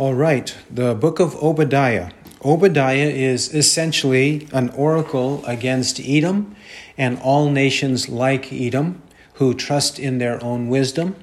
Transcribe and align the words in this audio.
All 0.00 0.14
right, 0.14 0.56
the 0.70 0.94
book 0.94 1.20
of 1.20 1.36
Obadiah. 1.42 2.12
Obadiah 2.42 3.10
is 3.10 3.54
essentially 3.54 4.48
an 4.50 4.70
oracle 4.70 5.44
against 5.44 6.00
Edom 6.00 6.56
and 6.96 7.18
all 7.20 7.50
nations 7.50 8.08
like 8.08 8.50
Edom 8.50 9.02
who 9.34 9.52
trust 9.52 9.98
in 9.98 10.16
their 10.16 10.42
own 10.42 10.70
wisdom 10.70 11.16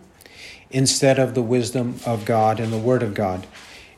instead 0.70 1.18
of 1.18 1.34
the 1.34 1.42
wisdom 1.42 2.00
of 2.06 2.24
God 2.24 2.60
and 2.60 2.72
the 2.72 2.78
Word 2.78 3.02
of 3.02 3.16
God. 3.16 3.48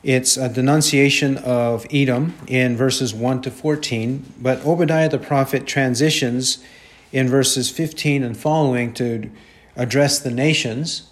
It's 0.02 0.38
a 0.38 0.48
denunciation 0.48 1.36
of 1.36 1.86
Edom 1.90 2.32
in 2.46 2.74
verses 2.74 3.12
1 3.12 3.42
to 3.42 3.50
14, 3.50 4.32
but 4.40 4.64
Obadiah 4.64 5.10
the 5.10 5.18
prophet 5.18 5.66
transitions 5.66 6.64
in 7.12 7.28
verses 7.28 7.68
15 7.68 8.22
and 8.22 8.34
following 8.34 8.94
to 8.94 9.30
address 9.76 10.18
the 10.18 10.30
nations, 10.30 11.10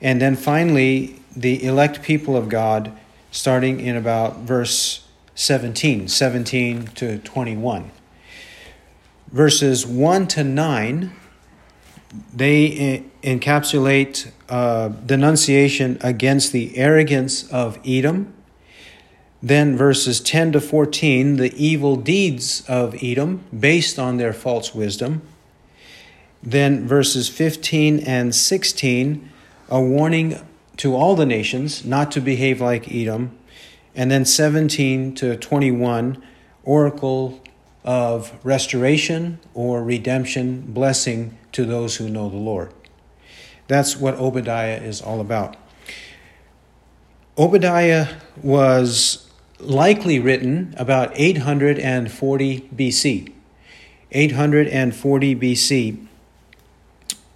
and 0.00 0.22
then 0.22 0.36
finally 0.36 1.20
the 1.36 1.62
elect 1.62 2.02
people 2.02 2.34
of 2.34 2.48
God 2.48 2.96
starting 3.30 3.80
in 3.80 3.96
about 3.96 4.38
verse 4.38 5.06
17, 5.34 6.08
17 6.08 6.86
to 6.88 7.18
21. 7.18 7.90
Verses 9.30 9.86
1 9.86 10.26
to 10.28 10.44
9, 10.44 11.12
they 12.34 13.04
encapsulate 13.22 14.32
uh, 14.48 14.88
denunciation 14.88 15.98
against 16.00 16.52
the 16.52 16.76
arrogance 16.76 17.48
of 17.50 17.78
Edom. 17.86 18.34
Then 19.42 19.76
verses 19.76 20.20
10 20.20 20.52
to 20.52 20.60
14, 20.60 21.36
the 21.36 21.54
evil 21.56 21.96
deeds 21.96 22.62
of 22.68 22.96
Edom 23.02 23.44
based 23.58 23.98
on 23.98 24.16
their 24.16 24.32
false 24.32 24.74
wisdom. 24.74 25.22
Then 26.42 26.86
verses 26.86 27.28
15 27.28 28.00
and 28.00 28.34
16, 28.34 29.30
a 29.68 29.80
warning 29.80 30.46
to 30.80 30.96
all 30.96 31.14
the 31.14 31.26
nations 31.26 31.84
not 31.84 32.10
to 32.10 32.22
behave 32.22 32.58
like 32.58 32.90
Edom. 32.90 33.36
And 33.94 34.10
then 34.10 34.24
17 34.24 35.14
to 35.16 35.36
21, 35.36 36.22
oracle 36.64 37.42
of 37.84 38.32
restoration 38.42 39.38
or 39.52 39.84
redemption, 39.84 40.62
blessing 40.62 41.36
to 41.52 41.66
those 41.66 41.96
who 41.96 42.08
know 42.08 42.30
the 42.30 42.38
Lord. 42.38 42.72
That's 43.68 43.98
what 43.98 44.14
Obadiah 44.14 44.80
is 44.80 45.02
all 45.02 45.20
about. 45.20 45.58
Obadiah 47.36 48.16
was 48.42 49.30
likely 49.58 50.18
written 50.18 50.72
about 50.78 51.12
840 51.14 52.70
BC. 52.74 53.32
840 54.12 55.36
BC. 55.36 56.06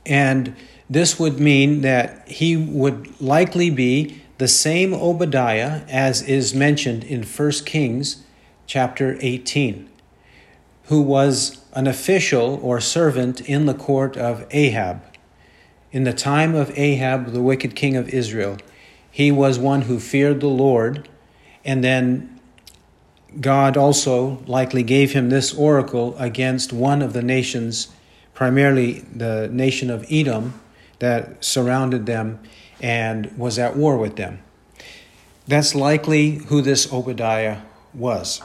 And 0.07 0.57
this 0.95 1.19
would 1.19 1.41
mean 1.41 1.81
that 1.81 2.27
he 2.29 2.57
would 2.57 3.21
likely 3.21 3.69
be 3.69 4.23
the 4.39 4.47
same 4.47 4.95
Obadiah 4.95 5.83
as 5.89 6.23
is 6.23 6.55
mentioned 6.55 7.03
in 7.03 7.25
1 7.25 7.51
Kings 7.67 8.23
chapter 8.67 9.17
18, 9.21 9.89
who 10.85 11.03
was 11.03 11.65
an 11.73 11.89
official 11.89 12.61
or 12.63 12.81
servant 12.81 13.41
in 13.41 13.67
the 13.67 13.75
court 13.75 14.17
of 14.17 14.47
Ahab. 14.53 15.03
In 15.91 16.05
the 16.05 16.13
time 16.13 16.55
of 16.55 16.77
Ahab, 16.79 17.33
the 17.33 17.43
wicked 17.43 17.75
king 17.75 17.97
of 17.97 18.09
Israel, 18.09 18.59
he 19.11 19.33
was 19.33 19.59
one 19.59 19.83
who 19.83 19.99
feared 19.99 20.41
the 20.41 20.47
Lord, 20.47 21.09
and 21.65 21.83
then 21.83 22.41
God 23.41 23.77
also 23.77 24.43
likely 24.47 24.85
gave 24.85 25.13
him 25.13 25.29
this 25.29 25.53
oracle 25.55 26.17
against 26.19 26.73
one 26.73 27.03
of 27.03 27.13
the 27.13 27.23
nations, 27.23 27.89
primarily 28.33 29.01
the 29.15 29.49
nation 29.53 29.91
of 29.91 30.07
Edom, 30.09 30.61
that 30.99 31.45
surrounded 31.45 32.07
them 32.07 32.41
and 32.81 33.37
was 33.37 33.59
at 33.59 33.77
war 33.77 33.97
with 33.97 34.17
them. 34.17 34.41
That's 35.47 35.75
likely 35.75 36.37
who 36.47 36.63
this 36.63 36.93
Obadiah 36.93 37.59
was 37.93 38.43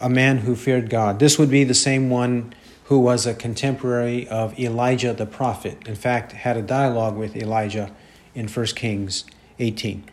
a 0.00 0.08
man 0.08 0.38
who 0.38 0.54
feared 0.54 0.90
God. 0.90 1.18
This 1.18 1.38
would 1.38 1.50
be 1.50 1.64
the 1.64 1.74
same 1.74 2.10
one 2.10 2.54
who 2.84 2.98
was 2.98 3.26
a 3.26 3.32
contemporary 3.32 4.28
of 4.28 4.58
Elijah 4.58 5.14
the 5.14 5.24
prophet. 5.24 5.78
In 5.86 5.94
fact, 5.94 6.32
had 6.32 6.56
a 6.56 6.62
dialogue 6.62 7.16
with 7.16 7.34
Elijah 7.34 7.90
in 8.34 8.46
1 8.46 8.66
Kings 8.66 9.24
18. 9.58 10.04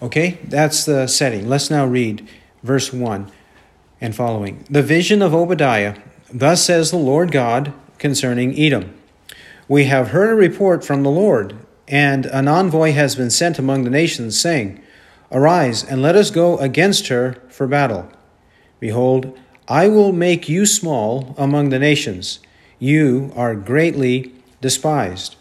Okay, 0.00 0.38
that's 0.44 0.84
the 0.84 1.06
setting. 1.06 1.48
Let's 1.48 1.70
now 1.70 1.84
read 1.84 2.26
verse 2.62 2.92
1 2.92 3.30
and 4.00 4.14
following. 4.14 4.64
The 4.70 4.82
vision 4.82 5.20
of 5.20 5.34
Obadiah, 5.34 5.98
thus 6.32 6.64
says 6.64 6.90
the 6.90 6.96
Lord 6.96 7.32
God 7.32 7.74
concerning 7.98 8.58
Edom. 8.58 8.94
We 9.68 9.86
have 9.86 10.08
heard 10.08 10.30
a 10.30 10.34
report 10.34 10.84
from 10.84 11.02
the 11.02 11.10
Lord, 11.10 11.56
and 11.88 12.26
an 12.26 12.46
envoy 12.46 12.92
has 12.92 13.16
been 13.16 13.30
sent 13.30 13.58
among 13.58 13.82
the 13.82 13.90
nations, 13.90 14.38
saying, 14.38 14.80
Arise, 15.32 15.82
and 15.82 16.00
let 16.00 16.14
us 16.14 16.30
go 16.30 16.56
against 16.58 17.08
her 17.08 17.36
for 17.48 17.66
battle. 17.66 18.08
Behold, 18.78 19.36
I 19.66 19.88
will 19.88 20.12
make 20.12 20.48
you 20.48 20.66
small 20.66 21.34
among 21.36 21.70
the 21.70 21.80
nations. 21.80 22.38
You 22.78 23.32
are 23.34 23.56
greatly 23.56 24.32
despised. 24.60 25.34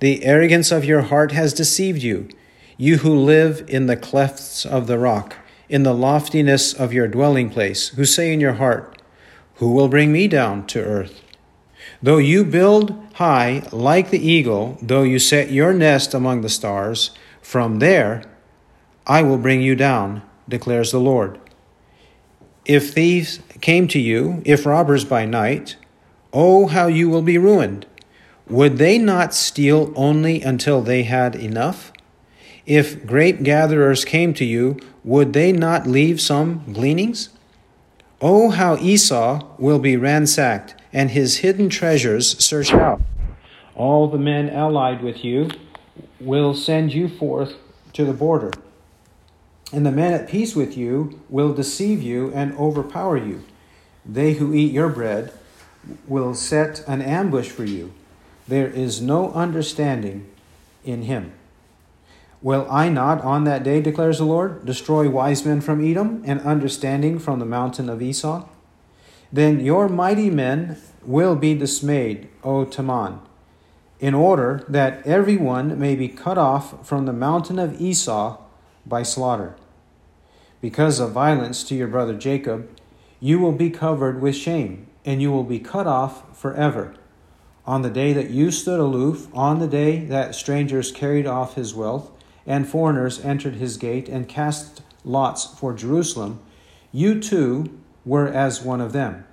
The 0.00 0.24
arrogance 0.26 0.70
of 0.70 0.84
your 0.84 1.02
heart 1.02 1.32
has 1.32 1.54
deceived 1.54 2.02
you, 2.02 2.28
you 2.76 2.98
who 2.98 3.14
live 3.14 3.64
in 3.66 3.86
the 3.86 3.96
clefts 3.96 4.66
of 4.66 4.88
the 4.88 4.98
rock, 4.98 5.36
in 5.70 5.84
the 5.84 5.94
loftiness 5.94 6.74
of 6.74 6.92
your 6.92 7.08
dwelling 7.08 7.48
place, 7.48 7.88
who 7.88 8.04
say 8.04 8.30
in 8.30 8.40
your 8.40 8.54
heart, 8.54 9.00
Who 9.54 9.72
will 9.72 9.88
bring 9.88 10.12
me 10.12 10.28
down 10.28 10.66
to 10.66 10.80
earth? 10.80 11.22
Though 12.02 12.18
you 12.18 12.44
build 12.44 13.09
high 13.20 13.62
like 13.70 14.08
the 14.08 14.26
eagle, 14.26 14.78
though 14.80 15.02
you 15.02 15.18
set 15.18 15.52
your 15.52 15.74
nest 15.74 16.14
among 16.14 16.40
the 16.40 16.48
stars, 16.48 17.10
from 17.42 17.78
there 17.78 18.22
I 19.06 19.20
will 19.20 19.36
bring 19.36 19.60
you 19.60 19.76
down, 19.76 20.22
declares 20.48 20.90
the 20.90 21.00
Lord. 21.00 21.38
If 22.64 22.94
thieves 22.94 23.40
came 23.60 23.88
to 23.88 23.98
you, 23.98 24.40
if 24.46 24.64
robbers 24.64 25.04
by 25.04 25.26
night, 25.26 25.76
oh, 26.32 26.66
how 26.68 26.86
you 26.86 27.10
will 27.10 27.20
be 27.20 27.36
ruined! 27.36 27.84
Would 28.48 28.78
they 28.78 28.96
not 28.96 29.34
steal 29.34 29.92
only 29.96 30.40
until 30.40 30.80
they 30.80 31.02
had 31.02 31.34
enough? 31.34 31.92
If 32.64 33.06
grape 33.06 33.42
gatherers 33.42 34.06
came 34.06 34.32
to 34.34 34.46
you, 34.46 34.78
would 35.04 35.34
they 35.34 35.52
not 35.52 35.86
leave 35.86 36.22
some 36.22 36.64
gleanings? 36.72 37.28
Oh, 38.22 38.48
how 38.48 38.78
Esau 38.78 39.44
will 39.58 39.78
be 39.78 39.98
ransacked 39.98 40.74
and 40.92 41.10
his 41.10 41.38
hidden 41.38 41.68
treasures 41.68 42.42
searched 42.42 42.74
out. 42.74 43.00
All 43.74 44.08
the 44.08 44.18
men 44.18 44.50
allied 44.50 45.02
with 45.02 45.24
you 45.24 45.50
will 46.20 46.54
send 46.54 46.92
you 46.92 47.08
forth 47.08 47.54
to 47.92 48.04
the 48.04 48.12
border. 48.12 48.52
And 49.72 49.86
the 49.86 49.92
men 49.92 50.12
at 50.12 50.28
peace 50.28 50.56
with 50.56 50.76
you 50.76 51.20
will 51.28 51.52
deceive 51.52 52.02
you 52.02 52.32
and 52.34 52.56
overpower 52.56 53.16
you. 53.16 53.44
They 54.04 54.34
who 54.34 54.52
eat 54.52 54.72
your 54.72 54.88
bread 54.88 55.32
will 56.06 56.34
set 56.34 56.86
an 56.88 57.02
ambush 57.02 57.48
for 57.48 57.64
you. 57.64 57.92
There 58.48 58.68
is 58.68 59.00
no 59.00 59.32
understanding 59.32 60.28
in 60.84 61.02
him. 61.02 61.32
Will 62.42 62.66
I 62.70 62.88
not 62.88 63.20
on 63.22 63.44
that 63.44 63.62
day, 63.62 63.80
declares 63.80 64.18
the 64.18 64.24
Lord, 64.24 64.64
destroy 64.64 65.08
wise 65.08 65.44
men 65.44 65.60
from 65.60 65.84
Edom 65.84 66.22
and 66.26 66.40
understanding 66.40 67.18
from 67.18 67.38
the 67.38 67.44
mountain 67.44 67.88
of 67.88 68.00
Esau? 68.00 68.48
Then 69.32 69.60
your 69.60 69.88
mighty 69.88 70.30
men 70.30 70.78
will 71.04 71.36
be 71.36 71.54
dismayed, 71.54 72.28
O 72.42 72.64
Teman, 72.64 73.20
in 74.00 74.14
order 74.14 74.64
that 74.66 75.06
everyone 75.06 75.78
may 75.78 75.94
be 75.94 76.08
cut 76.08 76.38
off 76.38 76.86
from 76.86 77.04
the 77.04 77.12
mountain 77.12 77.58
of 77.58 77.80
Esau 77.80 78.38
by 78.86 79.02
slaughter. 79.02 79.54
Because 80.60 80.98
of 80.98 81.12
violence 81.12 81.62
to 81.64 81.74
your 81.74 81.86
brother 81.86 82.14
Jacob, 82.14 82.68
you 83.20 83.38
will 83.38 83.52
be 83.52 83.70
covered 83.70 84.20
with 84.20 84.34
shame, 84.34 84.86
and 85.04 85.20
you 85.20 85.30
will 85.30 85.44
be 85.44 85.58
cut 85.58 85.86
off 85.86 86.36
forever. 86.36 86.94
On 87.66 87.82
the 87.82 87.90
day 87.90 88.14
that 88.14 88.30
you 88.30 88.50
stood 88.50 88.80
aloof, 88.80 89.28
on 89.34 89.58
the 89.58 89.68
day 89.68 90.04
that 90.06 90.34
strangers 90.34 90.90
carried 90.90 91.26
off 91.26 91.54
his 91.54 91.74
wealth, 91.74 92.10
and 92.46 92.66
foreigners 92.66 93.22
entered 93.22 93.56
his 93.56 93.76
gate 93.76 94.08
and 94.08 94.28
cast 94.28 94.82
lots 95.04 95.44
for 95.44 95.74
Jerusalem, 95.74 96.40
you 96.90 97.20
too 97.20 97.78
were 98.04 98.28
as 98.28 98.62
one 98.62 98.80
of 98.80 98.92
them. 98.92 99.26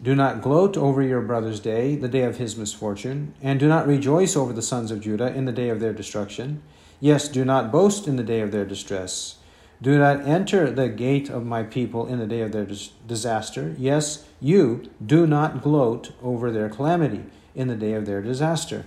Do 0.00 0.14
not 0.14 0.42
gloat 0.42 0.76
over 0.76 1.02
your 1.02 1.20
brother's 1.20 1.58
day, 1.58 1.96
the 1.96 2.08
day 2.08 2.22
of 2.22 2.36
his 2.36 2.56
misfortune, 2.56 3.34
and 3.42 3.58
do 3.58 3.66
not 3.66 3.86
rejoice 3.86 4.36
over 4.36 4.52
the 4.52 4.62
sons 4.62 4.92
of 4.92 5.00
Judah 5.00 5.34
in 5.34 5.44
the 5.44 5.52
day 5.52 5.70
of 5.70 5.80
their 5.80 5.92
destruction. 5.92 6.62
Yes, 7.00 7.28
do 7.28 7.44
not 7.44 7.72
boast 7.72 8.06
in 8.06 8.14
the 8.14 8.22
day 8.22 8.40
of 8.40 8.52
their 8.52 8.64
distress. 8.64 9.38
Do 9.82 9.98
not 9.98 10.20
enter 10.26 10.70
the 10.70 10.88
gate 10.88 11.28
of 11.28 11.44
my 11.44 11.64
people 11.64 12.06
in 12.06 12.18
the 12.20 12.26
day 12.26 12.42
of 12.42 12.52
their 12.52 12.64
dis- 12.64 12.90
disaster. 13.06 13.74
Yes, 13.76 14.24
you 14.40 14.88
do 15.04 15.26
not 15.26 15.62
gloat 15.62 16.12
over 16.22 16.50
their 16.50 16.68
calamity 16.68 17.24
in 17.56 17.66
the 17.66 17.76
day 17.76 17.92
of 17.92 18.06
their 18.06 18.22
disaster. 18.22 18.84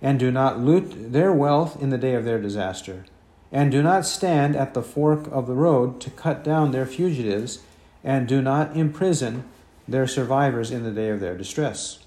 And 0.00 0.18
do 0.18 0.30
not 0.30 0.60
loot 0.60 1.12
their 1.12 1.32
wealth 1.32 1.80
in 1.82 1.90
the 1.90 1.98
day 1.98 2.14
of 2.14 2.24
their 2.24 2.40
disaster. 2.40 3.04
And 3.50 3.70
do 3.70 3.82
not 3.82 4.06
stand 4.06 4.54
at 4.54 4.74
the 4.74 4.82
fork 4.82 5.26
of 5.32 5.46
the 5.46 5.54
road 5.54 6.00
to 6.02 6.10
cut 6.10 6.44
down 6.44 6.70
their 6.70 6.86
fugitives, 6.86 7.60
and 8.04 8.28
do 8.28 8.42
not 8.42 8.76
imprison 8.76 9.44
their 9.88 10.06
survivors 10.06 10.70
in 10.70 10.82
the 10.82 10.90
day 10.90 11.10
of 11.10 11.20
their 11.20 11.36
distress. 11.36 12.00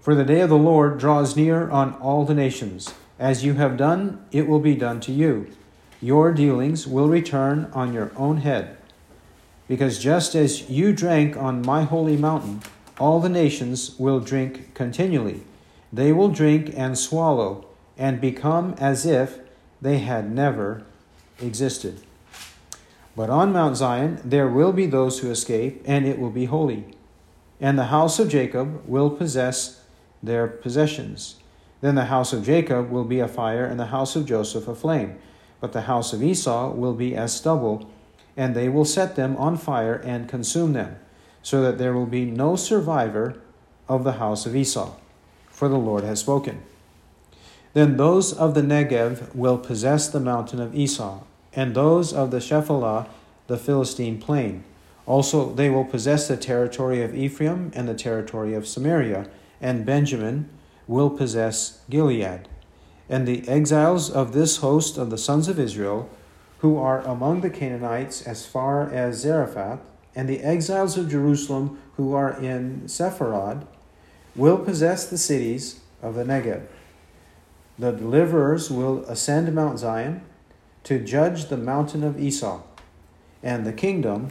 For 0.00 0.14
the 0.14 0.24
day 0.24 0.40
of 0.40 0.48
the 0.48 0.56
Lord 0.56 0.98
draws 0.98 1.36
near 1.36 1.68
on 1.68 1.94
all 1.94 2.24
the 2.24 2.34
nations. 2.34 2.94
As 3.18 3.44
you 3.44 3.54
have 3.54 3.76
done, 3.76 4.24
it 4.30 4.46
will 4.46 4.60
be 4.60 4.74
done 4.74 5.00
to 5.00 5.12
you. 5.12 5.48
your 6.00 6.32
dealings 6.32 6.86
will 6.86 7.08
return 7.08 7.68
on 7.72 7.92
your 7.92 8.12
own 8.16 8.38
head. 8.38 8.76
Because 9.66 9.98
just 9.98 10.34
as 10.34 10.70
you 10.70 10.92
drank 10.92 11.36
on 11.36 11.60
my 11.62 11.82
holy 11.82 12.16
mountain, 12.16 12.62
all 12.98 13.20
the 13.20 13.28
nations 13.28 13.98
will 13.98 14.20
drink 14.20 14.74
continually. 14.74 15.42
They 15.92 16.12
will 16.12 16.28
drink 16.28 16.72
and 16.76 16.96
swallow 16.96 17.66
and 17.96 18.20
become 18.20 18.74
as 18.78 19.04
if 19.04 19.38
they 19.82 19.98
had 19.98 20.30
never 20.30 20.84
existed. 21.40 22.00
But 23.18 23.30
on 23.30 23.52
Mount 23.52 23.76
Zion 23.76 24.20
there 24.24 24.46
will 24.46 24.72
be 24.72 24.86
those 24.86 25.18
who 25.18 25.30
escape, 25.32 25.82
and 25.84 26.06
it 26.06 26.20
will 26.20 26.30
be 26.30 26.44
holy. 26.44 26.84
And 27.60 27.76
the 27.76 27.86
house 27.86 28.20
of 28.20 28.28
Jacob 28.28 28.86
will 28.86 29.10
possess 29.10 29.80
their 30.22 30.46
possessions. 30.46 31.34
Then 31.80 31.96
the 31.96 32.04
house 32.04 32.32
of 32.32 32.44
Jacob 32.44 32.90
will 32.92 33.02
be 33.02 33.18
a 33.18 33.26
fire, 33.26 33.64
and 33.64 33.80
the 33.80 33.86
house 33.86 34.14
of 34.14 34.24
Joseph 34.24 34.68
a 34.68 34.74
flame. 34.76 35.18
But 35.60 35.72
the 35.72 35.90
house 35.90 36.12
of 36.12 36.22
Esau 36.22 36.70
will 36.70 36.94
be 36.94 37.16
as 37.16 37.34
stubble, 37.34 37.90
and 38.36 38.54
they 38.54 38.68
will 38.68 38.84
set 38.84 39.16
them 39.16 39.36
on 39.36 39.56
fire 39.56 39.96
and 39.96 40.28
consume 40.28 40.72
them, 40.72 40.94
so 41.42 41.60
that 41.62 41.76
there 41.76 41.94
will 41.94 42.06
be 42.06 42.24
no 42.24 42.54
survivor 42.54 43.34
of 43.88 44.04
the 44.04 44.18
house 44.22 44.46
of 44.46 44.54
Esau. 44.54 44.94
For 45.48 45.68
the 45.68 45.76
Lord 45.76 46.04
has 46.04 46.20
spoken. 46.20 46.62
Then 47.72 47.96
those 47.96 48.32
of 48.32 48.54
the 48.54 48.62
Negev 48.62 49.34
will 49.34 49.58
possess 49.58 50.06
the 50.06 50.20
mountain 50.20 50.60
of 50.60 50.72
Esau, 50.72 51.24
and 51.54 51.74
those 51.74 52.12
of 52.12 52.30
the 52.30 52.40
Shephelah 52.40 53.08
the 53.48 53.56
Philistine 53.56 54.20
plain. 54.20 54.62
Also, 55.06 55.52
they 55.52 55.70
will 55.70 55.84
possess 55.84 56.28
the 56.28 56.36
territory 56.36 57.02
of 57.02 57.16
Ephraim 57.16 57.72
and 57.74 57.88
the 57.88 57.94
territory 57.94 58.54
of 58.54 58.68
Samaria, 58.68 59.28
and 59.60 59.86
Benjamin 59.86 60.48
will 60.86 61.10
possess 61.10 61.80
Gilead. 61.90 62.46
And 63.08 63.26
the 63.26 63.48
exiles 63.48 64.10
of 64.10 64.32
this 64.32 64.58
host 64.58 64.98
of 64.98 65.08
the 65.08 65.18
sons 65.18 65.48
of 65.48 65.58
Israel, 65.58 66.10
who 66.58 66.76
are 66.76 67.00
among 67.00 67.40
the 67.40 67.50
Canaanites 67.50 68.22
as 68.26 68.44
far 68.44 68.90
as 68.90 69.20
Zarephath, 69.20 69.80
and 70.14 70.28
the 70.28 70.40
exiles 70.40 70.98
of 70.98 71.08
Jerusalem 71.08 71.80
who 71.96 72.12
are 72.12 72.38
in 72.38 72.82
Sepharad, 72.82 73.66
will 74.36 74.58
possess 74.58 75.08
the 75.08 75.18
cities 75.18 75.80
of 76.02 76.14
the 76.14 76.24
Negev. 76.24 76.66
The 77.78 77.92
deliverers 77.92 78.70
will 78.70 79.04
ascend 79.04 79.52
Mount 79.54 79.78
Zion 79.78 80.20
to 80.84 80.98
judge 80.98 81.46
the 81.46 81.56
mountain 81.56 82.02
of 82.02 82.20
Esau, 82.20 82.62
and 83.42 83.66
the 83.66 83.72
kingdom 83.72 84.30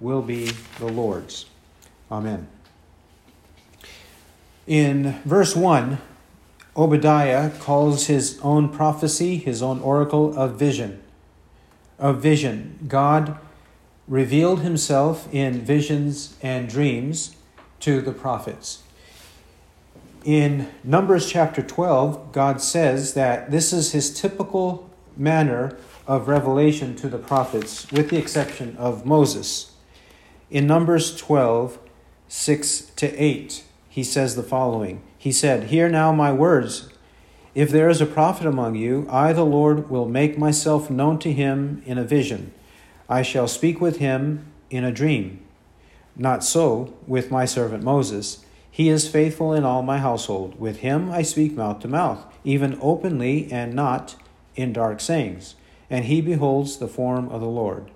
will 0.00 0.22
be 0.22 0.50
the 0.78 0.86
Lord's. 0.86 1.46
Amen. 2.10 2.48
In 4.66 5.20
verse 5.24 5.54
1, 5.54 5.98
Obadiah 6.76 7.50
calls 7.50 8.06
his 8.06 8.38
own 8.42 8.68
prophecy, 8.68 9.36
his 9.36 9.62
own 9.62 9.80
oracle, 9.80 10.36
of 10.36 10.58
vision. 10.58 11.02
Of 11.98 12.20
vision. 12.20 12.78
God 12.88 13.38
revealed 14.08 14.60
himself 14.60 15.32
in 15.32 15.60
visions 15.60 16.36
and 16.42 16.68
dreams 16.68 17.36
to 17.80 18.00
the 18.00 18.12
prophets. 18.12 18.82
In 20.24 20.70
Numbers 20.82 21.30
chapter 21.30 21.62
12, 21.62 22.32
God 22.32 22.60
says 22.60 23.14
that 23.14 23.50
this 23.50 23.72
is 23.72 23.92
his 23.92 24.18
typical 24.18 24.90
manner 25.16 25.76
of 26.06 26.28
revelation 26.28 26.94
to 26.96 27.08
the 27.08 27.18
prophets, 27.18 27.90
with 27.90 28.10
the 28.10 28.18
exception 28.18 28.76
of 28.76 29.06
Moses. 29.06 29.72
In 30.50 30.66
Numbers 30.66 31.16
12, 31.16 31.78
6 32.28 32.80
to 32.96 33.22
8, 33.22 33.64
he 33.88 34.02
says 34.02 34.36
the 34.36 34.42
following 34.42 35.02
He 35.16 35.32
said, 35.32 35.64
Hear 35.64 35.88
now 35.88 36.12
my 36.12 36.32
words. 36.32 36.88
If 37.54 37.70
there 37.70 37.88
is 37.88 38.00
a 38.00 38.06
prophet 38.06 38.46
among 38.46 38.74
you, 38.74 39.06
I, 39.08 39.32
the 39.32 39.46
Lord, 39.46 39.88
will 39.88 40.08
make 40.08 40.36
myself 40.36 40.90
known 40.90 41.18
to 41.20 41.32
him 41.32 41.82
in 41.86 41.98
a 41.98 42.04
vision. 42.04 42.52
I 43.08 43.22
shall 43.22 43.46
speak 43.46 43.80
with 43.80 43.98
him 43.98 44.46
in 44.70 44.84
a 44.84 44.92
dream. 44.92 45.40
Not 46.16 46.42
so 46.42 46.94
with 47.06 47.30
my 47.30 47.44
servant 47.44 47.84
Moses. 47.84 48.44
He 48.70 48.88
is 48.88 49.08
faithful 49.08 49.52
in 49.52 49.64
all 49.64 49.82
my 49.82 49.98
household. 49.98 50.58
With 50.58 50.78
him 50.78 51.10
I 51.10 51.22
speak 51.22 51.52
mouth 51.52 51.78
to 51.80 51.88
mouth, 51.88 52.24
even 52.42 52.76
openly 52.82 53.50
and 53.52 53.74
not 53.74 54.16
in 54.56 54.72
dark 54.72 55.00
sayings. 55.00 55.54
And 55.90 56.06
he 56.06 56.20
beholds 56.20 56.78
the 56.78 56.88
form 56.88 57.28
of 57.28 57.40
the 57.40 57.46
Lord. 57.46 57.90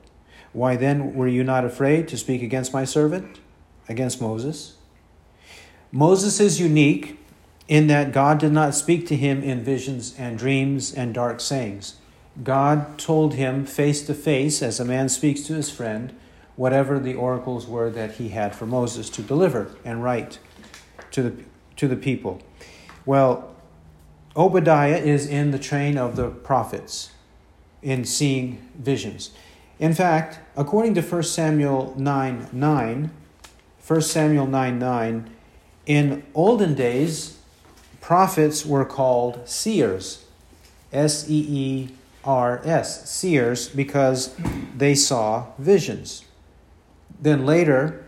Why 0.52 0.76
then 0.76 1.14
were 1.14 1.28
you 1.28 1.44
not 1.44 1.64
afraid 1.64 2.08
to 2.08 2.16
speak 2.16 2.42
against 2.42 2.72
my 2.72 2.84
servant, 2.84 3.40
against 3.88 4.20
Moses? 4.20 4.76
Moses 5.90 6.40
is 6.40 6.60
unique 6.60 7.18
in 7.66 7.86
that 7.86 8.12
God 8.12 8.38
did 8.38 8.52
not 8.52 8.74
speak 8.74 9.06
to 9.08 9.16
him 9.16 9.42
in 9.42 9.62
visions 9.62 10.14
and 10.18 10.38
dreams 10.38 10.92
and 10.92 11.14
dark 11.14 11.40
sayings. 11.40 11.96
God 12.42 12.98
told 12.98 13.34
him 13.34 13.64
face 13.64 14.02
to 14.06 14.14
face, 14.14 14.62
as 14.62 14.80
a 14.80 14.84
man 14.84 15.08
speaks 15.08 15.42
to 15.42 15.54
his 15.54 15.70
friend, 15.70 16.14
whatever 16.56 16.98
the 16.98 17.14
oracles 17.14 17.66
were 17.66 17.90
that 17.90 18.12
he 18.12 18.30
had 18.30 18.54
for 18.54 18.66
Moses 18.66 19.10
to 19.10 19.22
deliver 19.22 19.74
and 19.84 20.02
write 20.02 20.38
to 21.10 21.22
the, 21.22 21.44
to 21.76 21.88
the 21.88 21.96
people. 21.96 22.40
Well, 23.06 23.54
Obadiah 24.36 24.96
is 24.96 25.26
in 25.26 25.50
the 25.50 25.58
train 25.58 25.98
of 25.98 26.16
the 26.16 26.28
prophets 26.28 27.10
in 27.82 28.04
seeing 28.04 28.68
visions. 28.78 29.30
In 29.78 29.94
fact, 29.94 30.40
according 30.56 30.94
to 30.94 31.02
1 31.02 31.22
Samuel 31.22 31.94
9 31.96 32.48
9, 32.52 33.10
1 33.86 34.00
Samuel 34.02 34.46
9 34.46 34.78
9, 34.78 35.30
in 35.86 36.24
olden 36.34 36.74
days, 36.74 37.38
prophets 38.00 38.66
were 38.66 38.84
called 38.84 39.48
seers. 39.48 40.24
S 40.92 41.28
E 41.28 41.46
E 41.48 41.88
R 42.24 42.60
S, 42.64 43.08
seers, 43.10 43.68
because 43.68 44.34
they 44.76 44.94
saw 44.94 45.46
visions. 45.58 46.24
Then 47.20 47.44
later, 47.44 48.06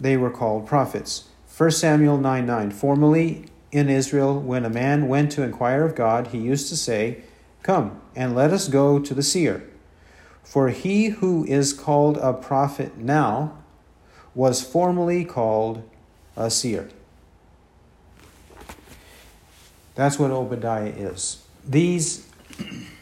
they 0.00 0.16
were 0.16 0.30
called 0.30 0.66
prophets. 0.66 1.28
1 1.56 1.70
Samuel 1.70 2.18
9 2.18 2.46
9. 2.46 2.70
Formerly 2.70 3.46
in 3.74 3.90
Israel, 3.90 4.40
when 4.40 4.64
a 4.64 4.70
man 4.70 5.08
went 5.08 5.32
to 5.32 5.42
inquire 5.42 5.84
of 5.84 5.96
God, 5.96 6.28
he 6.28 6.38
used 6.38 6.68
to 6.68 6.76
say, 6.76 7.22
Come, 7.64 8.00
and 8.14 8.32
let 8.32 8.52
us 8.52 8.68
go 8.68 9.00
to 9.00 9.14
the 9.14 9.22
seer. 9.22 9.68
For 10.44 10.68
he 10.68 11.06
who 11.06 11.44
is 11.46 11.72
called 11.72 12.16
a 12.18 12.32
prophet 12.32 12.96
now 12.96 13.58
was 14.32 14.62
formerly 14.62 15.24
called 15.24 15.82
a 16.36 16.50
seer. 16.50 16.88
That's 19.96 20.20
what 20.20 20.30
Obadiah 20.30 20.90
is. 20.90 21.44
These 21.66 22.28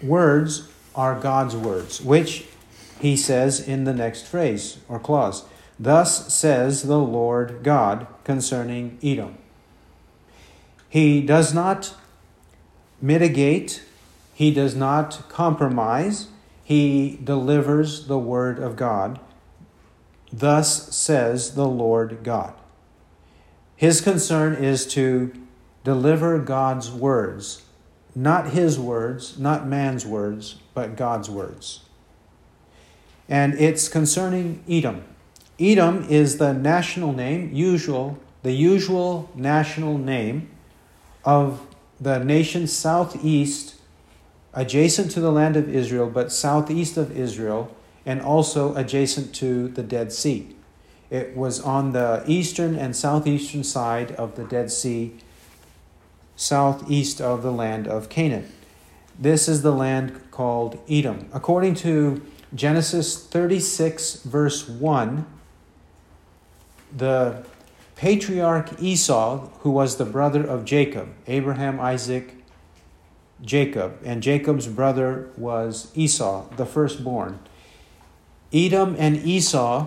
words 0.03 0.71
are 0.95 1.21
God's 1.21 1.55
words, 1.55 2.01
which 2.01 2.47
he 2.99 3.15
says 3.15 3.61
in 3.61 3.85
the 3.85 3.93
next 3.93 4.27
phrase 4.27 4.79
or 4.89 4.99
clause. 4.99 5.45
Thus 5.79 6.33
says 6.33 6.85
the 6.85 6.99
Lord 6.99 7.63
God 7.63 8.07
concerning 8.25 8.99
Edom. 9.03 9.37
He 10.93 11.23
does 11.23 11.55
not 11.55 11.95
mitigate, 13.01 13.83
he 14.35 14.53
does 14.53 14.75
not 14.75 15.27
compromise, 15.31 16.27
he 16.63 17.19
delivers 17.25 18.09
the 18.09 18.19
word 18.19 18.59
of 18.59 18.77
God. 18.77 19.19
Thus 20.31 20.95
says 20.95 21.55
the 21.55 21.67
Lord 21.67 22.19
God. 22.23 22.53
His 23.75 24.03
concern 24.03 24.53
is 24.53 24.87
to 24.89 25.33
deliver 25.83 26.39
God's 26.39 26.91
words, 26.91 27.63
not 28.15 28.51
his 28.51 28.79
words, 28.79 29.39
not 29.39 29.67
man's 29.67 30.05
words, 30.05 30.57
but 30.75 30.95
God's 30.95 31.31
words. 31.31 31.85
And 33.31 33.55
it's 33.55 33.89
concerning 33.89 34.63
Edom. 34.69 35.05
Edom 35.59 36.05
is 36.11 36.37
the 36.37 36.53
national 36.53 37.15
name, 37.15 37.51
usual, 37.55 38.19
the 38.43 38.53
usual 38.53 39.31
national 39.35 39.97
name 39.97 40.51
of 41.25 41.67
the 42.01 42.19
nation 42.19 42.67
southeast, 42.67 43.77
adjacent 44.53 45.11
to 45.13 45.21
the 45.21 45.31
land 45.31 45.57
of 45.57 45.69
Israel, 45.69 46.11
but 46.11 46.33
southeast 46.33 46.97
of 46.97 47.17
Israel, 47.17 47.75
and 48.05 48.21
also 48.21 48.75
adjacent 48.75 49.35
to 49.37 49.69
the 49.69 49.83
Dead 49.83 50.13
Sea. 50.13 50.57
It 51.11 51.37
was 51.37 51.61
on 51.61 51.93
the 51.93 52.25
eastern 52.27 52.75
and 52.75 52.97
southeastern 52.97 53.65
side 53.65 54.13
of 54.13 54.35
the 54.35 54.45
Dead 54.45 54.71
Sea, 54.71 55.15
southeast 56.37 57.21
of 57.21 57.43
the 57.43 57.53
land 57.53 57.87
of 57.87 58.09
Canaan. 58.09 58.51
This 59.19 59.47
is 59.47 59.63
the 59.63 59.73
land 59.73 60.21
called 60.31 60.81
Edom. 60.89 61.29
According 61.33 61.75
to 61.77 62.23
Genesis 62.55 63.25
36, 63.27 64.23
verse 64.23 64.69
1, 64.69 65.27
the 66.97 67.45
patriarch 68.03 68.83
Esau, 68.83 69.47
who 69.61 69.71
was 69.71 69.97
the 69.97 70.05
brother 70.05 70.43
of 70.43 70.65
Jacob, 70.65 71.09
Abraham, 71.29 71.79
Isaac, 71.79 72.35
Jacob, 73.41 73.97
and 74.05 74.21
Jacob's 74.21 74.67
brother 74.67 75.31
was 75.37 75.93
Esau, 75.95 76.49
the 76.57 76.67
firstborn. 76.67 77.39
Edom 78.53 78.97
and 78.99 79.19
Esau, 79.19 79.87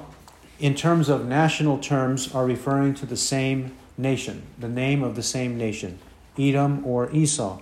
in 0.61 0.75
terms 0.75 1.09
of 1.09 1.25
national 1.25 1.77
terms, 1.77 2.33
are 2.33 2.45
referring 2.45 2.93
to 2.93 3.05
the 3.05 3.17
same 3.17 3.75
nation, 3.97 4.43
the 4.57 4.69
name 4.69 5.03
of 5.03 5.17
the 5.17 5.23
same 5.23 5.57
nation, 5.57 5.99
Edom 6.39 6.85
or 6.85 7.11
Esau. 7.11 7.59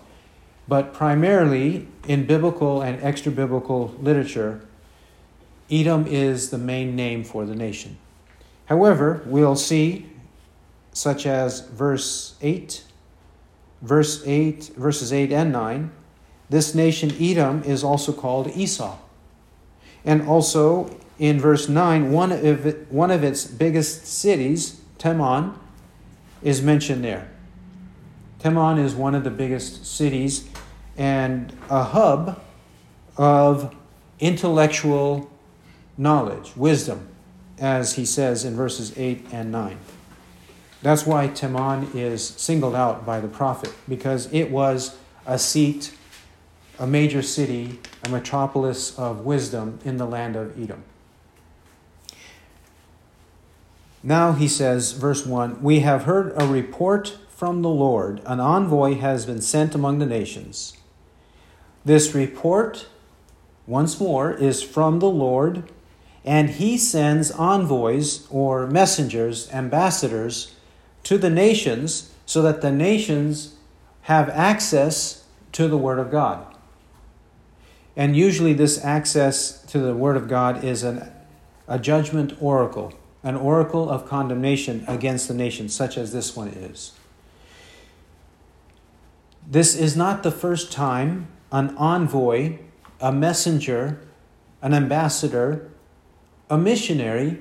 But 0.68 0.94
primarily 0.94 1.88
in 2.08 2.28
biblical 2.28 2.84
and 2.84 3.02
extra 3.02 3.32
biblical 3.32 3.96
literature, 4.00 4.64
Edom 5.72 6.06
is 6.06 6.52
the 6.52 6.60
main 6.60 6.96
name 6.96 7.24
for 7.24 7.44
the 7.44 7.56
nation. 7.56 7.98
However, 8.68 9.24
we'll 9.26 9.56
see, 9.56 10.13
such 10.94 11.26
as 11.26 11.62
verse 11.62 12.36
8, 12.42 12.84
verse 13.82 14.26
8, 14.26 14.72
verses 14.78 15.12
8 15.12 15.32
and 15.32 15.52
9, 15.52 15.92
this 16.50 16.76
nation 16.76 17.12
Edom 17.20 17.64
is 17.64 17.84
also 17.84 18.14
called 18.14 18.48
Esau. 18.56 18.98
And 20.06 20.28
also 20.28 20.96
in 21.20 21.40
verse 21.40 21.68
9, 21.68 22.12
one 22.12 22.32
of, 22.32 22.66
it, 22.66 22.92
one 22.92 23.12
of 23.12 23.24
its 23.24 23.46
biggest 23.46 24.06
cities, 24.06 24.82
Teman, 25.00 25.56
is 26.42 26.62
mentioned 26.62 27.04
there. 27.04 27.30
Teman 28.40 28.78
is 28.78 28.94
one 28.94 29.16
of 29.16 29.24
the 29.24 29.32
biggest 29.32 29.86
cities 29.86 30.48
and 30.98 31.58
a 31.70 31.84
hub 31.84 32.42
of 33.18 33.74
intellectual 34.20 35.32
knowledge, 35.98 36.56
wisdom, 36.56 37.08
as 37.58 37.94
he 37.94 38.06
says 38.06 38.44
in 38.46 38.56
verses 38.56 38.98
8 38.98 39.26
and 39.32 39.52
9. 39.52 39.78
That's 40.84 41.06
why 41.06 41.30
Teman 41.30 41.96
is 41.96 42.28
singled 42.28 42.76
out 42.76 43.06
by 43.06 43.22
the 43.22 43.30
prophet, 43.30 43.74
because 43.88 44.32
it 44.34 44.52
was 44.52 44.98
a 45.26 45.40
seat, 45.40 45.96
a 46.78 46.86
major 46.86 47.22
city, 47.22 47.80
a 48.04 48.10
metropolis 48.10 49.00
of 49.00 49.22
wisdom 49.26 49.80
in 49.86 49.96
the 49.96 50.06
land 50.06 50.36
of 50.36 50.62
Edom. 50.62 50.84
Now 54.04 54.34
he 54.34 54.50
says, 54.50 54.92
verse 54.92 55.26
1 55.26 55.64
We 55.64 55.80
have 55.80 56.04
heard 56.04 56.34
a 56.36 56.46
report 56.46 57.18
from 57.30 57.62
the 57.62 57.70
Lord, 57.70 58.22
an 58.26 58.42
envoy 58.42 58.96
has 58.96 59.26
been 59.26 59.42
sent 59.42 59.74
among 59.74 60.00
the 60.00 60.06
nations. 60.06 60.76
This 61.86 62.14
report, 62.14 62.88
once 63.66 64.02
more, 64.02 64.34
is 64.34 64.62
from 64.62 65.00
the 65.00 65.10
Lord, 65.10 65.72
and 66.26 66.50
he 66.50 66.78
sends 66.78 67.32
envoys 67.32 68.28
or 68.30 68.68
messengers, 68.68 69.50
ambassadors 69.54 70.53
to 71.04 71.18
the 71.18 71.30
nations 71.30 72.12
so 72.26 72.42
that 72.42 72.62
the 72.62 72.72
nations 72.72 73.56
have 74.04 74.30
access 74.30 75.26
to 75.52 75.68
the 75.68 75.78
Word 75.78 76.00
of 76.00 76.12
God. 76.12 76.46
And 77.96 78.16
usually, 78.16 78.54
this 78.54 78.84
access 78.84 79.62
to 79.66 79.80
the 79.80 79.96
Word 79.96 80.18
of 80.18 80.28
God 80.28 80.64
is 80.64 80.84
an, 80.84 81.12
a 81.68 81.78
judgment 81.78 82.34
oracle, 82.42 82.94
an 83.22 83.36
oracle 83.36 83.90
of 83.90 84.08
condemnation 84.08 84.84
against 84.88 85.28
the 85.28 85.34
nation, 85.34 85.70
such 85.70 85.98
as 85.98 86.12
this 86.12 86.36
one 86.36 86.48
is. 86.48 86.94
This 89.48 89.76
is 89.76 89.96
not 89.96 90.24
the 90.24 90.32
first 90.32 90.72
time 90.72 91.28
an 91.52 91.76
envoy, 91.78 92.58
a 93.00 93.12
messenger, 93.12 94.00
an 94.62 94.74
ambassador, 94.74 95.70
a 96.50 96.58
missionary 96.58 97.40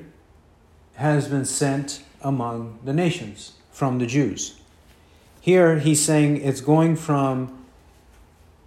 has 0.97 1.29
been 1.29 1.47
sent 1.47 2.03
among 2.23 2.79
the 2.85 2.93
nations 2.93 3.53
from 3.71 3.99
the 3.99 4.07
Jews. 4.07 4.55
Here 5.41 5.79
he's 5.79 6.05
saying 6.05 6.43
it's 6.43 6.61
going 6.61 6.97
from 6.97 7.65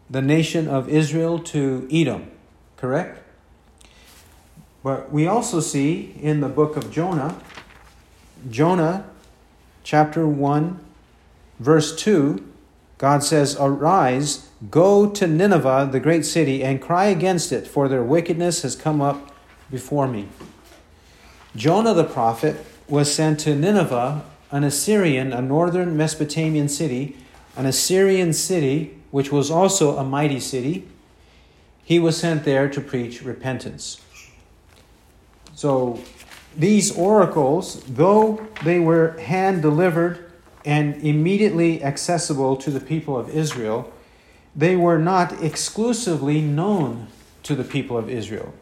the 0.09 0.21
nation 0.21 0.67
of 0.67 0.89
Israel 0.89 1.39
to 1.39 1.87
Edom, 1.91 2.29
correct? 2.77 3.21
But 4.83 5.11
we 5.11 5.25
also 5.25 5.61
see 5.61 6.13
in 6.21 6.41
the 6.41 6.49
book 6.49 6.77
of 6.77 6.91
Jonah, 6.91 7.41
Jonah 8.49 9.09
chapter 9.83 10.27
1, 10.27 10.79
verse 11.59 11.95
2, 11.95 12.45
God 12.97 13.23
says, 13.23 13.57
Arise, 13.59 14.49
go 14.69 15.09
to 15.09 15.27
Nineveh, 15.27 15.89
the 15.91 15.99
great 15.99 16.25
city, 16.25 16.63
and 16.63 16.81
cry 16.81 17.05
against 17.05 17.51
it, 17.51 17.67
for 17.67 17.87
their 17.87 18.03
wickedness 18.03 18.61
has 18.61 18.75
come 18.75 19.01
up 19.01 19.31
before 19.71 20.07
me. 20.07 20.27
Jonah 21.55 21.93
the 21.93 22.03
prophet 22.03 22.65
was 22.87 23.13
sent 23.13 23.39
to 23.41 23.55
Nineveh, 23.55 24.23
an 24.51 24.63
Assyrian, 24.63 25.33
a 25.33 25.41
northern 25.41 25.97
Mesopotamian 25.97 26.69
city, 26.69 27.17
an 27.55 27.65
Assyrian 27.65 28.33
city, 28.33 28.97
which 29.11 29.31
was 29.31 29.49
also 29.49 29.97
a 29.97 30.03
mighty 30.03 30.39
city. 30.39 30.87
He 31.83 31.99
was 31.99 32.17
sent 32.17 32.43
there 32.43 32.69
to 32.69 32.81
preach 32.81 33.21
repentance. 33.23 34.01
So 35.55 35.99
these 36.55 36.95
oracles, 36.95 37.83
though 37.83 38.45
they 38.63 38.79
were 38.79 39.17
hand 39.19 39.61
delivered 39.61 40.31
and 40.63 40.95
immediately 41.03 41.83
accessible 41.83 42.57
to 42.57 42.71
the 42.71 42.79
people 42.79 43.17
of 43.17 43.29
Israel, 43.29 43.91
they 44.55 44.75
were 44.75 44.97
not 44.97 45.43
exclusively 45.43 46.41
known 46.41 47.07
to 47.43 47.55
the 47.55 47.63
people 47.63 47.97
of 47.97 48.09
Israel. 48.09 48.53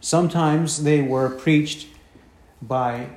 Sometimes 0.00 0.84
they 0.84 1.00
were 1.00 1.30
preached 1.30 1.88
by 2.60 3.08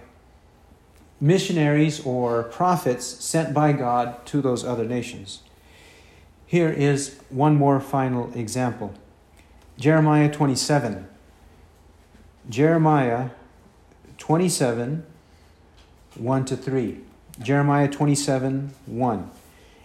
missionaries 1.20 2.06
or 2.06 2.44
prophets 2.44 3.06
sent 3.06 3.54
by 3.54 3.72
God 3.72 4.26
to 4.28 4.42
those 4.42 4.64
other 4.64 4.86
nations. 4.86 5.42
Here 6.46 6.70
is 6.70 7.20
one 7.30 7.56
more 7.56 7.80
final 7.80 8.32
example 8.34 8.94
Jeremiah 9.78 10.32
27. 10.32 11.08
Jeremiah 12.50 13.32
27, 14.18 15.06
1 16.16 16.46
to 16.46 16.58
3. 16.58 17.00
Jeremiah 17.42 17.90
27, 17.90 18.74
1. 18.86 19.32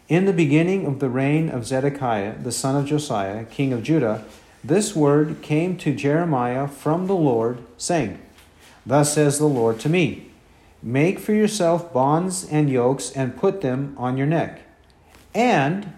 In 0.09 0.25
the 0.27 0.33
beginning 0.33 0.87
of 0.87 1.01
the 1.01 1.11
reign 1.11 1.49
of 1.49 1.67
Zedekiah, 1.67 2.39
the 2.39 2.53
son 2.53 2.77
of 2.77 2.87
Josiah, 2.87 3.45
king 3.45 3.73
of 3.73 3.83
Judah, 3.83 4.25
this 4.63 4.95
word 4.95 5.43
came 5.43 5.77
to 5.79 5.95
Jeremiah 5.95 6.69
from 6.69 7.09
the 7.09 7.17
Lord, 7.17 7.59
saying, 7.77 8.21
Thus 8.87 9.13
says 9.13 9.39
the 9.39 9.47
Lord 9.47 9.81
to 9.81 9.89
me 9.89 10.32
Make 10.83 11.19
for 11.19 11.33
yourself 11.33 11.93
bonds 11.93 12.45
and 12.45 12.69
yokes 12.69 13.13
and 13.13 13.37
put 13.37 13.61
them 13.61 13.95
on 13.97 14.17
your 14.17 14.27
neck, 14.27 14.63
and 15.35 15.93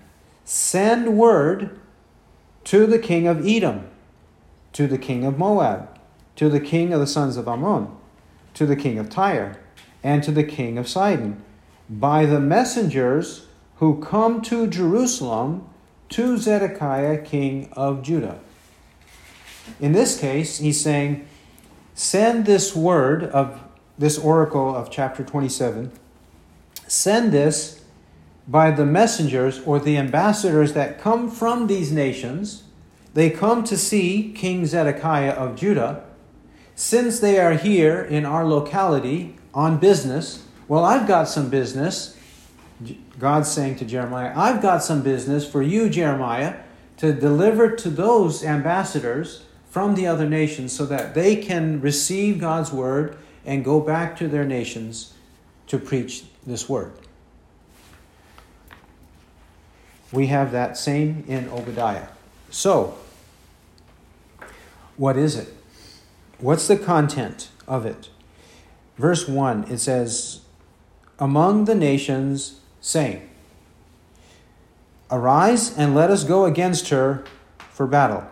send 0.45 1.17
word 1.17 1.81
to 2.65 2.87
the 2.87 2.99
king 2.99 3.27
of 3.27 3.47
Edom, 3.47 3.89
to 4.75 4.87
the 4.87 4.99
king 4.99 5.25
of 5.25 5.39
Moab, 5.39 5.99
to 6.37 6.49
the 6.49 6.61
king 6.61 6.93
of 6.93 7.01
the 7.01 7.07
sons 7.07 7.37
of 7.37 7.49
Ammon, 7.49 7.89
to 8.53 8.67
the 8.67 8.77
king 8.77 8.99
of 8.99 9.09
Tyre, 9.09 9.59
and 10.03 10.23
to 10.23 10.31
the 10.31 10.45
king 10.45 10.77
of 10.77 10.89
Sidon, 10.89 11.43
by 11.89 12.27
the 12.27 12.41
messengers 12.41 13.47
who 13.77 14.01
come 14.03 14.43
to 14.43 14.67
Jerusalem 14.67 15.67
to 16.11 16.37
Zedekiah, 16.37 17.19
king 17.19 17.71
of 17.73 18.03
Judah. 18.03 18.39
In 19.81 19.93
this 19.93 20.19
case, 20.21 20.59
he's 20.59 20.81
saying, 20.81 21.27
Send 21.95 22.45
this 22.45 22.75
word 22.77 23.25
of 23.25 23.61
this 23.99 24.19
oracle 24.19 24.75
of 24.75 24.91
chapter 24.91 25.23
27, 25.23 25.93
send 26.87 27.33
this 27.33 27.83
by 28.47 28.71
the 28.71 28.85
messengers 28.85 29.61
or 29.61 29.79
the 29.79 29.97
ambassadors 29.97 30.73
that 30.75 31.01
come 31.01 31.31
from 31.31 31.67
these 31.67 31.93
nations. 31.93 32.65
They 33.15 33.31
come 33.31 33.65
to 33.65 33.77
see 33.77 34.33
King 34.35 34.67
Zedekiah 34.67 35.33
of 35.33 35.57
Judah. 35.57 36.05
Since 36.75 37.21
they 37.21 37.39
are 37.39 37.55
here 37.55 38.03
in 38.03 38.27
our 38.27 38.45
locality 38.45 39.37
on 39.55 39.79
business, 39.79 40.45
well, 40.67 40.85
I've 40.85 41.07
got 41.07 41.29
some 41.29 41.49
business. 41.49 42.17
God's 43.19 43.51
saying 43.51 43.77
to 43.77 43.85
Jeremiah, 43.85 44.33
I've 44.35 44.61
got 44.61 44.83
some 44.83 45.03
business 45.03 45.49
for 45.49 45.63
you, 45.63 45.89
Jeremiah, 45.89 46.57
to 46.97 47.13
deliver 47.13 47.71
to 47.77 47.89
those 47.89 48.45
ambassadors 48.45 49.45
from 49.71 49.95
the 49.95 50.07
other 50.07 50.29
nations 50.29 50.73
so 50.73 50.85
that 50.87 51.15
they 51.15 51.37
can 51.37 51.81
receive 51.81 52.41
God's 52.41 52.73
word 52.73 53.17
and 53.45 53.65
go 53.65 53.81
back 53.81 54.17
to 54.19 54.29
their 54.29 54.45
nations 54.45 55.15
to 55.67 55.79
preach 55.79 56.25
this 56.47 56.69
word. 56.69 56.93
We 60.13 60.29
have 60.29 60.53
that 60.53 60.77
same 60.77 61.25
in 61.27 61.49
Obadiah. 61.49 62.09
So, 62.51 62.97
what 64.97 65.17
is 65.17 65.37
it? 65.37 65.53
What's 66.39 66.69
the 66.69 66.77
content 66.77 67.51
of 67.67 67.85
it? 67.85 68.11
Verse 68.97 69.27
1, 69.27 69.65
it 69.71 69.79
says, 69.79 70.41
Among 71.19 71.65
the 71.65 71.75
nations, 71.75 72.61
saying, 72.81 73.29
Arise 75.11 75.77
and 75.77 75.95
let 75.95 76.11
us 76.11 76.25
go 76.25 76.45
against 76.45 76.91
her 76.91 77.25
for 77.71 77.87
battle 77.87 78.29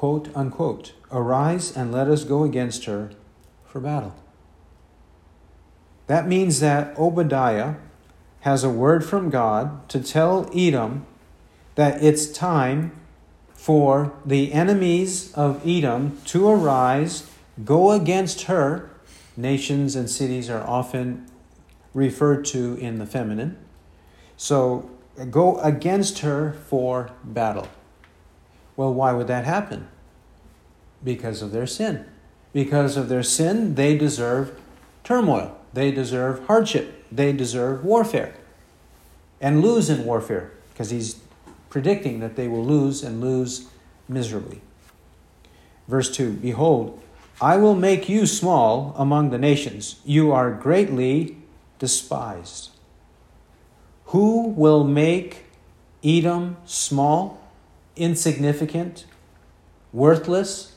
quote 0.00 0.34
unquote, 0.34 0.94
arise 1.12 1.76
and 1.76 1.92
let 1.92 2.08
us 2.08 2.24
go 2.24 2.44
against 2.44 2.84
her 2.84 3.10
for 3.64 3.80
battle. 3.80 4.14
That 6.06 6.26
means 6.26 6.60
that 6.60 6.98
Obadiah 6.98 7.76
has 8.40 8.64
a 8.64 8.70
word 8.70 9.04
from 9.04 9.30
God 9.30 9.88
to 9.90 10.00
tell 10.00 10.50
Edom 10.54 11.06
that 11.74 12.02
it's 12.02 12.26
time 12.26 12.92
for 13.52 14.12
the 14.24 14.52
enemies 14.52 15.32
of 15.34 15.60
Edom 15.66 16.18
to 16.24 16.48
arise, 16.48 17.30
go 17.64 17.92
against 17.92 18.42
her. 18.42 18.90
Nations 19.36 19.94
and 19.94 20.10
cities 20.10 20.50
are 20.50 20.66
often 20.66 21.30
referred 21.94 22.44
to 22.46 22.74
in 22.76 22.98
the 22.98 23.06
feminine. 23.06 23.56
So 24.36 24.90
go 25.30 25.58
against 25.60 26.20
her 26.20 26.52
for 26.52 27.10
battle. 27.22 27.68
Well, 28.76 28.92
why 28.94 29.12
would 29.12 29.26
that 29.26 29.44
happen? 29.44 29.88
Because 31.02 31.42
of 31.42 31.52
their 31.52 31.66
sin. 31.66 32.04
Because 32.52 32.96
of 32.96 33.08
their 33.08 33.22
sin, 33.22 33.74
they 33.74 33.96
deserve 33.96 34.58
turmoil, 35.04 35.56
they 35.72 35.90
deserve 35.90 36.44
hardship, 36.46 37.04
they 37.10 37.32
deserve 37.32 37.84
warfare, 37.84 38.34
and 39.40 39.62
lose 39.62 39.88
in 39.88 40.04
warfare, 40.04 40.52
because 40.70 40.90
he's 40.90 41.20
predicting 41.68 42.20
that 42.20 42.36
they 42.36 42.48
will 42.48 42.64
lose 42.64 43.02
and 43.02 43.20
lose 43.20 43.68
miserably. 44.08 44.60
Verse 45.86 46.14
2 46.14 46.32
Behold, 46.34 47.00
I 47.40 47.56
will 47.56 47.74
make 47.74 48.08
you 48.08 48.26
small 48.26 48.94
among 48.98 49.30
the 49.30 49.38
nations. 49.38 50.00
You 50.04 50.32
are 50.32 50.50
greatly 50.50 51.38
despised. 51.78 52.70
Who 54.06 54.48
will 54.48 54.84
make 54.84 55.44
Edom 56.02 56.56
small, 56.64 57.40
insignificant, 57.96 59.04
worthless, 59.92 60.69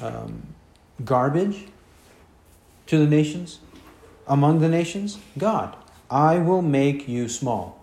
um, 0.00 0.42
garbage 1.04 1.66
to 2.86 2.98
the 2.98 3.06
nations? 3.06 3.60
Among 4.26 4.60
the 4.60 4.68
nations? 4.68 5.18
God. 5.36 5.76
I 6.10 6.38
will 6.38 6.62
make 6.62 7.08
you 7.08 7.28
small. 7.28 7.78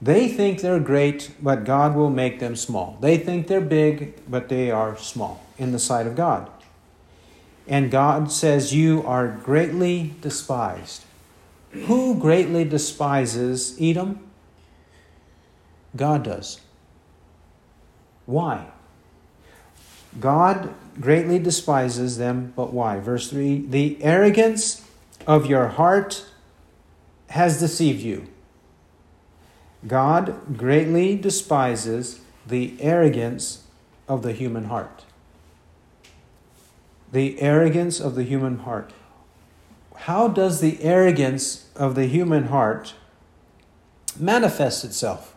They 0.00 0.28
think 0.28 0.60
they're 0.60 0.80
great, 0.80 1.32
but 1.42 1.64
God 1.64 1.94
will 1.96 2.10
make 2.10 2.38
them 2.38 2.54
small. 2.54 2.98
They 3.00 3.16
think 3.16 3.46
they're 3.46 3.60
big, 3.60 4.20
but 4.28 4.48
they 4.48 4.70
are 4.70 4.96
small 4.96 5.44
in 5.58 5.72
the 5.72 5.78
sight 5.78 6.06
of 6.06 6.14
God. 6.14 6.50
And 7.66 7.90
God 7.90 8.30
says, 8.30 8.74
You 8.74 9.02
are 9.06 9.26
greatly 9.26 10.14
despised. 10.20 11.04
Who 11.70 12.18
greatly 12.18 12.64
despises 12.64 13.76
Edom? 13.80 14.20
God 15.96 16.24
does. 16.24 16.60
Why? 18.26 18.66
God 20.20 20.74
greatly 21.00 21.38
despises 21.38 22.18
them, 22.18 22.52
but 22.56 22.72
why? 22.72 22.98
Verse 23.00 23.30
3 23.30 23.66
The 23.66 24.02
arrogance 24.02 24.86
of 25.26 25.46
your 25.46 25.68
heart 25.68 26.24
has 27.30 27.60
deceived 27.60 28.00
you. 28.00 28.28
God 29.86 30.56
greatly 30.56 31.16
despises 31.16 32.20
the 32.46 32.76
arrogance 32.80 33.64
of 34.08 34.22
the 34.22 34.32
human 34.32 34.64
heart. 34.64 35.04
The 37.12 37.40
arrogance 37.40 38.00
of 38.00 38.14
the 38.14 38.24
human 38.24 38.60
heart. 38.60 38.92
How 39.94 40.28
does 40.28 40.60
the 40.60 40.82
arrogance 40.82 41.68
of 41.74 41.94
the 41.94 42.06
human 42.06 42.44
heart 42.44 42.94
manifest 44.18 44.84
itself? 44.84 45.34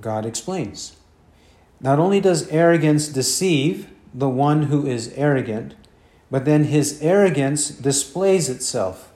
God 0.00 0.24
explains. 0.24 0.97
Not 1.80 1.98
only 1.98 2.20
does 2.20 2.48
arrogance 2.48 3.08
deceive 3.08 3.88
the 4.12 4.28
one 4.28 4.64
who 4.64 4.86
is 4.86 5.12
arrogant, 5.14 5.74
but 6.30 6.44
then 6.44 6.64
his 6.64 7.00
arrogance 7.00 7.68
displays 7.70 8.48
itself. 8.48 9.12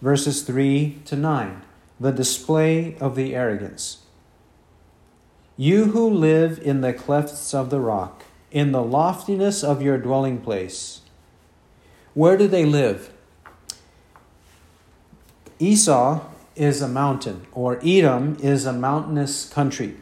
Verses 0.00 0.42
3 0.42 1.00
to 1.06 1.16
9 1.16 1.62
the 2.00 2.12
display 2.12 2.96
of 2.98 3.14
the 3.14 3.34
arrogance. 3.34 3.98
You 5.56 5.86
who 5.86 6.10
live 6.10 6.58
in 6.58 6.80
the 6.80 6.92
clefts 6.92 7.54
of 7.54 7.70
the 7.70 7.80
rock, 7.80 8.24
in 8.50 8.72
the 8.72 8.82
loftiness 8.82 9.62
of 9.62 9.80
your 9.80 9.98
dwelling 9.98 10.40
place, 10.40 11.02
where 12.12 12.36
do 12.36 12.48
they 12.48 12.64
live? 12.64 13.12
Esau 15.58 16.20
is 16.56 16.82
a 16.82 16.88
mountain, 16.88 17.46
or 17.52 17.80
Edom 17.84 18.36
is 18.40 18.66
a 18.66 18.72
mountainous 18.72 19.48
country. 19.48 19.96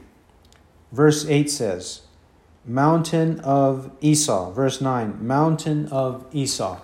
Verse 0.93 1.27
8 1.27 1.51
says, 1.51 2.03
Mountain 2.65 3.41
of 3.41 3.91
Esau. 4.01 4.53
Verse 4.53 4.81
9, 4.81 5.27
Mountain 5.27 5.89
of 5.89 6.27
Esau. 6.33 6.81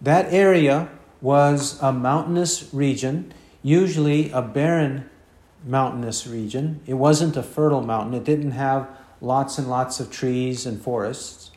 That 0.00 0.32
area 0.32 0.88
was 1.20 1.78
a 1.82 1.92
mountainous 1.92 2.72
region 2.72 3.34
usually 3.62 4.30
a 4.30 4.42
barren 4.42 5.08
mountainous 5.64 6.26
region. 6.26 6.80
It 6.86 6.94
wasn't 6.94 7.36
a 7.36 7.42
fertile 7.42 7.82
mountain, 7.82 8.14
it 8.14 8.24
didn't 8.24 8.52
have 8.52 8.88
lots 9.20 9.58
and 9.58 9.68
lots 9.68 10.00
of 10.00 10.10
trees 10.10 10.64
and 10.64 10.80
forests. 10.80 11.50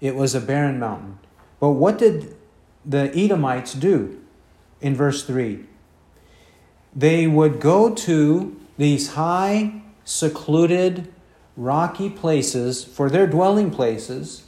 It 0.00 0.16
was 0.16 0.34
a 0.34 0.40
barren 0.40 0.78
mountain. 0.78 1.18
But 1.58 1.72
what 1.72 1.98
did 1.98 2.34
the 2.86 3.14
Edomites 3.14 3.74
do 3.74 4.18
in 4.80 4.96
verse 4.96 5.24
3? 5.24 5.66
They 6.96 7.26
would 7.26 7.60
go 7.60 7.94
to 7.94 8.56
these 8.78 9.10
high, 9.10 9.79
secluded, 10.04 11.12
rocky 11.56 12.08
places 12.08 12.84
for 12.84 13.10
their 13.10 13.26
dwelling 13.26 13.70
places, 13.70 14.44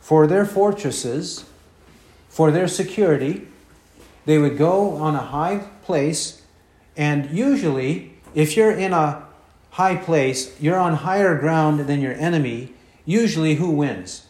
for 0.00 0.26
their 0.26 0.44
fortresses, 0.44 1.44
for 2.28 2.50
their 2.50 2.68
security. 2.68 3.46
They 4.24 4.38
would 4.38 4.58
go 4.58 4.96
on 4.96 5.14
a 5.14 5.20
high 5.20 5.66
place. 5.82 6.42
And 6.96 7.30
usually, 7.30 8.14
if 8.34 8.56
you're 8.56 8.72
in 8.72 8.92
a 8.92 9.26
high 9.70 9.96
place, 9.96 10.60
you're 10.60 10.78
on 10.78 10.94
higher 10.94 11.38
ground 11.38 11.80
than 11.80 12.00
your 12.00 12.14
enemy. 12.14 12.74
Usually, 13.04 13.56
who 13.56 13.70
wins? 13.70 14.26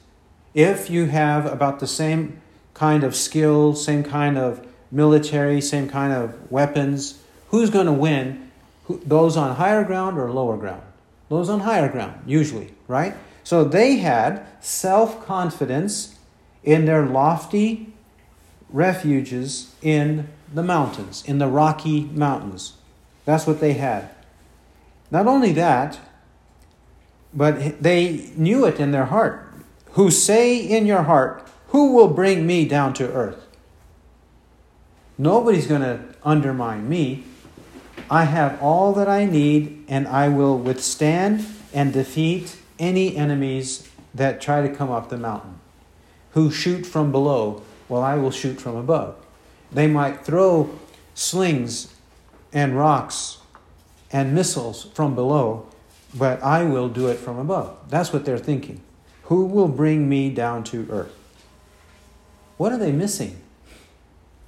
If 0.55 0.90
you 0.90 1.07
have 1.07 1.46
about 1.46 1.81
the 1.81 1.87
same 1.87 2.40
kind 2.75 3.05
of 3.05 3.16
skill, 3.16 3.75
same 3.75 4.03
kind 4.03 4.38
of 4.38 4.66
military, 4.90 5.61
same 5.61 5.88
kind 5.88 6.12
of 6.12 6.51
weapons, 6.51 7.18
who's 7.48 7.70
going 7.70 7.87
to 7.87 7.92
win? 7.92 8.51
Those 8.88 9.37
on 9.37 9.57
higher 9.57 9.85
ground 9.85 10.18
or 10.18 10.31
lower 10.31 10.57
ground? 10.57 10.83
Those 11.29 11.49
on 11.49 11.61
higher 11.61 11.88
ground, 11.88 12.23
usually, 12.27 12.75
right? 12.88 13.14
So 13.45 13.64
they 13.64 13.97
had 13.97 14.47
self 14.61 15.25
confidence 15.25 16.18
in 16.62 16.85
their 16.85 17.07
lofty 17.07 17.92
refuges 18.71 19.75
in 19.83 20.29
the 20.53 20.62
mountains, 20.62 21.25
in 21.27 21.38
the 21.38 21.49
Rocky 21.49 22.03
Mountains. 22.03 22.75
That's 23.25 23.47
what 23.47 23.61
they 23.61 23.75
had. 23.75 24.11
Not 25.11 25.27
only 25.27 25.53
that, 25.53 25.99
but 27.35 27.83
they 27.83 28.31
knew 28.37 28.66
it 28.66 28.81
in 28.81 28.92
their 28.92 29.07
heart. 29.07 29.53
Who 29.92 30.11
say 30.11 30.57
in 30.57 30.87
your 30.87 31.03
heart, 31.03 31.49
Who 31.68 31.92
will 31.92 32.09
bring 32.09 32.47
me 32.47 32.66
down 32.66 32.95
to 32.95 33.11
earth? 33.11 33.47
Nobody's 35.18 35.66
going 35.66 35.83
to 35.83 36.01
undermine 36.25 36.88
me. 36.88 37.25
I 38.12 38.25
have 38.25 38.62
all 38.62 38.92
that 38.92 39.09
I 39.09 39.25
need, 39.25 39.87
and 39.88 40.07
I 40.07 40.29
will 40.29 40.59
withstand 40.59 41.46
and 41.72 41.94
defeat 41.94 42.59
any 42.79 43.16
enemies 43.16 43.88
that 44.12 44.38
try 44.38 44.61
to 44.61 44.68
come 44.68 44.90
up 44.90 45.09
the 45.09 45.16
mountain. 45.16 45.59
Who 46.33 46.51
shoot 46.51 46.85
from 46.85 47.11
below, 47.11 47.62
well, 47.88 48.03
I 48.03 48.16
will 48.16 48.31
shoot 48.31 48.61
from 48.61 48.77
above. 48.77 49.16
They 49.72 49.87
might 49.87 50.27
throw 50.27 50.79
slings 51.14 51.94
and 52.53 52.77
rocks 52.77 53.38
and 54.11 54.35
missiles 54.35 54.90
from 54.92 55.14
below, 55.14 55.66
but 56.14 56.42
I 56.42 56.64
will 56.64 56.90
do 56.90 57.09
it 57.09 57.16
from 57.16 57.38
above. 57.38 57.79
That's 57.88 58.12
what 58.12 58.27
they're 58.27 58.37
thinking. 58.37 58.83
Who 59.22 59.46
will 59.46 59.68
bring 59.68 60.07
me 60.11 60.29
down 60.29 60.64
to 60.64 60.87
earth? 60.90 61.16
What 62.59 62.72
are 62.72 62.79
they 62.79 62.92
missing? 62.92 63.40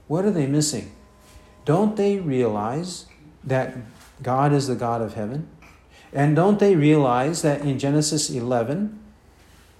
What 0.07 0.27
are 0.27 0.31
they 0.31 0.46
missing? 0.46 0.92
Don't 1.64 1.96
they 1.96 2.18
realize 2.18 3.07
that 3.46 3.76
God 4.22 4.52
is 4.52 4.66
the 4.66 4.74
God 4.74 5.02
of 5.02 5.14
heaven? 5.14 5.48
And 6.12 6.37
don't 6.37 6.59
they 6.59 6.76
realize 6.76 7.42
that 7.42 7.62
in 7.62 7.78
Genesis 7.78 8.30
11, 8.30 8.98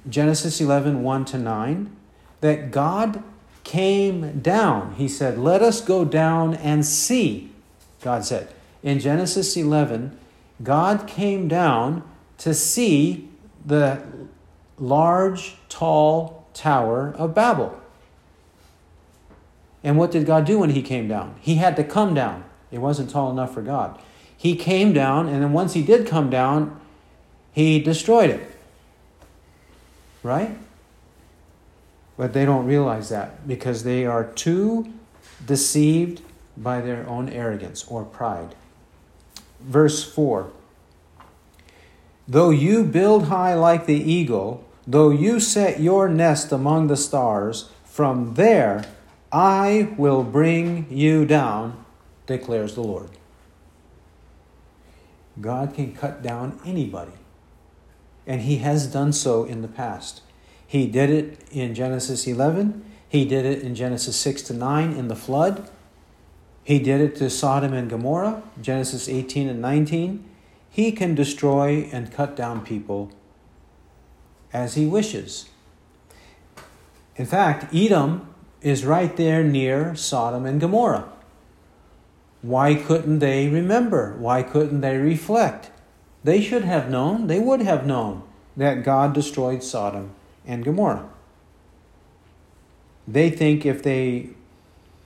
Genesis 0.09 0.61
11, 0.61 1.03
1 1.03 1.25
to 1.27 1.39
9, 1.39 1.97
that 2.41 2.71
God 2.71 3.23
came 3.63 4.41
down. 4.41 4.95
He 4.97 5.09
said, 5.09 5.39
Let 5.39 5.63
us 5.63 5.81
go 5.81 6.05
down 6.05 6.55
and 6.55 6.85
see. 6.85 7.53
God 8.03 8.25
said. 8.25 8.49
In 8.83 8.99
Genesis 8.99 9.57
11, 9.57 10.19
God 10.63 11.07
came 11.07 11.49
down 11.49 12.03
to 12.39 12.53
see 12.53 13.31
the 13.65 14.03
large, 14.79 15.57
tall 15.69 16.47
tower 16.53 17.15
of 17.17 17.35
Babel. 17.35 17.81
And 19.83 19.99
what 19.99 20.11
did 20.11 20.27
God 20.27 20.45
do 20.45 20.59
when 20.59 20.71
he 20.71 20.83
came 20.83 21.09
down? 21.09 21.37
He 21.41 21.57
had 21.57 21.77
to 21.77 21.85
come 21.85 22.15
down. 22.15 22.45
It 22.75 22.81
wasn't 22.81 23.09
tall 23.09 23.31
enough 23.31 23.55
for 23.55 23.63
God. 23.63 24.01
He 24.37 24.57
came 24.57 24.93
down, 24.93 25.29
and 25.29 25.41
then 25.41 25.53
once 25.53 25.75
he 25.75 25.83
did 25.83 26.09
come 26.09 26.29
down, 26.29 26.81
he 27.53 27.79
destroyed 27.79 28.31
it. 28.31 28.51
Right? 30.25 30.59
But 32.17 32.33
they 32.33 32.45
don't 32.45 32.67
realize 32.67 33.11
that 33.11 33.47
because 33.47 33.85
they 33.85 34.05
are 34.05 34.25
too 34.25 34.93
deceived 35.47 36.21
by 36.57 36.81
their 36.81 37.09
own 37.09 37.29
arrogance 37.29 37.85
or 37.87 38.03
pride. 38.03 38.57
Verse 39.61 40.03
4 40.03 40.51
Though 42.27 42.51
you 42.51 42.83
build 42.83 43.27
high 43.27 43.55
like 43.55 43.87
the 43.87 43.95
eagle, 43.95 44.65
though 44.85 45.11
you 45.11 45.39
set 45.39 45.79
your 45.79 46.09
nest 46.09 46.51
among 46.51 46.89
the 46.89 46.97
stars, 46.97 47.71
from 47.85 48.35
there 48.35 48.85
I 49.31 49.95
will 49.97 50.25
bring 50.25 50.87
you 50.91 51.25
down, 51.25 51.84
declares 52.27 52.75
the 52.75 52.83
Lord. 52.83 53.11
God 55.41 55.75
can 55.75 55.95
cut 55.95 56.23
down 56.23 56.61
anybody. 56.65 57.13
And 58.27 58.43
he 58.43 58.59
has 58.59 58.87
done 58.87 59.13
so 59.13 59.45
in 59.45 59.63
the 59.63 59.69
past. 59.69 60.23
He 60.67 60.87
did 60.87 61.11
it 61.11 61.41
in 61.51 61.75
Genesis 61.75 62.27
11. 62.27 62.85
He 63.09 63.25
did 63.25 63.45
it 63.45 63.63
in 63.63 63.75
Genesis 63.75 64.17
6 64.17 64.43
to 64.43 64.55
9 64.55 64.93
in 64.93 65.09
the 65.09 65.17
flood. 65.17 65.69
He 66.63 66.79
did 66.79 67.01
it 67.01 67.17
to 67.17 67.29
Sodom 67.29 67.75
and 67.75 67.91
Gomorrah, 67.91 68.43
Genesis 68.61 69.09
18 69.09 69.49
and 69.49 69.61
19. 69.61 70.25
He 70.71 70.91
can 70.91 71.15
destroy 71.15 71.89
and 71.93 72.13
cut 72.13 72.35
down 72.35 72.65
people 72.65 73.13
as 74.53 74.75
he 74.75 74.87
wishes. 74.87 75.51
In 77.17 77.27
fact, 77.27 77.73
Edom 77.75 78.35
is 78.63 78.85
right 78.85 79.15
there 79.17 79.45
near 79.45 79.95
Sodom 79.95 80.47
and 80.47 80.61
Gomorrah. 80.61 81.13
Why 82.45 82.75
couldn't 82.75 83.21
they 83.21 83.49
remember? 83.49 84.17
Why 84.19 84.43
couldn't 84.43 84.83
they 84.83 84.99
reflect? 84.99 85.71
They 86.25 86.43
should 86.43 86.65
have 86.65 86.91
known, 86.91 87.27
they 87.27 87.41
would 87.41 87.63
have 87.63 87.87
known 87.87 88.23
that 88.55 88.85
God 88.85 89.15
destroyed 89.15 89.63
Sodom 89.63 90.11
and 90.47 90.63
Gomorrah. 90.63 91.09
They 93.09 93.31
think 93.31 93.65
if 93.65 93.83
they 93.83 94.29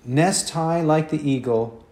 nest 0.04 0.50
high 0.50 0.80
like 0.80 1.10
the 1.10 1.30
eagle 1.30 1.84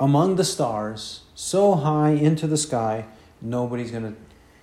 among 0.00 0.36
the 0.36 0.44
stars, 0.44 1.24
so 1.34 1.74
high 1.74 2.12
into 2.12 2.46
the 2.46 2.56
sky, 2.56 3.04
nobody's 3.42 3.90
going 3.90 4.14
to 4.14 4.16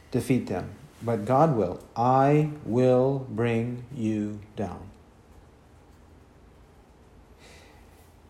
defeat 0.10 0.48
them. 0.48 0.72
But 1.04 1.26
God 1.26 1.56
will. 1.56 1.80
I 1.96 2.50
will 2.66 3.28
bring 3.30 3.86
you 3.94 4.40
down. 4.56 4.90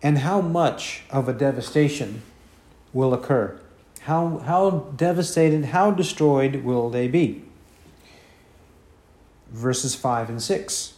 And 0.05 0.19
how 0.19 0.39
much 0.39 1.01
of 1.09 1.27
a 1.27 1.33
devastation 1.33 2.21
will 2.93 3.11
occur. 3.11 3.59
How, 4.01 4.37
how 4.37 4.91
devastated, 4.95 5.65
how 5.65 5.89
destroyed 5.89 6.63
will 6.63 6.91
they 6.91 7.07
be? 7.07 7.43
Verses 9.49 9.95
5 9.95 10.29
and 10.29 10.39
6. 10.39 10.93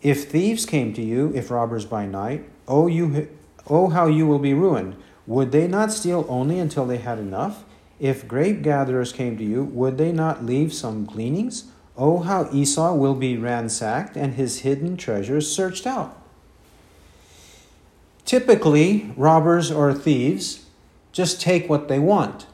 If 0.00 0.30
thieves 0.30 0.64
came 0.64 0.94
to 0.94 1.02
you, 1.02 1.32
if 1.34 1.50
robbers 1.50 1.84
by 1.84 2.06
night, 2.06 2.48
oh, 2.66 2.86
you, 2.86 3.28
oh 3.68 3.90
how 3.90 4.06
you 4.06 4.26
will 4.26 4.38
be 4.38 4.54
ruined. 4.54 4.96
Would 5.26 5.52
they 5.52 5.68
not 5.68 5.92
steal 5.92 6.24
only 6.26 6.58
until 6.58 6.86
they 6.86 6.96
had 6.96 7.18
enough? 7.18 7.62
If 8.00 8.26
grape 8.26 8.62
gatherers 8.62 9.12
came 9.12 9.36
to 9.36 9.44
you, 9.44 9.64
would 9.64 9.98
they 9.98 10.12
not 10.12 10.46
leave 10.46 10.72
some 10.72 11.04
gleanings? 11.04 11.64
Oh, 11.94 12.20
how 12.20 12.48
Esau 12.50 12.94
will 12.94 13.16
be 13.16 13.36
ransacked 13.36 14.16
and 14.16 14.32
his 14.32 14.60
hidden 14.60 14.96
treasures 14.96 15.54
searched 15.54 15.86
out. 15.86 16.22
Typically, 18.26 19.12
robbers 19.16 19.70
or 19.70 19.94
thieves 19.94 20.66
just 21.12 21.40
take 21.40 21.70
what 21.70 21.88
they 21.88 21.98
want. 21.98 22.46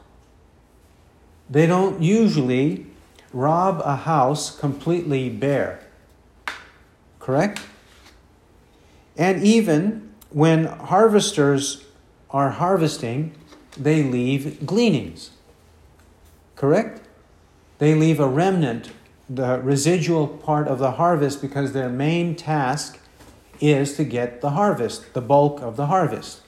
They 1.49 1.65
don't 1.65 2.01
usually 2.01 2.85
rob 3.33 3.81
a 3.83 3.97
house 3.97 4.57
completely 4.57 5.29
bare. 5.29 5.83
Correct? 7.19 7.59
And 9.17 9.43
even 9.43 10.13
when 10.29 10.65
harvesters 10.65 11.83
are 12.29 12.51
harvesting, 12.51 13.35
they 13.75 14.03
leave 14.03 14.65
gleanings. 14.65 15.31
Correct? 16.55 17.01
They 17.79 17.95
leave 17.95 18.19
a 18.19 18.27
remnant, 18.27 18.91
the 19.27 19.59
residual 19.59 20.27
part 20.27 20.67
of 20.67 20.77
the 20.79 20.91
harvest, 20.91 21.41
because 21.41 21.73
their 21.73 21.89
main 21.89 22.35
task 22.35 22.99
is 23.71 23.95
to 23.95 24.03
get 24.03 24.41
the 24.41 24.51
harvest, 24.51 25.13
the 25.13 25.21
bulk 25.21 25.61
of 25.61 25.77
the 25.77 25.87
harvest. 25.87 26.41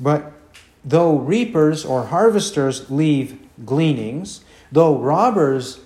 But 0.00 0.32
though 0.84 1.16
reapers 1.16 1.84
or 1.84 2.06
harvesters 2.06 2.90
leave 2.90 3.38
gleanings, 3.64 4.44
though 4.70 4.98
robbers 4.98 5.80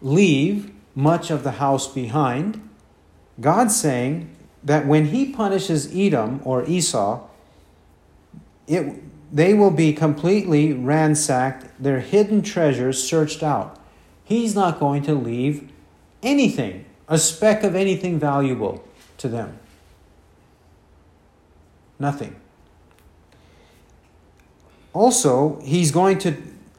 leave 0.00 0.72
much 0.94 1.30
of 1.30 1.44
the 1.44 1.52
house 1.52 1.86
behind, 1.86 2.66
God's 3.40 3.78
saying 3.78 4.34
that 4.64 4.86
when 4.86 5.06
He 5.06 5.32
punishes 5.32 5.94
Edom 5.94 6.40
or 6.44 6.64
Esau, 6.64 7.26
it, 8.66 9.02
they 9.32 9.54
will 9.54 9.70
be 9.70 9.92
completely 9.92 10.72
ransacked, 10.72 11.70
their 11.82 12.00
hidden 12.00 12.42
treasures 12.42 13.02
searched 13.02 13.42
out. 13.42 13.78
He's 14.24 14.54
not 14.54 14.80
going 14.80 15.02
to 15.04 15.14
leave 15.14 15.70
anything, 16.22 16.84
a 17.08 17.18
speck 17.18 17.62
of 17.62 17.74
anything 17.74 18.18
valuable 18.18 18.84
to 19.18 19.28
them. 19.28 19.59
Nothing. 22.00 22.34
Also, 24.92 25.60
he's 25.62 25.92
going 25.92 26.18
to 26.18 26.36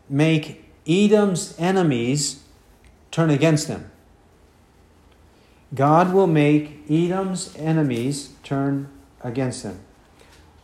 make 0.10 0.66
Edom's 0.86 1.56
enemies 1.58 2.44
turn 3.12 3.30
against 3.30 3.68
him. 3.68 3.90
God 5.74 6.14
will 6.14 6.28
make 6.28 6.84
Edom's 6.90 7.56
enemies 7.56 8.34
turn 8.44 8.90
against 9.22 9.64
him. 9.64 9.80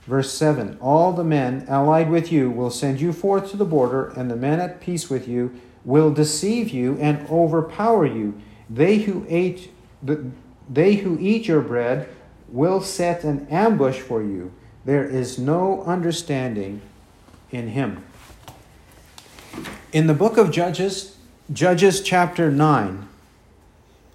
Verse 0.02 0.34
7 0.34 0.78
All 0.82 1.14
the 1.14 1.24
men 1.24 1.66
allied 1.70 2.10
with 2.10 2.32
you 2.32 2.50
will 2.50 2.72
send 2.72 3.00
you 3.00 3.14
forth 3.14 3.52
to 3.52 3.58
the 3.58 3.64
border, 3.64 4.10
and 4.10 4.30
the 4.30 4.36
men 4.36 4.60
at 4.60 4.82
peace 4.82 5.10
with 5.10 5.28
you 5.28 5.62
will 5.86 6.12
deceive 6.12 6.70
you 6.70 6.98
and 7.00 7.26
overpower 7.30 8.06
you. 8.06 8.42
They 8.70 8.98
who 8.98 9.26
ate 9.30 9.72
the, 10.04 10.26
they 10.70 10.96
who 10.96 11.18
eat 11.22 11.48
your 11.48 11.62
bread 11.62 12.10
will 12.50 12.82
set 12.82 13.24
an 13.24 13.48
ambush 13.50 14.00
for 14.00 14.22
you. 14.22 14.52
There 14.86 15.06
is 15.06 15.38
no 15.38 15.84
understanding 15.84 16.82
in 17.52 17.70
him. 17.70 18.04
In 19.92 20.08
the 20.08 20.14
book 20.14 20.38
of 20.38 20.52
Judges, 20.52 21.18
Judges 21.52 22.02
chapter 22.02 22.52
9, 22.52 23.08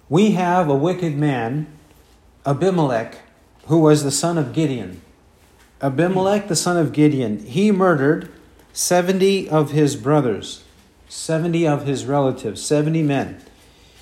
we 0.09 0.31
have 0.31 0.69
a 0.69 0.75
wicked 0.75 1.15
man, 1.17 1.67
Abimelech, 2.45 3.17
who 3.67 3.79
was 3.79 4.03
the 4.03 4.11
son 4.11 4.37
of 4.37 4.53
Gideon. 4.53 5.01
Abimelech, 5.81 6.47
the 6.47 6.55
son 6.55 6.77
of 6.77 6.93
Gideon, 6.93 7.39
he 7.45 7.71
murdered 7.71 8.31
70 8.73 9.49
of 9.49 9.71
his 9.71 9.95
brothers, 9.95 10.63
70 11.09 11.67
of 11.67 11.85
his 11.85 12.05
relatives, 12.05 12.61
70 12.61 13.03
men. 13.03 13.41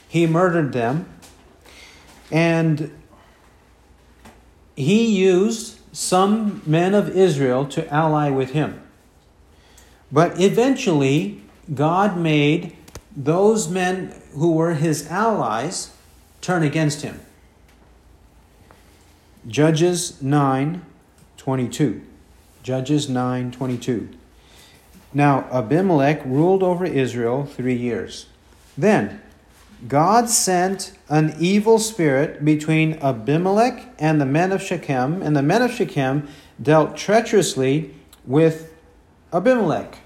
He 0.08 0.28
murdered 0.28 0.74
them, 0.74 1.08
and 2.32 2.91
he 4.82 5.06
used 5.06 5.80
some 5.94 6.62
men 6.65 6.94
of 6.94 7.15
Israel 7.15 7.65
to 7.67 7.88
ally 7.94 8.30
with 8.30 8.52
him. 8.52 8.82
But 10.12 10.39
eventually, 10.39 11.41
God 11.74 12.17
made 12.17 12.76
those 13.15 13.70
men 13.70 14.13
who 14.34 14.54
were 14.54 14.74
his 14.74 15.08
allies 15.08 15.91
turn 16.41 16.63
against 16.63 17.02
him. 17.02 17.20
Judges 19.48 20.22
9 20.22 20.86
22. 21.38 22.02
Judges 22.63 23.10
9 23.10 23.52
22. 23.52 24.10
Now, 25.13 25.48
Abimelech 25.52 26.24
ruled 26.26 26.63
over 26.63 26.86
Israel 26.86 27.46
three 27.46 27.76
years. 27.76 28.28
Then, 28.78 29.22
God 29.88 30.30
sent 30.30 30.91
an 31.10 31.36
evil 31.39 31.80
spirit 31.80 32.46
between 32.46 33.00
Abimelech 33.02 33.88
and 33.98 34.22
the 34.22 34.26
men 34.26 34.52
of 34.52 34.62
Shechem, 34.62 35.22
and 35.24 35.36
the 35.36 35.41
men 35.41 35.63
of 35.63 35.72
Shechem 35.72 36.28
dealt 36.62 36.96
treacherously 36.96 37.96
with 38.26 38.72
Abimelech, 39.34 39.98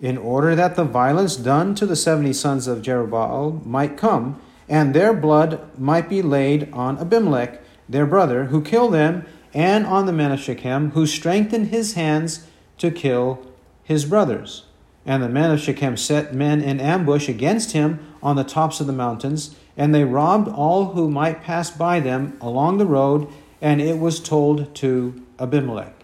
in 0.00 0.16
order 0.16 0.54
that 0.54 0.76
the 0.76 0.84
violence 0.84 1.34
done 1.34 1.74
to 1.74 1.86
the 1.86 1.96
seventy 1.96 2.32
sons 2.32 2.68
of 2.68 2.82
Jerubbaal 2.82 3.66
might 3.66 3.96
come, 3.96 4.40
and 4.68 4.94
their 4.94 5.12
blood 5.12 5.60
might 5.78 6.08
be 6.08 6.22
laid 6.22 6.72
on 6.72 6.98
Abimelech, 6.98 7.60
their 7.88 8.06
brother, 8.06 8.46
who 8.46 8.62
killed 8.62 8.92
them, 8.92 9.26
and 9.52 9.86
on 9.86 10.06
the 10.06 10.12
men 10.12 10.30
of 10.30 10.40
Shechem, 10.40 10.90
who 10.90 11.06
strengthened 11.06 11.68
his 11.68 11.94
hands 11.94 12.46
to 12.78 12.90
kill 12.90 13.44
his 13.82 14.04
brothers. 14.04 14.64
And 15.06 15.22
the 15.22 15.28
men 15.28 15.52
of 15.52 15.60
Shechem 15.60 15.96
set 15.96 16.34
men 16.34 16.60
in 16.60 16.80
ambush 16.80 17.28
against 17.28 17.72
him 17.72 18.00
on 18.22 18.34
the 18.34 18.44
tops 18.44 18.80
of 18.80 18.88
the 18.88 18.92
mountains, 18.92 19.54
and 19.76 19.94
they 19.94 20.02
robbed 20.02 20.48
all 20.48 20.86
who 20.86 21.08
might 21.08 21.44
pass 21.44 21.70
by 21.70 22.00
them 22.00 22.36
along 22.40 22.78
the 22.78 22.86
road, 22.86 23.28
and 23.62 23.80
it 23.80 24.00
was 24.00 24.18
told 24.18 24.74
to 24.74 25.24
Abimelech. 25.38 25.94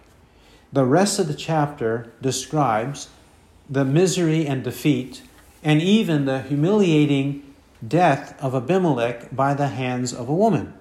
The 0.71 0.85
rest 0.85 1.19
of 1.19 1.27
the 1.27 1.33
chapter 1.33 2.13
describes 2.21 3.09
the 3.69 3.83
misery 3.83 4.47
and 4.47 4.63
defeat, 4.63 5.21
and 5.63 5.81
even 5.81 6.25
the 6.25 6.41
humiliating 6.41 7.53
death 7.85 8.41
of 8.41 8.55
Abimelech 8.55 9.35
by 9.35 9.53
the 9.53 9.67
hands 9.67 10.13
of 10.13 10.29
a 10.29 10.33
woman. 10.33 10.73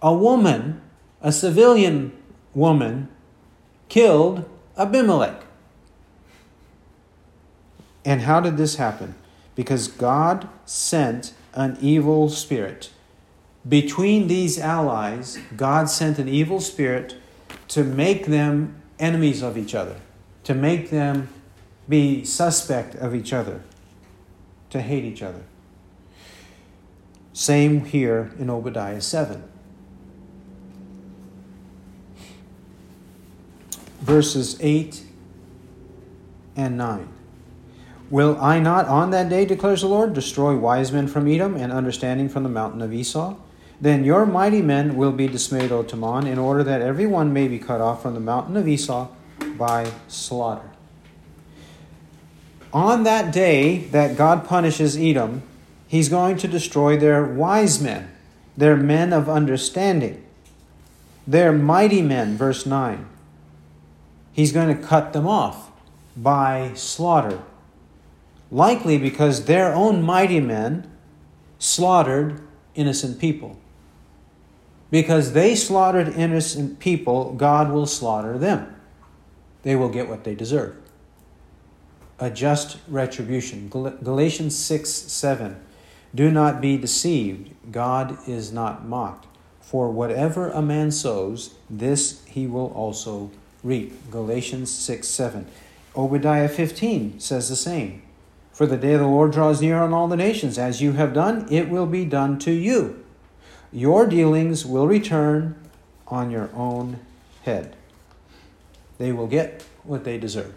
A 0.00 0.14
woman, 0.14 0.80
a 1.20 1.30
civilian 1.30 2.12
woman, 2.54 3.08
killed 3.88 4.48
Abimelech. 4.78 5.43
And 8.04 8.22
how 8.22 8.40
did 8.40 8.56
this 8.56 8.76
happen? 8.76 9.14
Because 9.54 9.88
God 9.88 10.48
sent 10.66 11.32
an 11.54 11.78
evil 11.80 12.28
spirit 12.28 12.90
between 13.66 14.28
these 14.28 14.58
allies, 14.58 15.38
God 15.56 15.88
sent 15.88 16.18
an 16.18 16.28
evil 16.28 16.60
spirit 16.60 17.16
to 17.68 17.82
make 17.82 18.26
them 18.26 18.82
enemies 18.98 19.42
of 19.42 19.56
each 19.56 19.74
other, 19.74 19.96
to 20.44 20.54
make 20.54 20.90
them 20.90 21.28
be 21.88 22.24
suspect 22.24 22.94
of 22.94 23.14
each 23.14 23.32
other, 23.32 23.62
to 24.70 24.82
hate 24.82 25.04
each 25.04 25.22
other. 25.22 25.42
Same 27.32 27.86
here 27.86 28.32
in 28.38 28.50
Obadiah 28.50 29.00
7. 29.00 29.42
Verses 34.00 34.58
8 34.60 35.02
and 36.54 36.76
9. 36.76 37.13
Will 38.10 38.38
I 38.40 38.58
not 38.58 38.86
on 38.86 39.10
that 39.10 39.28
day, 39.28 39.44
declares 39.44 39.80
the 39.80 39.88
Lord, 39.88 40.12
destroy 40.12 40.56
wise 40.56 40.92
men 40.92 41.08
from 41.08 41.26
Edom 41.26 41.56
and 41.56 41.72
understanding 41.72 42.28
from 42.28 42.42
the 42.42 42.48
mountain 42.48 42.82
of 42.82 42.92
Esau? 42.92 43.36
Then 43.80 44.04
your 44.04 44.24
mighty 44.24 44.62
men 44.62 44.96
will 44.96 45.12
be 45.12 45.26
dismayed, 45.26 45.72
O 45.72 45.82
Teman, 45.82 46.26
in 46.26 46.38
order 46.38 46.62
that 46.62 46.80
every 46.80 47.06
one 47.06 47.32
may 47.32 47.48
be 47.48 47.58
cut 47.58 47.80
off 47.80 48.02
from 48.02 48.14
the 48.14 48.20
mountain 48.20 48.56
of 48.56 48.68
Esau 48.68 49.08
by 49.56 49.90
slaughter. 50.08 50.70
On 52.72 53.04
that 53.04 53.32
day 53.32 53.78
that 53.92 54.16
God 54.16 54.46
punishes 54.46 54.96
Edom, 54.96 55.42
he's 55.86 56.08
going 56.08 56.36
to 56.38 56.48
destroy 56.48 56.96
their 56.96 57.24
wise 57.24 57.80
men, 57.80 58.10
their 58.56 58.76
men 58.76 59.12
of 59.12 59.28
understanding, 59.28 60.24
their 61.26 61.52
mighty 61.52 62.02
men, 62.02 62.36
verse 62.36 62.66
9. 62.66 63.06
He's 64.32 64.52
going 64.52 64.76
to 64.76 64.82
cut 64.82 65.12
them 65.12 65.26
off 65.26 65.70
by 66.16 66.72
slaughter. 66.74 67.42
Likely 68.50 68.98
because 68.98 69.44
their 69.44 69.72
own 69.74 70.02
mighty 70.02 70.40
men 70.40 70.90
slaughtered 71.58 72.40
innocent 72.74 73.18
people. 73.18 73.58
Because 74.90 75.32
they 75.32 75.54
slaughtered 75.54 76.08
innocent 76.08 76.78
people, 76.78 77.32
God 77.32 77.72
will 77.72 77.86
slaughter 77.86 78.38
them. 78.38 78.74
They 79.62 79.74
will 79.74 79.88
get 79.88 80.08
what 80.08 80.24
they 80.24 80.34
deserve. 80.34 80.76
A 82.20 82.30
just 82.30 82.78
retribution. 82.86 83.68
Galatians 83.68 84.56
6 84.56 84.88
7. 84.88 85.56
Do 86.14 86.30
not 86.30 86.60
be 86.60 86.76
deceived. 86.76 87.50
God 87.72 88.16
is 88.28 88.52
not 88.52 88.86
mocked. 88.86 89.26
For 89.60 89.90
whatever 89.90 90.50
a 90.50 90.62
man 90.62 90.92
sows, 90.92 91.54
this 91.68 92.24
he 92.26 92.46
will 92.46 92.70
also 92.72 93.32
reap. 93.64 94.10
Galatians 94.12 94.70
6 94.70 95.08
7. 95.08 95.46
Obadiah 95.96 96.48
15 96.48 97.18
says 97.18 97.48
the 97.48 97.56
same. 97.56 98.03
For 98.54 98.66
the 98.66 98.76
day 98.76 98.92
of 98.92 99.00
the 99.00 99.06
Lord 99.08 99.32
draws 99.32 99.60
near 99.60 99.78
on 99.78 99.92
all 99.92 100.06
the 100.06 100.16
nations. 100.16 100.58
As 100.58 100.80
you 100.80 100.92
have 100.92 101.12
done, 101.12 101.52
it 101.52 101.68
will 101.68 101.86
be 101.86 102.04
done 102.04 102.38
to 102.38 102.52
you. 102.52 103.04
Your 103.72 104.06
dealings 104.06 104.64
will 104.64 104.86
return 104.86 105.56
on 106.06 106.30
your 106.30 106.48
own 106.54 107.00
head. 107.42 107.74
They 108.98 109.10
will 109.10 109.26
get 109.26 109.64
what 109.82 110.04
they 110.04 110.18
deserve. 110.18 110.54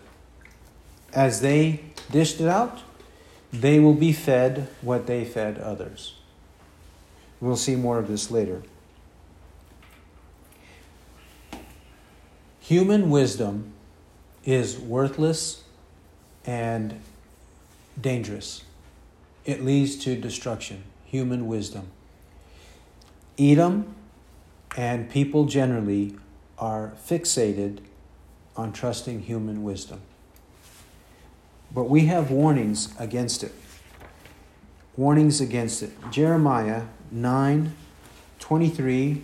As 1.12 1.42
they 1.42 1.80
dished 2.12 2.40
it 2.40 2.48
out, 2.48 2.82
they 3.52 3.80
will 3.80 3.96
be 3.96 4.14
fed 4.14 4.68
what 4.82 5.08
they 5.08 5.26
fed 5.26 5.58
others. 5.58 6.14
We'll 7.42 7.56
see 7.56 7.76
more 7.76 7.98
of 7.98 8.08
this 8.08 8.30
later. 8.30 8.62
Human 12.60 13.10
wisdom 13.10 13.74
is 14.46 14.78
worthless 14.78 15.64
and 16.46 17.00
dangerous. 18.00 18.64
It 19.46 19.64
leads 19.64 19.96
to 20.04 20.16
destruction. 20.16 20.84
Human 21.06 21.48
wisdom. 21.48 21.88
Edom 23.40 23.96
and 24.76 25.10
people 25.10 25.46
generally 25.46 26.16
are 26.58 26.94
fixated 27.08 27.80
on 28.56 28.74
trusting 28.74 29.22
human 29.22 29.64
wisdom. 29.64 30.02
But 31.74 31.86
we 31.86 32.06
have 32.06 32.32
warnings 32.32 32.94
against 33.00 33.44
it. 33.44 33.54
Warnings 34.96 35.40
against 35.40 35.84
it. 35.84 35.92
Jeremiah 36.12 36.84
9 37.12 37.76
23 38.40 39.24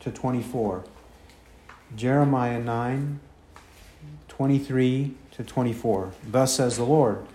to 0.00 0.10
24. 0.10 0.84
Jeremiah 1.94 2.60
9 2.60 3.20
23 4.28 5.14
to 5.32 5.44
24. 5.44 6.12
Thus 6.26 6.54
says 6.54 6.76
the 6.76 6.84
Lord 6.84 7.26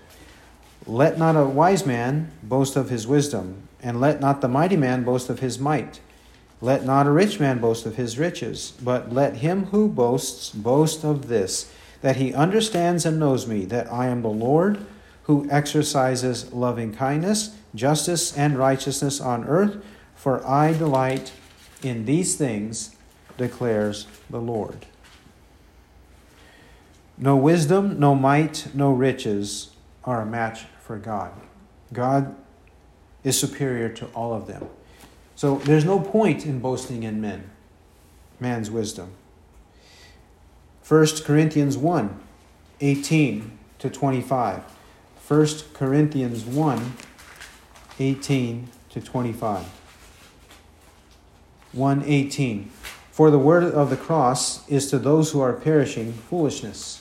Let 0.87 1.17
not 1.17 1.35
a 1.35 1.45
wise 1.45 1.85
man 1.85 2.31
boast 2.41 2.75
of 2.75 2.89
his 2.89 3.05
wisdom 3.05 3.67
and 3.83 3.99
let 3.99 4.19
not 4.19 4.41
the 4.41 4.47
mighty 4.47 4.77
man 4.77 5.03
boast 5.03 5.29
of 5.29 5.39
his 5.39 5.59
might. 5.59 5.99
Let 6.59 6.85
not 6.85 7.07
a 7.07 7.11
rich 7.11 7.39
man 7.39 7.59
boast 7.59 7.85
of 7.85 7.95
his 7.95 8.17
riches, 8.17 8.73
but 8.83 9.11
let 9.11 9.37
him 9.37 9.65
who 9.65 9.87
boasts 9.87 10.49
boast 10.49 11.03
of 11.03 11.27
this, 11.27 11.71
that 12.01 12.17
he 12.17 12.33
understands 12.33 13.05
and 13.05 13.19
knows 13.19 13.47
me, 13.47 13.65
that 13.65 13.91
I 13.91 14.07
am 14.07 14.21
the 14.21 14.29
Lord 14.29 14.85
who 15.23 15.47
exercises 15.49 16.51
loving 16.51 16.93
kindness, 16.93 17.55
justice, 17.73 18.35
and 18.37 18.57
righteousness 18.57 19.19
on 19.19 19.45
earth, 19.45 19.83
for 20.15 20.45
I 20.47 20.73
delight 20.73 21.31
in 21.81 22.05
these 22.05 22.35
things, 22.35 22.95
declares 23.37 24.07
the 24.29 24.41
Lord. 24.41 24.85
No 27.17 27.35
wisdom, 27.35 27.99
no 27.99 28.13
might, 28.13 28.67
no 28.73 28.91
riches 28.91 29.71
are 30.03 30.21
a 30.21 30.25
match 30.25 30.65
for 30.91 30.97
God. 30.97 31.31
God 31.93 32.35
is 33.23 33.39
superior 33.39 33.87
to 33.87 34.07
all 34.07 34.33
of 34.33 34.45
them. 34.45 34.67
So 35.37 35.55
there's 35.59 35.85
no 35.85 36.01
point 36.01 36.45
in 36.45 36.59
boasting 36.59 37.03
in 37.03 37.21
men, 37.21 37.49
man's 38.41 38.69
wisdom. 38.69 39.13
1 40.85 41.07
Corinthians 41.23 41.77
1 41.77 42.19
18 42.81 43.57
to 43.79 43.89
25. 43.89 44.63
1 45.29 45.47
Corinthians 45.73 46.43
1 46.43 46.93
18 47.97 48.67
to 48.89 48.99
25. 48.99 49.65
118. 51.71 52.69
For 53.11 53.31
the 53.31 53.39
word 53.39 53.63
of 53.63 53.89
the 53.89 53.95
cross 53.95 54.67
is 54.67 54.89
to 54.89 54.99
those 54.99 55.31
who 55.31 55.39
are 55.39 55.53
perishing 55.53 56.11
foolishness. 56.11 57.00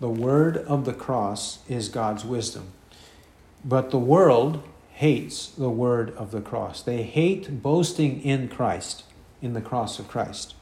The 0.00 0.08
word 0.08 0.56
of 0.56 0.84
the 0.84 0.92
cross 0.92 1.58
is 1.68 1.88
God's 1.88 2.24
wisdom. 2.24 2.72
But 3.64 3.90
the 3.90 3.98
world 3.98 4.62
hates 4.92 5.48
the 5.48 5.70
word 5.70 6.14
of 6.16 6.30
the 6.30 6.40
cross. 6.40 6.82
They 6.82 7.02
hate 7.02 7.62
boasting 7.62 8.22
in 8.22 8.48
Christ, 8.48 9.04
in 9.42 9.54
the 9.54 9.60
cross 9.60 9.98
of 9.98 10.08
Christ. 10.08 10.54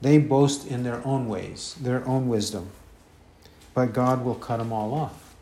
They 0.00 0.18
boast 0.18 0.66
in 0.66 0.82
their 0.82 1.06
own 1.06 1.28
ways, 1.28 1.74
their 1.80 2.06
own 2.06 2.28
wisdom. 2.28 2.70
But 3.74 3.92
God 3.92 4.24
will 4.24 4.34
cut 4.34 4.58
them 4.58 4.72
all 4.72 4.94
off. 4.94 5.34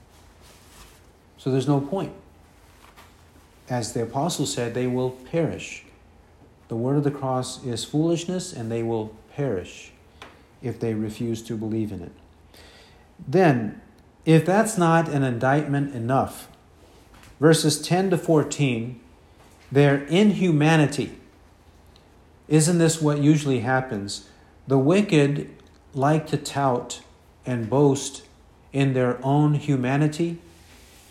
So 1.39 1.51
there's 1.51 1.69
no 1.69 1.81
point. 1.81 2.13
As 3.69 3.93
the 3.93 4.03
apostle 4.03 4.47
said, 4.47 4.75
they 4.75 4.87
will 4.87 5.11
perish. 5.11 5.85
The 6.69 6.77
word 6.77 6.97
of 6.97 7.05
the 7.05 7.11
cross 7.11 7.65
is 7.65 7.85
foolishness, 7.85 8.53
and 8.53 8.71
they 8.71 8.83
will 8.83 9.15
perish 9.35 9.93
if 10.63 10.81
they 10.81 10.95
refuse 10.95 11.43
to 11.43 11.57
believe 11.57 11.93
in 11.93 12.03
it. 12.03 12.13
Then, 13.27 13.81
if 14.25 14.45
that's 14.45 14.77
not 14.77 15.09
an 15.09 15.23
indictment 15.23 15.95
enough, 15.95 16.49
verses 17.41 17.81
10 17.81 18.11
to 18.11 18.19
14, 18.19 19.01
their 19.71 20.05
inhumanity 20.05 21.19
Isn't 22.49 22.79
this 22.79 23.03
what 23.03 23.19
usually 23.19 23.61
happens? 23.61 24.29
The 24.69 24.79
wicked 24.79 25.51
like 25.95 26.29
to 26.29 26.37
tout 26.37 27.03
and 27.45 27.69
boast 27.69 28.23
in 28.73 28.93
their 28.93 29.19
own 29.25 29.55
humanity, 29.55 30.39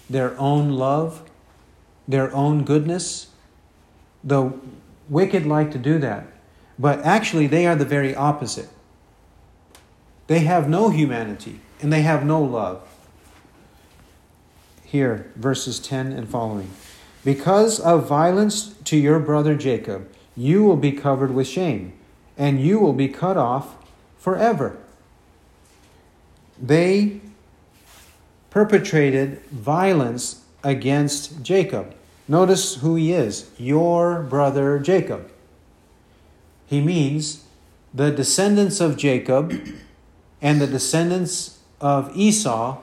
their 0.10 0.38
own 0.39 0.72
love, 0.72 1.30
their 2.08 2.34
own 2.34 2.63
goodness. 2.63 3.28
The 4.24 4.54
wicked 5.10 5.46
like 5.46 5.72
to 5.72 5.78
do 5.78 6.00
that. 6.00 6.28
But 6.78 7.00
actually, 7.00 7.48
they 7.48 7.65
are 7.65 7.76
the 7.76 7.86
very 7.86 8.15
opposite. 8.15 8.70
They 10.28 10.39
have 10.39 10.70
no 10.70 10.89
humanity 10.89 11.60
and 11.82 11.92
they 11.92 12.02
have 12.02 12.26
no 12.26 12.42
love. 12.42 12.82
Here, 14.84 15.32
verses 15.36 15.80
10 15.80 16.12
and 16.12 16.30
following. 16.30 16.70
Because 17.24 17.80
of 17.80 18.08
violence 18.08 18.76
to 18.86 18.98
your 18.98 19.20
brother 19.20 19.56
Jacob, 19.56 20.10
you 20.38 20.64
will 20.64 20.78
be 20.78 20.92
covered 20.92 21.34
with 21.34 21.48
shame, 21.48 21.94
and 22.38 22.62
you 22.62 22.80
will 22.80 22.94
be 22.94 23.08
cut 23.08 23.38
off 23.38 23.76
forever. 24.18 24.78
They 26.62 27.22
perpetrated 28.50 29.42
violence 29.48 30.44
against 30.64 31.44
Jacob. 31.44 31.94
Notice 32.28 32.76
who 32.76 32.96
he 32.96 33.12
is 33.12 33.50
your 33.58 34.22
brother 34.22 34.80
Jacob. 34.80 35.32
He 36.66 36.82
means 36.82 37.44
the 37.94 38.12
descendants 38.12 38.80
of 38.80 38.98
Jacob 38.98 39.54
and 40.42 40.60
the 40.60 40.68
descendants 40.68 41.55
of 41.86 42.17
Esau 42.17 42.82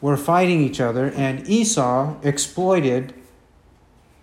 were 0.00 0.16
fighting 0.16 0.60
each 0.60 0.80
other, 0.80 1.12
and 1.12 1.48
Esau 1.48 2.16
exploited 2.24 3.14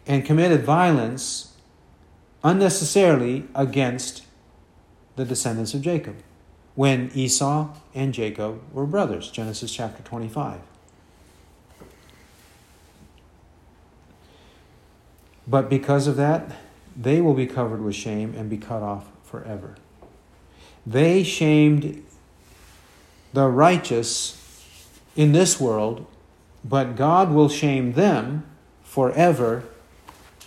and 0.06 0.26
committed 0.26 0.62
violence 0.62 1.54
unnecessarily 2.44 3.46
against 3.56 4.24
the 5.16 5.24
descendants 5.24 5.74
of 5.74 5.82
Jacob 5.82 6.18
when 6.76 7.10
Esau 7.16 7.70
and 7.96 8.14
Jacob 8.14 8.62
were 8.74 8.86
brothers. 8.86 9.32
Genesis 9.32 9.74
chapter 9.74 10.04
25. 10.04 10.60
But 15.48 15.70
because 15.70 16.08
of 16.08 16.18
that, 16.18 16.58
they 16.94 17.22
will 17.22 17.34
be 17.34 17.48
covered 17.48 17.82
with 17.82 17.96
shame 17.96 18.34
and 18.36 18.50
be 18.50 18.58
cut 18.58 18.84
off 18.84 19.08
forever. 19.24 19.76
They 20.86 21.24
shamed 21.24 22.04
the 23.34 23.48
righteous 23.48 24.38
in 25.16 25.32
this 25.32 25.60
world, 25.60 26.06
but 26.64 26.96
God 26.96 27.32
will 27.32 27.50
shame 27.50 27.94
them 27.94 28.46
forever 28.84 29.64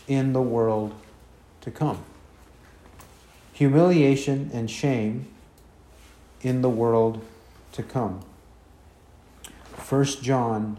in 0.07 0.33
the 0.33 0.43
world 0.43 0.95
to 1.63 1.71
come. 1.71 2.05
Humiliation 3.53 4.51
and 4.53 4.71
shame 4.71 5.27
in 6.43 6.61
the 6.61 6.69
world 6.69 7.25
to 7.73 7.83
come. 7.83 8.21
1 9.89 10.05
John 10.23 10.77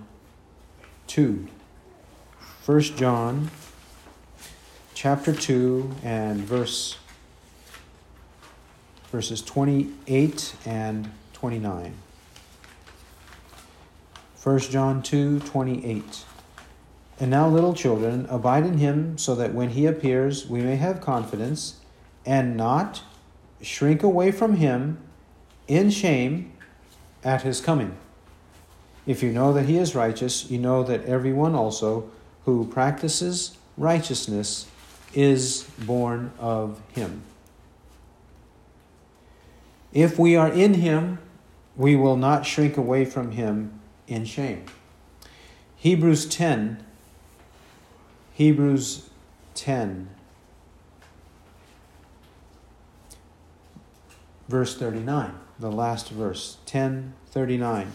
2. 1.08 1.48
1 2.66 2.82
John 2.82 3.52
chapter 4.94 5.34
2 5.34 5.92
and 6.04 6.40
verse 6.40 6.98
verses 9.12 9.42
28 9.42 10.56
and 10.66 11.12
29. 11.46 11.94
1 14.42 14.60
John 14.62 15.04
2 15.04 15.42
28. 15.42 16.26
And 17.20 17.30
now, 17.30 17.48
little 17.48 17.76
children, 17.76 18.26
abide 18.32 18.66
in 18.66 18.80
him, 18.80 19.16
so 19.20 19.36
that 19.36 19.54
when 19.54 19.70
he 19.70 19.86
appears, 19.86 20.48
we 20.48 20.62
may 20.62 20.76
have 20.78 21.02
confidence 21.02 21.76
and 22.26 22.58
not 22.58 23.04
shrink 23.62 24.02
away 24.02 24.32
from 24.32 24.56
him 24.56 24.98
in 25.68 25.92
shame 25.92 26.52
at 27.24 27.44
his 27.44 27.62
coming. 27.62 27.96
If 29.06 29.22
you 29.22 29.32
know 29.32 29.54
that 29.54 29.66
he 29.66 29.78
is 29.78 29.94
righteous, 29.94 30.50
you 30.50 30.58
know 30.58 30.82
that 30.82 31.06
everyone 31.06 31.54
also 31.54 32.10
who 32.46 32.66
practices 32.66 33.56
righteousness 33.78 34.66
is 35.14 35.70
born 35.86 36.32
of 36.40 36.82
him. 36.94 37.22
If 39.94 40.18
we 40.18 40.36
are 40.36 40.52
in 40.52 40.74
him, 40.74 41.20
we 41.76 41.96
will 41.96 42.18
not 42.18 42.46
shrink 42.46 42.78
away 42.78 43.06
from 43.06 43.32
him 43.32 43.80
in 44.08 44.26
shame. 44.26 44.66
Hebrews 45.78 46.26
10, 46.28 46.84
Hebrews 48.34 49.10
10, 49.56 50.10
verse 54.48 54.78
39, 54.78 55.34
the 55.60 55.72
last 55.72 56.10
verse, 56.10 56.58
1039. 56.64 57.92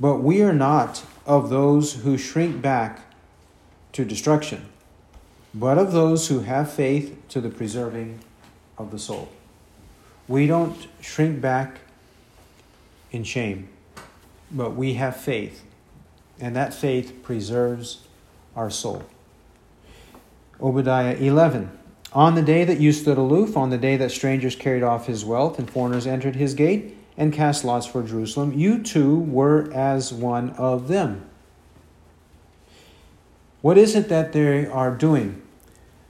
But 0.00 0.16
we 0.16 0.42
are 0.42 0.52
not 0.52 1.04
of 1.26 1.50
those 1.50 2.02
who 2.02 2.18
shrink 2.18 2.60
back 2.60 3.00
to 3.92 4.04
destruction 4.04 4.68
but 5.54 5.78
of 5.78 5.92
those 5.92 6.26
who 6.26 6.40
have 6.40 6.72
faith 6.72 7.16
to 7.28 7.40
the 7.40 7.48
preserving 7.48 8.18
of 8.76 8.90
the 8.90 8.98
soul. 8.98 9.28
We 10.26 10.48
don't 10.48 10.88
shrink 11.00 11.40
back 11.40 11.78
in 13.14 13.24
shame, 13.24 13.68
but 14.50 14.74
we 14.74 14.94
have 14.94 15.16
faith, 15.16 15.64
and 16.40 16.54
that 16.56 16.74
faith 16.74 17.22
preserves 17.22 18.06
our 18.56 18.68
soul. 18.68 19.04
Obadiah 20.60 21.16
11. 21.16 21.70
On 22.12 22.34
the 22.34 22.42
day 22.42 22.64
that 22.64 22.80
you 22.80 22.92
stood 22.92 23.18
aloof, 23.18 23.56
on 23.56 23.70
the 23.70 23.78
day 23.78 23.96
that 23.96 24.10
strangers 24.10 24.54
carried 24.54 24.82
off 24.82 25.06
his 25.06 25.24
wealth 25.24 25.58
and 25.58 25.70
foreigners 25.70 26.06
entered 26.06 26.36
his 26.36 26.54
gate 26.54 26.96
and 27.16 27.32
cast 27.32 27.64
lots 27.64 27.86
for 27.86 28.02
Jerusalem, 28.02 28.52
you 28.52 28.82
too 28.82 29.18
were 29.18 29.72
as 29.72 30.12
one 30.12 30.50
of 30.50 30.88
them. 30.88 31.28
What 33.62 33.78
is 33.78 33.96
it 33.96 34.08
that 34.08 34.32
they 34.32 34.66
are 34.66 34.94
doing? 34.94 35.40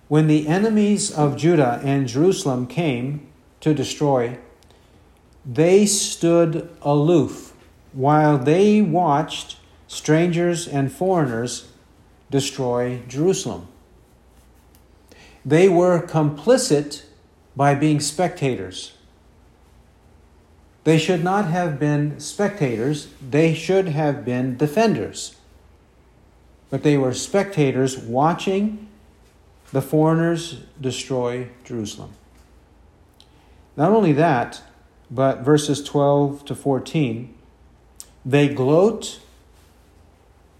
When 0.08 0.26
the 0.26 0.46
enemies 0.46 1.10
of 1.10 1.36
Judah 1.36 1.80
and 1.82 2.06
Jerusalem 2.06 2.66
came 2.66 3.26
to 3.60 3.72
destroy, 3.72 4.38
they 5.44 5.86
stood 5.86 6.70
aloof 6.82 7.52
while 7.92 8.38
they 8.38 8.80
watched 8.80 9.56
strangers 9.86 10.66
and 10.66 10.90
foreigners 10.90 11.68
destroy 12.30 13.00
Jerusalem. 13.08 13.68
They 15.44 15.68
were 15.68 16.00
complicit 16.00 17.04
by 17.54 17.74
being 17.74 18.00
spectators. 18.00 18.94
They 20.84 20.98
should 20.98 21.22
not 21.22 21.46
have 21.46 21.78
been 21.78 22.18
spectators, 22.20 23.08
they 23.20 23.54
should 23.54 23.88
have 23.88 24.24
been 24.24 24.56
defenders. 24.56 25.36
But 26.70 26.82
they 26.82 26.98
were 26.98 27.14
spectators 27.14 27.96
watching 27.96 28.88
the 29.72 29.82
foreigners 29.82 30.60
destroy 30.80 31.48
Jerusalem. 31.64 32.12
Not 33.76 33.90
only 33.90 34.12
that, 34.12 34.62
but 35.10 35.40
verses 35.40 35.82
12 35.82 36.44
to 36.46 36.54
14, 36.54 37.34
they 38.24 38.48
gloat 38.48 39.20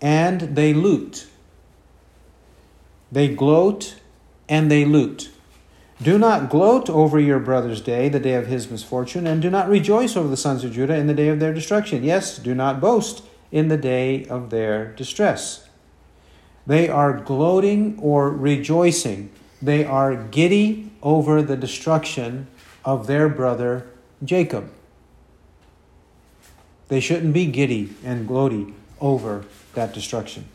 and 0.01 0.41
they 0.55 0.75
loot. 0.75 1.27
They 3.11 3.35
gloat 3.35 3.97
and 4.49 4.71
they 4.71 4.85
loot. 4.85 5.31
Do 6.03 6.19
not 6.19 6.51
gloat 6.51 6.91
over 6.91 7.21
your 7.21 7.39
brother's 7.39 7.81
day, 7.81 8.09
the 8.09 8.21
day 8.21 8.35
of 8.35 8.49
his 8.49 8.71
misfortune, 8.71 9.27
and 9.27 9.41
do 9.41 9.49
not 9.49 9.69
rejoice 9.69 10.17
over 10.17 10.29
the 10.29 10.37
sons 10.37 10.65
of 10.65 10.73
Judah 10.73 10.97
in 10.97 11.07
the 11.07 11.15
day 11.15 11.29
of 11.29 11.41
their 11.41 11.55
destruction. 11.55 12.03
Yes, 12.03 12.39
do 12.39 12.55
not 12.55 12.81
boast 12.81 13.25
in 13.53 13.69
the 13.69 13.77
day 13.77 14.27
of 14.27 14.51
their 14.51 14.93
distress. 14.95 15.69
They 16.67 16.89
are 16.89 17.13
gloating 17.21 17.99
or 18.01 18.31
rejoicing. 18.31 19.31
They 19.63 19.85
are 19.85 20.17
giddy 20.17 20.91
over 21.03 21.41
the 21.41 21.57
destruction 21.57 22.49
of 22.85 23.07
their 23.07 23.29
brother 23.29 23.87
Jacob. 24.25 24.71
They 26.89 27.01
shouldn't 27.01 27.33
be 27.33 27.47
giddy 27.47 27.95
and 28.05 28.29
gloaty 28.29 28.73
over 29.01 29.45
that 29.75 29.93
destruction. 29.93 30.47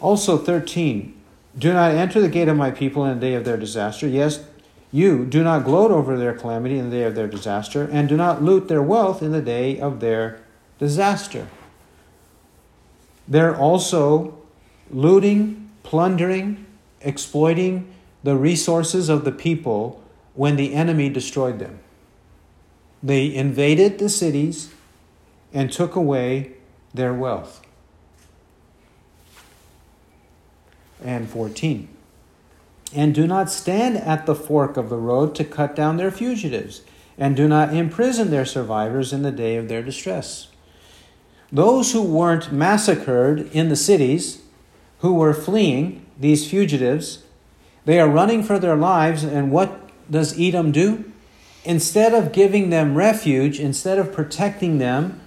Also, 0.00 0.38
13. 0.38 1.18
Do 1.58 1.72
not 1.72 1.92
enter 1.92 2.20
the 2.20 2.28
gate 2.28 2.48
of 2.48 2.56
my 2.56 2.70
people 2.70 3.04
in 3.04 3.18
the 3.18 3.26
day 3.26 3.34
of 3.34 3.44
their 3.44 3.56
disaster. 3.56 4.06
Yes, 4.06 4.44
you 4.90 5.24
do 5.24 5.42
not 5.42 5.64
gloat 5.64 5.90
over 5.90 6.16
their 6.16 6.34
calamity 6.34 6.78
in 6.78 6.90
the 6.90 6.96
day 6.96 7.02
of 7.04 7.14
their 7.14 7.26
disaster, 7.26 7.88
and 7.90 8.08
do 8.08 8.16
not 8.16 8.42
loot 8.42 8.68
their 8.68 8.82
wealth 8.82 9.22
in 9.22 9.32
the 9.32 9.42
day 9.42 9.78
of 9.78 10.00
their 10.00 10.40
disaster. 10.78 11.48
They're 13.28 13.56
also 13.56 14.38
looting, 14.90 15.70
plundering, 15.82 16.66
exploiting 17.00 17.92
the 18.22 18.36
resources 18.36 19.08
of 19.08 19.24
the 19.24 19.32
people 19.32 20.02
when 20.34 20.56
the 20.56 20.74
enemy 20.74 21.08
destroyed 21.08 21.58
them. 21.58 21.80
They 23.02 23.34
invaded 23.34 23.98
the 23.98 24.08
cities 24.08 24.72
and 25.52 25.72
took 25.72 25.96
away 25.96 26.52
their 26.94 27.12
wealth. 27.12 27.60
And 31.04 31.28
14. 31.28 31.88
and 32.94 33.14
do 33.14 33.26
not 33.26 33.50
stand 33.50 33.96
at 33.96 34.26
the 34.26 34.34
fork 34.34 34.76
of 34.76 34.90
the 34.90 34.96
road 34.96 35.34
to 35.34 35.44
cut 35.44 35.74
down 35.74 35.96
their 35.96 36.10
fugitives, 36.10 36.82
and 37.16 37.36
do 37.36 37.48
not 37.48 37.74
imprison 37.74 38.30
their 38.30 38.44
survivors 38.44 39.12
in 39.12 39.22
the 39.22 39.32
day 39.32 39.56
of 39.56 39.68
their 39.68 39.82
distress. 39.82 40.48
Those 41.50 41.92
who 41.92 42.02
weren't 42.02 42.52
massacred 42.52 43.50
in 43.52 43.68
the 43.68 43.76
cities, 43.76 44.42
who 44.98 45.14
were 45.14 45.34
fleeing, 45.34 46.04
these 46.18 46.48
fugitives, 46.48 47.24
they 47.84 48.00
are 48.00 48.08
running 48.08 48.42
for 48.42 48.58
their 48.58 48.76
lives, 48.76 49.24
and 49.24 49.50
what 49.50 49.90
does 50.10 50.38
Edom 50.38 50.72
do? 50.72 51.11
Instead 51.64 52.12
of 52.12 52.32
giving 52.32 52.70
them 52.70 52.96
refuge, 52.96 53.60
instead 53.60 53.98
of 53.98 54.12
protecting 54.12 54.78
them, 54.78 55.20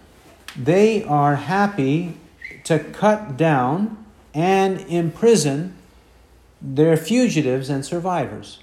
they 0.55 1.03
are 1.03 1.35
happy 1.35 2.17
to 2.65 2.79
cut 2.79 3.37
down 3.37 4.05
and 4.33 4.81
imprison 4.81 5.75
their 6.61 6.97
fugitives 6.97 7.69
and 7.69 7.85
survivors. 7.85 8.59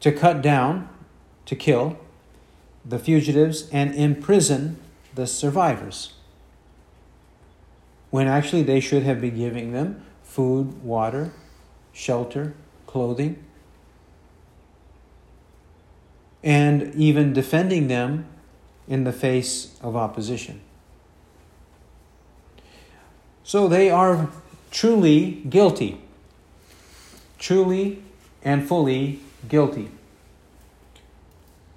To 0.00 0.12
cut 0.12 0.40
down, 0.40 0.88
to 1.44 1.56
kill 1.56 1.98
the 2.84 2.98
fugitives 2.98 3.68
and 3.70 3.94
imprison 3.94 4.78
the 5.14 5.26
survivors. 5.26 6.14
When 8.10 8.26
actually 8.26 8.62
they 8.62 8.80
should 8.80 9.02
have 9.02 9.20
been 9.20 9.36
giving 9.36 9.72
them 9.72 10.02
food, 10.22 10.82
water, 10.82 11.32
shelter, 11.92 12.54
clothing, 12.86 13.44
and 16.42 16.94
even 16.94 17.32
defending 17.32 17.88
them 17.88 18.26
in 18.86 19.04
the 19.04 19.12
face 19.12 19.76
of 19.82 19.96
opposition. 19.96 20.60
So 23.44 23.66
they 23.66 23.90
are 23.90 24.28
truly 24.70 25.42
guilty. 25.48 26.00
Truly 27.38 28.02
and 28.42 28.66
fully 28.66 29.20
guilty. 29.48 29.90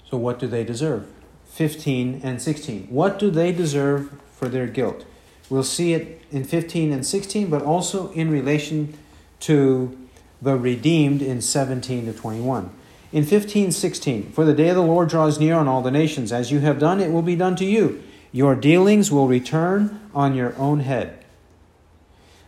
So, 0.09 0.17
what 0.17 0.39
do 0.39 0.47
they 0.47 0.63
deserve? 0.63 1.07
15 1.45 2.21
and 2.23 2.41
16. 2.41 2.87
What 2.89 3.19
do 3.19 3.29
they 3.29 3.51
deserve 3.51 4.11
for 4.35 4.49
their 4.49 4.67
guilt? 4.67 5.05
We'll 5.49 5.63
see 5.63 5.93
it 5.93 6.21
in 6.31 6.43
15 6.43 6.91
and 6.91 7.05
16, 7.05 7.49
but 7.49 7.61
also 7.61 8.11
in 8.11 8.29
relation 8.29 8.97
to 9.41 9.97
the 10.41 10.57
redeemed 10.57 11.21
in 11.21 11.41
17 11.41 12.05
to 12.05 12.13
21. 12.13 12.69
In 13.11 13.25
15, 13.25 13.71
16, 13.71 14.31
for 14.31 14.45
the 14.45 14.53
day 14.53 14.69
of 14.69 14.75
the 14.75 14.81
Lord 14.81 15.09
draws 15.09 15.39
near 15.39 15.55
on 15.55 15.67
all 15.67 15.81
the 15.81 15.91
nations. 15.91 16.31
As 16.31 16.51
you 16.51 16.59
have 16.59 16.79
done, 16.79 17.01
it 17.01 17.11
will 17.11 17.21
be 17.21 17.35
done 17.35 17.55
to 17.57 17.65
you. 17.65 18.01
Your 18.31 18.55
dealings 18.55 19.11
will 19.11 19.27
return 19.27 19.99
on 20.13 20.33
your 20.33 20.55
own 20.57 20.79
head. 20.81 21.25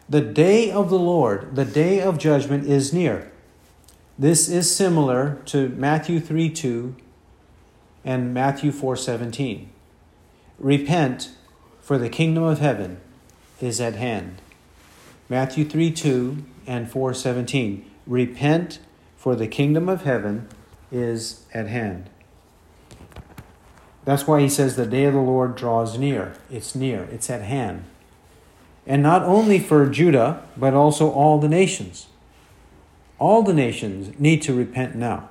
The 0.08 0.22
day 0.22 0.72
of 0.72 0.90
the 0.90 1.00
Lord, 1.00 1.56
the 1.56 1.66
day 1.66 2.02
of 2.02 2.18
judgment, 2.18 2.66
is 2.66 2.94
near. 2.94 3.32
This 4.18 4.48
is 4.48 4.74
similar 4.74 5.42
to 5.46 5.70
Matthew 5.70 6.20
3 6.20 6.50
2 6.50 6.96
and 8.06 8.34
Matthew 8.34 8.72
4 8.72 8.96
17. 8.96 9.70
Repent, 10.60 11.32
for 11.82 11.98
the 11.98 12.10
kingdom 12.10 12.44
of 12.44 12.60
heaven 12.60 13.02
is 13.60 13.82
at 13.82 13.96
hand. 13.96 14.42
Matthew 15.30 15.66
3 15.66 15.92
2 15.92 16.44
and 16.68 16.90
4 16.90 17.14
17. 17.14 17.90
Repent, 18.06 18.80
for 19.24 19.38
the 19.38 19.48
kingdom 19.48 19.88
of 19.88 20.04
heaven 20.04 20.50
is 20.92 21.46
at 21.54 21.66
hand. 21.66 22.10
That's 24.04 24.28
why 24.28 24.42
he 24.42 24.50
says 24.50 24.76
the 24.76 24.86
day 24.86 25.06
of 25.06 25.14
the 25.14 25.22
Lord 25.22 25.56
draws 25.56 25.98
near. 25.98 26.36
It's 26.52 26.76
near, 26.76 27.04
it's 27.04 27.30
at 27.30 27.42
hand. 27.42 27.86
And 28.86 29.02
not 29.02 29.24
only 29.24 29.60
for 29.60 29.88
Judah, 29.90 30.46
but 30.58 30.74
also 30.74 31.10
all 31.10 31.40
the 31.40 31.48
nations. 31.48 32.08
All 33.18 33.44
the 33.44 33.54
nations 33.54 34.20
need 34.20 34.42
to 34.42 34.54
repent 34.54 34.94
now. 34.94 35.30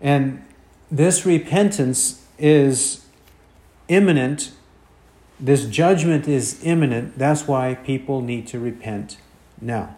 And 0.00 0.42
this 0.90 1.26
repentance 1.26 2.24
is 2.38 3.04
imminent. 3.88 4.52
This 5.38 5.66
judgment 5.66 6.26
is 6.26 6.64
imminent. 6.64 7.18
That's 7.18 7.46
why 7.46 7.74
people 7.74 8.22
need 8.22 8.46
to 8.46 8.58
repent 8.58 9.18
now. 9.60 9.96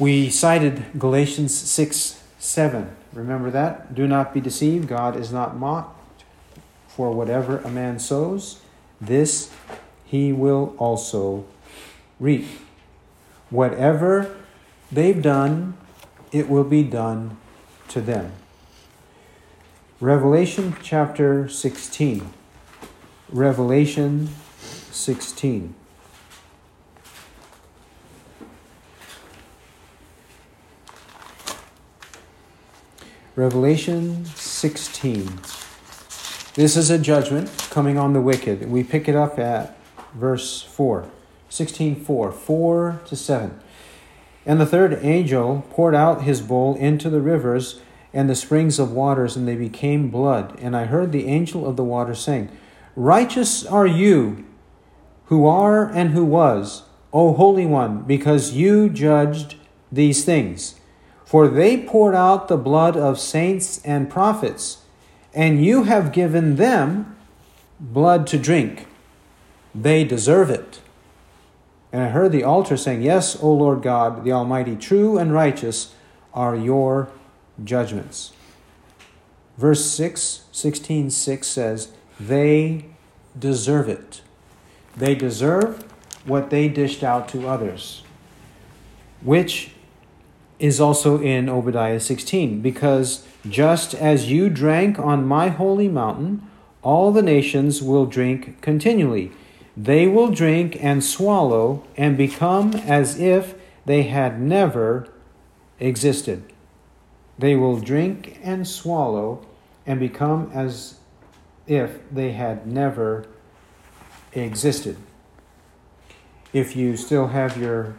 We 0.00 0.30
cited 0.30 0.98
Galatians 0.98 1.54
6 1.54 2.24
7. 2.38 2.96
Remember 3.12 3.50
that? 3.50 3.94
Do 3.94 4.08
not 4.08 4.32
be 4.32 4.40
deceived. 4.40 4.88
God 4.88 5.14
is 5.14 5.30
not 5.30 5.58
mocked. 5.58 6.24
For 6.88 7.12
whatever 7.12 7.58
a 7.58 7.68
man 7.68 7.98
sows, 7.98 8.62
this 8.98 9.52
he 10.06 10.32
will 10.32 10.74
also 10.78 11.44
reap. 12.18 12.46
Whatever 13.50 14.34
they've 14.90 15.20
done, 15.20 15.76
it 16.32 16.48
will 16.48 16.64
be 16.64 16.82
done 16.82 17.36
to 17.88 18.00
them. 18.00 18.32
Revelation 20.00 20.76
chapter 20.82 21.46
16. 21.46 22.32
Revelation 23.28 24.30
16. 24.90 25.74
Revelation 33.40 34.26
16. 34.26 35.40
This 36.56 36.76
is 36.76 36.90
a 36.90 36.98
judgment 36.98 37.48
coming 37.70 37.96
on 37.96 38.12
the 38.12 38.20
wicked. 38.20 38.70
We 38.70 38.84
pick 38.84 39.08
it 39.08 39.16
up 39.16 39.38
at 39.38 39.78
verse 40.12 40.60
4. 40.60 41.10
16 41.48 42.04
4, 42.04 42.32
4 42.32 43.00
to 43.06 43.16
7. 43.16 43.58
And 44.44 44.60
the 44.60 44.66
third 44.66 44.98
angel 45.00 45.64
poured 45.70 45.94
out 45.94 46.24
his 46.24 46.42
bowl 46.42 46.74
into 46.74 47.08
the 47.08 47.22
rivers 47.22 47.80
and 48.12 48.28
the 48.28 48.34
springs 48.34 48.78
of 48.78 48.92
waters, 48.92 49.36
and 49.36 49.48
they 49.48 49.56
became 49.56 50.10
blood. 50.10 50.58
And 50.60 50.76
I 50.76 50.84
heard 50.84 51.10
the 51.10 51.26
angel 51.26 51.66
of 51.66 51.76
the 51.76 51.84
water 51.84 52.14
saying, 52.14 52.50
Righteous 52.94 53.64
are 53.64 53.86
you, 53.86 54.44
who 55.28 55.46
are 55.46 55.90
and 55.90 56.10
who 56.10 56.26
was, 56.26 56.82
O 57.10 57.32
Holy 57.32 57.64
One, 57.64 58.02
because 58.02 58.52
you 58.52 58.90
judged 58.90 59.54
these 59.90 60.26
things. 60.26 60.74
For 61.30 61.46
they 61.46 61.76
poured 61.76 62.16
out 62.16 62.48
the 62.48 62.56
blood 62.56 62.96
of 62.96 63.20
saints 63.20 63.80
and 63.84 64.10
prophets, 64.10 64.78
and 65.32 65.64
you 65.64 65.84
have 65.84 66.10
given 66.10 66.56
them 66.56 67.16
blood 67.78 68.26
to 68.26 68.36
drink. 68.36 68.88
They 69.72 70.02
deserve 70.02 70.50
it. 70.50 70.80
And 71.92 72.02
I 72.02 72.08
heard 72.08 72.32
the 72.32 72.42
altar 72.42 72.76
saying, 72.76 73.02
Yes, 73.02 73.40
O 73.40 73.52
Lord 73.52 73.80
God, 73.80 74.24
the 74.24 74.32
Almighty, 74.32 74.74
true 74.74 75.18
and 75.18 75.32
righteous 75.32 75.94
are 76.34 76.56
your 76.56 77.12
judgments. 77.62 78.32
Verse 79.56 79.84
6, 79.84 80.46
16 80.50 81.10
6 81.10 81.46
says, 81.46 81.92
They 82.18 82.86
deserve 83.38 83.88
it. 83.88 84.20
They 84.96 85.14
deserve 85.14 85.84
what 86.24 86.50
they 86.50 86.66
dished 86.66 87.04
out 87.04 87.28
to 87.28 87.46
others, 87.46 88.02
which 89.22 89.74
is 90.60 90.80
also 90.80 91.20
in 91.20 91.48
Obadiah 91.48 91.98
16, 91.98 92.60
because 92.60 93.26
just 93.48 93.94
as 93.94 94.30
you 94.30 94.50
drank 94.50 94.98
on 94.98 95.26
my 95.26 95.48
holy 95.48 95.88
mountain, 95.88 96.46
all 96.82 97.10
the 97.10 97.22
nations 97.22 97.82
will 97.82 98.06
drink 98.06 98.60
continually. 98.60 99.32
They 99.76 100.06
will 100.06 100.30
drink 100.30 100.76
and 100.82 101.02
swallow 101.02 101.84
and 101.96 102.16
become 102.16 102.74
as 102.74 103.18
if 103.18 103.54
they 103.86 104.02
had 104.02 104.40
never 104.40 105.08
existed. 105.78 106.52
They 107.38 107.56
will 107.56 107.80
drink 107.80 108.38
and 108.42 108.68
swallow 108.68 109.46
and 109.86 109.98
become 109.98 110.50
as 110.52 110.98
if 111.66 111.98
they 112.12 112.32
had 112.32 112.66
never 112.66 113.24
existed. 114.32 114.98
If 116.52 116.76
you 116.76 116.96
still 116.96 117.28
have 117.28 117.56
your, 117.56 117.94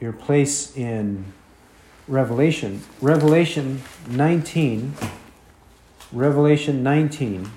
your 0.00 0.12
place 0.12 0.76
in 0.76 1.32
Revelation. 2.12 2.82
Revelation 3.00 3.80
19. 4.06 4.92
Revelation 6.12 6.82
19. 6.82 7.50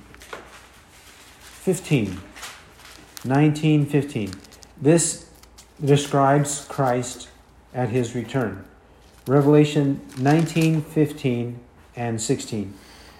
15. 1.39 2.21
19, 3.25 3.85
15. 3.85 4.31
This 4.81 5.29
describes 5.83 6.65
Christ 6.69 7.27
at 7.73 7.89
his 7.89 8.15
return. 8.15 8.63
Revelation 9.27 9.99
19, 10.17 10.81
15, 10.83 11.59
and 11.97 12.21
16. 12.21 12.73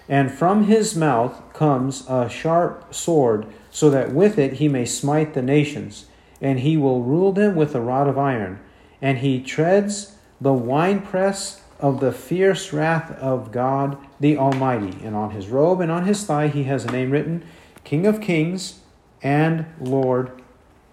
And 0.08 0.32
from 0.32 0.64
his 0.64 0.96
mouth 0.96 1.52
comes 1.52 2.06
a 2.08 2.30
sharp 2.30 2.94
sword, 2.94 3.44
so 3.70 3.90
that 3.90 4.14
with 4.14 4.38
it 4.38 4.54
he 4.54 4.68
may 4.68 4.86
smite 4.86 5.34
the 5.34 5.42
nations, 5.42 6.06
and 6.40 6.60
he 6.60 6.78
will 6.78 7.02
rule 7.02 7.32
them 7.32 7.56
with 7.56 7.74
a 7.74 7.80
rod 7.82 8.08
of 8.08 8.16
iron, 8.16 8.58
and 9.02 9.18
he 9.18 9.42
treads 9.42 10.15
the 10.40 10.52
winepress 10.52 11.62
of 11.78 12.00
the 12.00 12.12
fierce 12.12 12.72
wrath 12.72 13.10
of 13.18 13.52
God 13.52 13.98
the 14.20 14.36
Almighty. 14.36 14.96
And 15.04 15.14
on 15.14 15.30
his 15.30 15.48
robe 15.48 15.80
and 15.80 15.90
on 15.90 16.06
his 16.06 16.24
thigh 16.24 16.48
he 16.48 16.64
has 16.64 16.84
a 16.84 16.90
name 16.90 17.10
written 17.10 17.44
King 17.84 18.06
of 18.06 18.20
Kings 18.20 18.80
and 19.22 19.66
Lord 19.80 20.42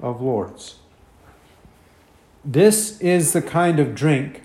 of 0.02 0.22
Lords. 0.22 0.76
This 2.46 3.00
is 3.00 3.34
the 3.34 3.42
kind 3.42 3.80
of 3.80 3.96
drink 3.96 4.44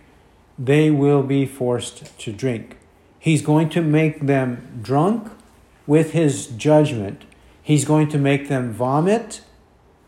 they 0.59 0.91
will 0.91 1.23
be 1.23 1.47
forced 1.47 2.19
to 2.19 2.33
drink. 2.33 2.77
He's 3.19 3.43
going 3.43 3.69
to 3.71 3.83
make 3.83 4.27
them 4.27 4.81
drunk 4.83 5.33
with 5.87 6.13
his 6.13 6.47
judgment. 6.47 7.25
He's 7.63 7.85
going 7.85 8.09
to 8.11 8.19
make 8.19 8.49
them 8.49 8.73
vomit 8.73 9.43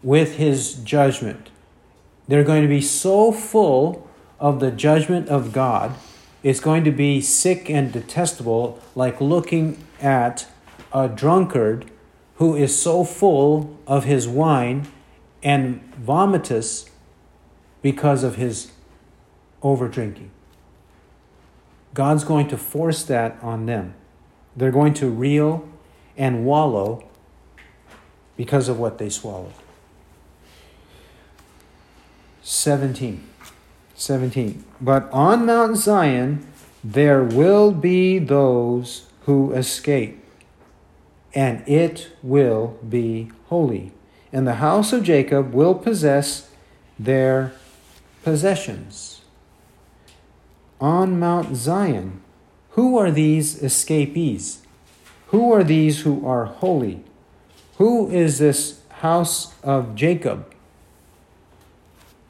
with 0.02 0.36
his 0.36 0.74
judgment. 0.74 1.50
They're 2.28 2.44
going 2.44 2.62
to 2.62 2.68
be 2.68 2.80
so 2.80 3.32
full 3.32 4.08
of 4.40 4.58
the 4.58 4.70
judgment 4.70 5.28
of 5.28 5.52
God, 5.52 5.94
is 6.42 6.58
going 6.58 6.82
to 6.84 6.90
be 6.90 7.20
sick 7.20 7.68
and 7.68 7.92
detestable, 7.92 8.80
like 8.94 9.20
looking 9.20 9.84
at 10.00 10.46
a 10.92 11.06
drunkard 11.06 11.90
who 12.36 12.56
is 12.56 12.80
so 12.80 13.04
full 13.04 13.78
of 13.86 14.04
his 14.04 14.26
wine 14.26 14.88
and 15.42 15.80
vomitous 15.94 16.88
because 17.82 18.24
of 18.24 18.36
his 18.36 18.72
over 19.62 19.88
drinking. 19.88 20.30
God's 21.92 22.24
going 22.24 22.48
to 22.48 22.56
force 22.56 23.02
that 23.04 23.36
on 23.42 23.66
them. 23.66 23.94
They're 24.56 24.70
going 24.70 24.94
to 24.94 25.10
reel 25.10 25.68
and 26.16 26.44
wallow 26.44 27.08
because 28.36 28.68
of 28.68 28.78
what 28.78 28.98
they 28.98 29.10
swallowed. 29.10 29.52
17. 32.42 33.29
17. 34.00 34.64
But 34.80 35.10
on 35.12 35.44
Mount 35.46 35.76
Zion 35.76 36.46
there 36.82 37.22
will 37.22 37.72
be 37.72 38.18
those 38.18 39.06
who 39.26 39.52
escape, 39.52 40.24
and 41.34 41.66
it 41.68 42.08
will 42.22 42.78
be 42.88 43.30
holy. 43.48 43.92
And 44.32 44.46
the 44.46 44.54
house 44.54 44.92
of 44.92 45.02
Jacob 45.02 45.52
will 45.52 45.74
possess 45.74 46.48
their 46.98 47.52
possessions. 48.24 49.20
On 50.80 51.20
Mount 51.20 51.54
Zion, 51.54 52.22
who 52.70 52.96
are 52.96 53.10
these 53.10 53.62
escapees? 53.62 54.62
Who 55.26 55.52
are 55.52 55.62
these 55.62 56.00
who 56.00 56.26
are 56.26 56.46
holy? 56.46 57.04
Who 57.76 58.10
is 58.10 58.38
this 58.38 58.80
house 58.88 59.54
of 59.62 59.94
Jacob? 59.94 60.54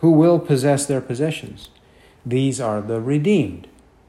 Who 0.01 0.11
will 0.11 0.39
possess 0.39 0.87
their 0.87 1.01
possessions. 1.01 1.69
These 2.25 2.61
are 2.61 2.81
the 2.81 3.01
redeemed. 3.01 3.69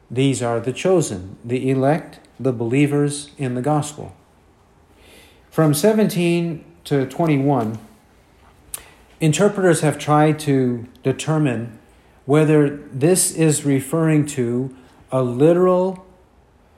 These 0.09 0.41
are 0.41 0.59
the 0.59 0.73
chosen, 0.73 1.37
the 1.43 1.69
elect, 1.69 2.19
the 2.39 2.51
believers 2.51 3.31
in 3.37 3.55
the 3.55 3.61
gospel. 3.61 4.15
From 5.49 5.73
17 5.73 6.63
to 6.85 7.05
21, 7.05 7.77
interpreters 9.19 9.81
have 9.81 9.97
tried 9.97 10.39
to 10.39 10.87
determine 11.03 11.77
whether 12.25 12.69
this 12.69 13.33
is 13.35 13.65
referring 13.65 14.25
to 14.25 14.75
a 15.11 15.21
literal 15.21 16.05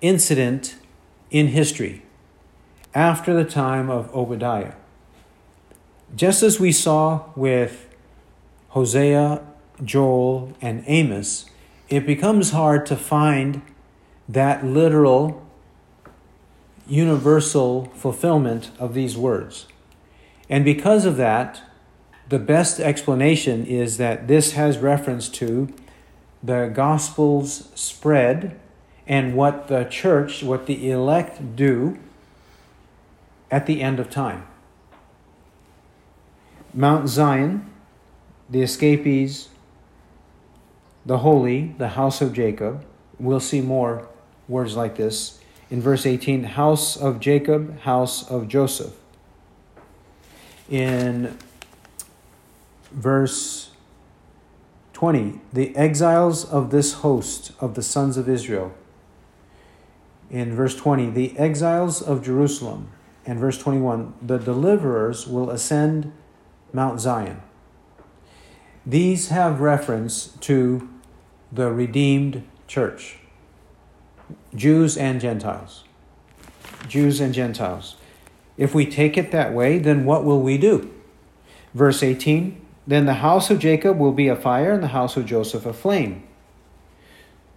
incident 0.01 0.75
in 1.29 1.47
history 1.47 2.03
after 2.93 3.33
the 3.33 3.45
time 3.45 3.89
of 3.89 4.13
Obadiah. 4.15 4.73
Just 6.15 6.43
as 6.43 6.59
we 6.59 6.71
saw 6.71 7.25
with 7.35 7.92
Hosea, 8.73 9.39
Joel, 9.83 10.53
and 10.59 10.83
Amos, 10.87 11.45
it 11.89 12.07
becomes 12.07 12.49
hard 12.49 12.87
to 12.87 12.95
find 12.95 13.61
that 14.27 14.65
literal, 14.65 15.45
universal 16.87 17.91
fulfillment 17.93 18.71
of 18.79 18.95
these 18.95 19.15
words. 19.15 19.67
And 20.49 20.65
because 20.65 21.05
of 21.05 21.17
that, 21.17 21.61
the 22.29 22.39
best 22.39 22.79
explanation 22.79 23.63
is 23.63 23.97
that 23.97 24.27
this 24.27 24.53
has 24.53 24.79
reference 24.79 25.29
to 25.29 25.71
the 26.41 26.71
gospel's 26.73 27.69
spread 27.75 28.59
and 29.05 29.35
what 29.35 29.67
the 29.67 29.83
church, 29.83 30.41
what 30.41 30.65
the 30.65 30.89
elect 30.89 31.55
do 31.55 31.99
at 33.51 33.67
the 33.67 33.83
end 33.83 33.99
of 33.99 34.09
time. 34.09 34.47
Mount 36.73 37.07
Zion 37.07 37.69
the 38.53 38.61
escapees, 38.61 39.49
the 41.07 41.17
holy, 41.17 41.73
the 41.79 41.89
house 41.89 42.21
of 42.21 42.33
Jacob. 42.33 42.85
We'll 43.19 43.39
see 43.39 43.61
more 43.61 44.07
words 44.47 44.75
like 44.75 44.95
this. 44.95 45.39
In 45.71 45.81
verse 45.81 46.05
18, 46.05 46.43
house 46.43 46.95
of 46.95 47.19
Jacob, 47.19 47.79
house 47.79 48.29
of 48.29 48.47
Joseph. 48.47 48.93
In 50.69 51.35
verse 52.91 53.71
20, 54.93 55.41
the 55.51 55.75
exiles 55.75 56.45
of 56.45 56.69
this 56.69 56.93
host 56.93 57.53
of 57.59 57.73
the 57.73 57.81
sons 57.81 58.17
of 58.17 58.29
Israel. 58.29 58.71
In 60.29 60.55
verse 60.55 60.75
20, 60.75 61.09
the 61.09 61.35
exiles 61.39 62.03
of 62.03 62.23
Jerusalem. 62.23 62.89
And 63.25 63.39
verse 63.39 63.57
21, 63.57 64.13
the 64.21 64.37
deliverers 64.37 65.27
will 65.27 65.49
ascend 65.49 66.13
Mount 66.71 66.99
Zion. 66.99 67.41
These 68.85 69.29
have 69.29 69.61
reference 69.61 70.27
to 70.41 70.89
the 71.51 71.71
redeemed 71.71 72.43
church 72.67 73.17
Jews 74.53 74.97
and 74.97 75.21
Gentiles. 75.21 75.85
Jews 76.89 77.21
and 77.21 77.33
Gentiles. 77.33 77.95
If 78.57 78.75
we 78.75 78.85
take 78.85 79.17
it 79.17 79.31
that 79.31 79.53
way, 79.53 79.79
then 79.79 80.03
what 80.03 80.25
will 80.25 80.41
we 80.41 80.57
do? 80.57 80.91
Verse 81.73 82.03
18 82.03 82.59
Then 82.85 83.05
the 83.05 83.15
house 83.15 83.49
of 83.49 83.59
Jacob 83.59 83.97
will 83.97 84.11
be 84.11 84.27
a 84.27 84.35
fire, 84.35 84.73
and 84.73 84.83
the 84.83 84.87
house 84.87 85.15
of 85.15 85.25
Joseph 85.25 85.65
a 85.65 85.73
flame. 85.73 86.23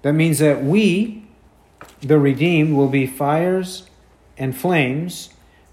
That 0.02 0.12
means 0.12 0.38
that 0.38 0.62
we, 0.62 1.26
the 2.00 2.20
redeemed, 2.20 2.76
will 2.76 2.88
be 2.88 3.06
fires 3.06 3.90
and 4.38 4.56
flames 4.56 5.30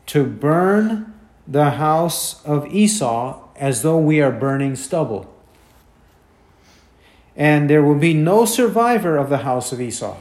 to 0.08 0.26
burn 0.26 1.14
the 1.48 1.72
house 1.72 2.44
of 2.44 2.66
Esau 2.74 3.50
as 3.56 3.84
though 3.84 4.00
we 4.00 4.20
are 4.20 4.32
burning 4.32 4.76
stubble 4.76 5.33
and 7.36 7.70
there 7.70 7.84
will 7.84 7.98
be 7.98 8.14
no 8.14 8.46
survivor 8.46 9.18
of 9.18 9.30
the 9.30 9.40
house 9.40 9.72
of 9.72 9.82
Esau. 9.82 10.18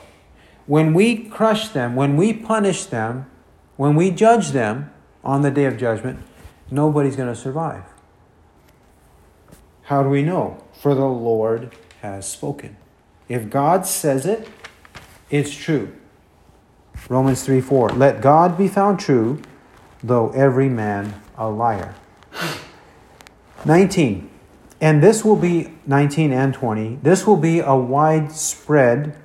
When 0.66 0.94
we 0.94 1.16
crush 1.16 1.68
them, 1.68 1.94
when 1.94 2.16
we 2.16 2.32
punish 2.32 2.86
them, 2.86 3.26
when 3.76 3.94
we 3.96 4.10
judge 4.10 4.50
them 4.50 4.92
on 5.24 5.42
the 5.42 5.50
day 5.50 5.64
of 5.64 5.76
judgment, 5.76 6.20
nobody's 6.70 7.16
going 7.16 7.28
to 7.28 7.38
survive. 7.38 7.84
How 9.84 10.02
do 10.02 10.08
we 10.08 10.22
know? 10.22 10.62
For 10.80 10.94
the 10.94 11.04
Lord 11.04 11.74
has 12.00 12.28
spoken. 12.28 12.76
If 13.28 13.50
God 13.50 13.86
says 13.86 14.26
it, 14.26 14.48
it's 15.30 15.54
true. 15.54 15.92
Romans 17.08 17.42
3 17.44 17.60
4. 17.60 17.90
Let 17.90 18.20
God 18.20 18.56
be 18.56 18.68
found 18.68 19.00
true, 19.00 19.40
though 20.02 20.30
every 20.30 20.68
man 20.68 21.20
a 21.36 21.48
liar. 21.48 21.94
19. 23.64 24.31
And 24.82 25.02
this 25.02 25.24
will 25.24 25.36
be 25.36 25.72
19 25.86 26.32
and 26.32 26.52
20. 26.52 26.98
This 27.02 27.26
will 27.26 27.38
be 27.38 27.60
a 27.60 27.74
widespread 27.74 29.16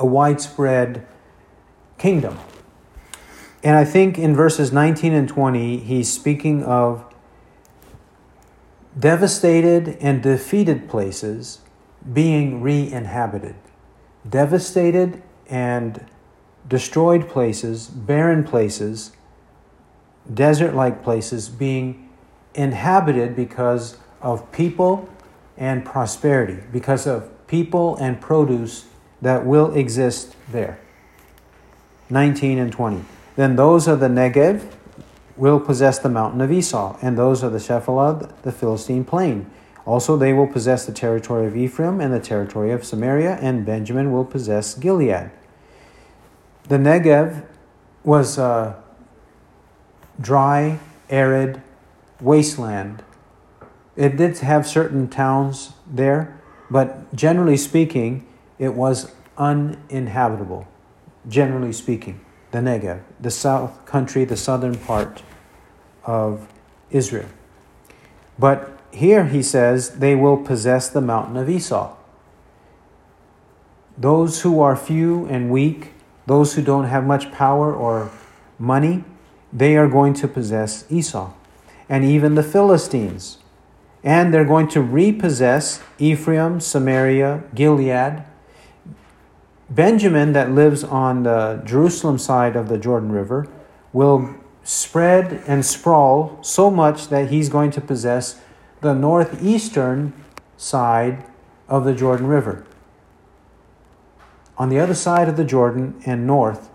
a 0.00 0.06
widespread 0.06 1.06
kingdom. 1.98 2.38
And 3.62 3.76
I 3.76 3.84
think 3.84 4.18
in 4.18 4.34
verses 4.34 4.72
19 4.72 5.12
and 5.12 5.28
20 5.28 5.78
he's 5.78 6.10
speaking 6.10 6.64
of 6.64 7.04
devastated 8.98 9.98
and 10.00 10.22
defeated 10.22 10.88
places 10.88 11.60
being 12.10 12.62
re-inhabited. 12.62 13.56
Devastated 14.28 15.22
and 15.48 16.06
destroyed 16.66 17.28
places, 17.28 17.88
barren 17.88 18.42
places, 18.42 19.12
desert 20.32 20.74
like 20.74 21.02
places 21.02 21.48
being 21.50 22.08
inhabited 22.54 23.36
because 23.36 23.98
of 24.22 24.50
people 24.52 25.08
and 25.56 25.84
prosperity, 25.84 26.58
because 26.72 27.06
of 27.06 27.30
people 27.46 27.96
and 27.96 28.20
produce 28.20 28.86
that 29.20 29.44
will 29.44 29.74
exist 29.74 30.34
there. 30.50 30.78
19 32.08 32.58
and 32.58 32.72
20. 32.72 33.04
Then 33.36 33.56
those 33.56 33.86
of 33.86 34.00
the 34.00 34.08
Negev 34.08 34.64
will 35.36 35.60
possess 35.60 35.98
the 35.98 36.08
mountain 36.08 36.40
of 36.40 36.50
Esau, 36.50 36.98
and 37.00 37.16
those 37.16 37.42
of 37.42 37.52
the 37.52 37.58
Shephelah, 37.58 38.30
the 38.42 38.52
Philistine 38.52 39.04
plain. 39.04 39.50
Also, 39.86 40.16
they 40.16 40.32
will 40.32 40.46
possess 40.46 40.84
the 40.84 40.92
territory 40.92 41.46
of 41.46 41.56
Ephraim 41.56 42.00
and 42.00 42.12
the 42.12 42.20
territory 42.20 42.70
of 42.72 42.84
Samaria, 42.84 43.38
and 43.40 43.64
Benjamin 43.64 44.12
will 44.12 44.24
possess 44.24 44.74
Gilead. 44.74 45.30
The 46.68 46.76
Negev 46.76 47.44
was 48.04 48.38
a 48.38 48.82
dry, 50.20 50.78
arid 51.08 51.62
wasteland 52.20 53.02
it 54.00 54.16
did 54.16 54.38
have 54.38 54.66
certain 54.66 55.08
towns 55.08 55.74
there, 55.86 56.40
but 56.70 57.14
generally 57.14 57.58
speaking, 57.58 58.26
it 58.58 58.72
was 58.72 59.12
uninhabitable. 59.36 60.66
Generally 61.28 61.74
speaking, 61.74 62.18
the 62.50 62.60
Negev, 62.60 63.02
the 63.20 63.30
south 63.30 63.84
country, 63.84 64.24
the 64.24 64.38
southern 64.38 64.74
part 64.74 65.22
of 66.06 66.48
Israel. 66.90 67.28
But 68.38 68.80
here 68.90 69.26
he 69.26 69.42
says 69.42 69.98
they 69.98 70.14
will 70.14 70.38
possess 70.38 70.88
the 70.88 71.02
mountain 71.02 71.36
of 71.36 71.50
Esau. 71.50 71.94
Those 73.98 74.40
who 74.40 74.60
are 74.60 74.76
few 74.76 75.26
and 75.26 75.50
weak, 75.50 75.92
those 76.24 76.54
who 76.54 76.62
don't 76.62 76.86
have 76.86 77.04
much 77.04 77.30
power 77.32 77.70
or 77.70 78.10
money, 78.58 79.04
they 79.52 79.76
are 79.76 79.88
going 79.88 80.14
to 80.14 80.26
possess 80.26 80.90
Esau. 80.90 81.34
And 81.86 82.02
even 82.02 82.34
the 82.34 82.42
Philistines. 82.42 83.36
And 84.02 84.32
they're 84.32 84.44
going 84.44 84.68
to 84.68 84.80
repossess 84.80 85.82
Ephraim, 85.98 86.60
Samaria, 86.60 87.44
Gilead. 87.54 88.24
Benjamin, 89.68 90.32
that 90.32 90.50
lives 90.50 90.82
on 90.82 91.22
the 91.22 91.62
Jerusalem 91.64 92.18
side 92.18 92.56
of 92.56 92.68
the 92.68 92.78
Jordan 92.78 93.12
River, 93.12 93.46
will 93.92 94.34
spread 94.64 95.42
and 95.46 95.64
sprawl 95.64 96.38
so 96.42 96.70
much 96.70 97.08
that 97.08 97.30
he's 97.30 97.48
going 97.48 97.70
to 97.72 97.80
possess 97.80 98.40
the 98.80 98.94
northeastern 98.94 100.12
side 100.56 101.24
of 101.68 101.84
the 101.84 101.94
Jordan 101.94 102.26
River. 102.26 102.66
On 104.58 104.68
the 104.68 104.78
other 104.78 104.94
side 104.94 105.28
of 105.28 105.36
the 105.36 105.44
Jordan 105.44 106.00
and 106.04 106.26
north 106.26 106.68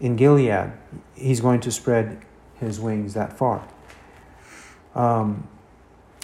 in 0.00 0.16
Gilead, 0.16 0.72
he's 1.14 1.40
going 1.40 1.60
to 1.60 1.70
spread 1.70 2.24
his 2.58 2.80
wings 2.80 3.14
that 3.14 3.36
far. 3.36 3.68
Um, 4.94 5.46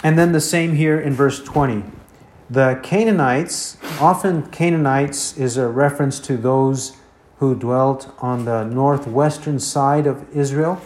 and 0.03 0.17
then 0.17 0.31
the 0.31 0.41
same 0.41 0.75
here 0.75 0.99
in 0.99 1.13
verse 1.13 1.43
20. 1.43 1.83
The 2.49 2.79
Canaanites, 2.83 3.77
often 3.99 4.49
Canaanites 4.51 5.37
is 5.37 5.57
a 5.57 5.67
reference 5.67 6.19
to 6.21 6.37
those 6.37 6.95
who 7.39 7.55
dwelt 7.55 8.13
on 8.19 8.45
the 8.45 8.63
northwestern 8.63 9.59
side 9.59 10.07
of 10.07 10.25
Israel 10.35 10.81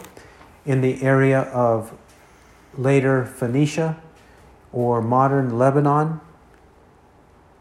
in 0.64 0.80
the 0.80 1.02
area 1.02 1.42
of 1.42 1.96
later 2.76 3.24
Phoenicia 3.24 4.00
or 4.72 5.00
modern 5.02 5.58
Lebanon, 5.58 6.20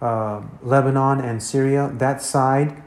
uh, 0.01 0.41
Lebanon 0.63 1.19
and 1.19 1.43
Syria, 1.43 1.91
that 1.95 2.21
side, 2.21 2.81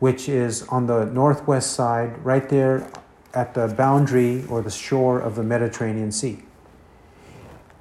which 0.00 0.28
is 0.28 0.62
on 0.64 0.86
the 0.86 1.06
northwest 1.06 1.72
side, 1.72 2.18
right 2.24 2.48
there 2.48 2.90
at 3.32 3.54
the 3.54 3.68
boundary 3.68 4.44
or 4.48 4.62
the 4.62 4.70
shore 4.70 5.20
of 5.20 5.34
the 5.34 5.42
Mediterranean 5.42 6.12
Sea. 6.12 6.42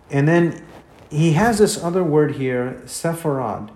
And 0.09 0.27
then 0.27 0.63
he 1.09 1.33
has 1.33 1.59
this 1.59 1.81
other 1.81 2.03
word 2.03 2.35
here, 2.35 2.81
Sepharad. 2.85 3.69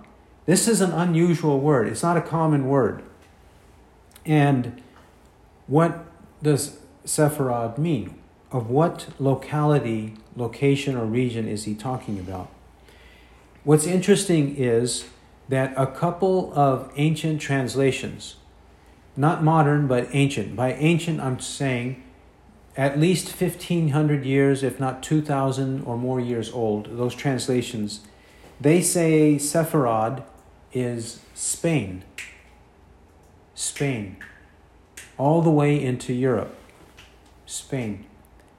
This 0.46 0.66
is 0.66 0.80
an 0.80 0.92
unusual 0.92 1.60
word, 1.60 1.88
it's 1.88 2.02
not 2.02 2.16
a 2.16 2.22
common 2.22 2.68
word. 2.68 3.02
And 4.24 4.82
what 5.66 6.04
does 6.42 6.78
Sepharad 7.04 7.78
mean? 7.78 8.18
Of 8.50 8.68
what 8.68 9.08
locality, 9.18 10.14
location, 10.36 10.96
or 10.96 11.06
region 11.06 11.48
is 11.48 11.64
he 11.64 11.74
talking 11.74 12.18
about? 12.18 12.50
What's 13.64 13.86
interesting 13.86 14.56
is 14.56 15.06
that 15.48 15.72
a 15.76 15.86
couple 15.86 16.52
of 16.54 16.92
ancient 16.96 17.40
translations, 17.40 18.36
not 19.16 19.42
modern, 19.42 19.86
but 19.86 20.08
ancient, 20.12 20.56
by 20.56 20.72
ancient, 20.74 21.20
I'm 21.20 21.40
saying 21.40 22.02
at 22.76 22.98
least 22.98 23.28
1500 23.28 24.24
years, 24.24 24.62
if 24.62 24.80
not 24.80 25.02
2000 25.02 25.82
or 25.84 25.96
more 25.96 26.20
years 26.20 26.50
old, 26.50 26.96
those 26.96 27.14
translations, 27.14 28.00
they 28.60 28.80
say 28.80 29.36
Sepharad 29.36 30.22
is 30.72 31.20
Spain. 31.34 32.04
Spain. 33.54 34.16
All 35.18 35.42
the 35.42 35.50
way 35.50 35.82
into 35.82 36.12
Europe. 36.12 36.56
Spain. 37.44 38.06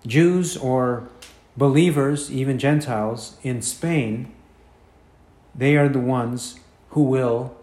Jews 0.05 0.55
or 0.57 1.09
believers, 1.57 2.31
even 2.31 2.59
Gentiles, 2.59 3.37
in 3.41 3.61
Spain, 3.61 4.31
they 5.55 5.75
are 5.75 5.89
the 5.89 5.99
ones 5.99 6.59
who 6.89 7.03
will 7.03 7.55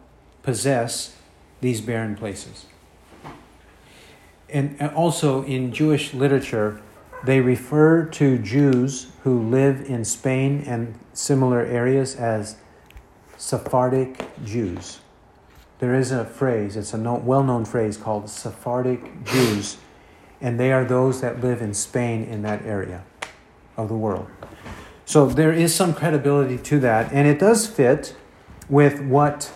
possess 0.43 1.17
these 1.61 1.81
barren 1.81 2.17
places 2.17 2.67
and 4.53 4.81
also 4.95 5.43
in 5.45 5.73
Jewish 5.73 6.15
literature, 6.15 6.81
they 7.25 7.41
refer 7.41 8.05
to 8.05 8.39
Jews 8.39 9.09
who 9.25 9.41
live 9.41 9.83
in 9.89 10.05
Spain 10.05 10.65
and 10.67 10.99
similar 11.13 11.61
areas 11.61 12.17
as 12.17 12.57
Sephardic 13.37 14.27
Jews. 14.45 15.01
There 15.79 15.95
is 15.95 16.13
a 16.13 16.25
phrase, 16.25 16.77
it's 16.77 16.93
a 16.93 16.99
well 16.99 17.43
known 17.43 17.65
phrase 17.65 17.97
called 17.97 18.29
Sephardic 18.29 19.25
Jews, 19.25 19.79
and 20.41 20.61
they 20.61 20.73
are 20.73 20.85
those 20.85 21.21
that 21.21 21.41
live 21.41 21.63
in 21.63 21.73
Spain 21.75 22.25
in 22.25 22.43
that 22.43 22.65
area 22.65 23.05
of 23.77 23.89
the 23.89 23.97
world. 23.97 24.29
So 25.05 25.27
there 25.27 25.53
is 25.53 25.75
some 25.75 25.95
credibility 25.95 26.59
to 26.59 26.79
that, 26.81 27.13
and 27.13 27.27
it 27.27 27.39
does 27.39 27.67
fit 27.67 28.15
with 28.69 29.01
what 29.01 29.53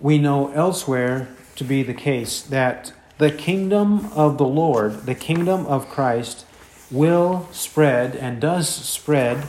we 0.00 0.18
know 0.18 0.52
elsewhere 0.52 1.28
to 1.56 1.64
be 1.64 1.82
the 1.82 1.94
case 1.94 2.42
that 2.42 2.92
the 3.18 3.30
kingdom 3.30 4.12
of 4.12 4.38
the 4.38 4.46
Lord, 4.46 5.06
the 5.06 5.14
kingdom 5.14 5.66
of 5.66 5.88
Christ, 5.88 6.44
will 6.90 7.48
spread 7.52 8.16
and 8.16 8.40
does 8.40 8.68
spread 8.68 9.44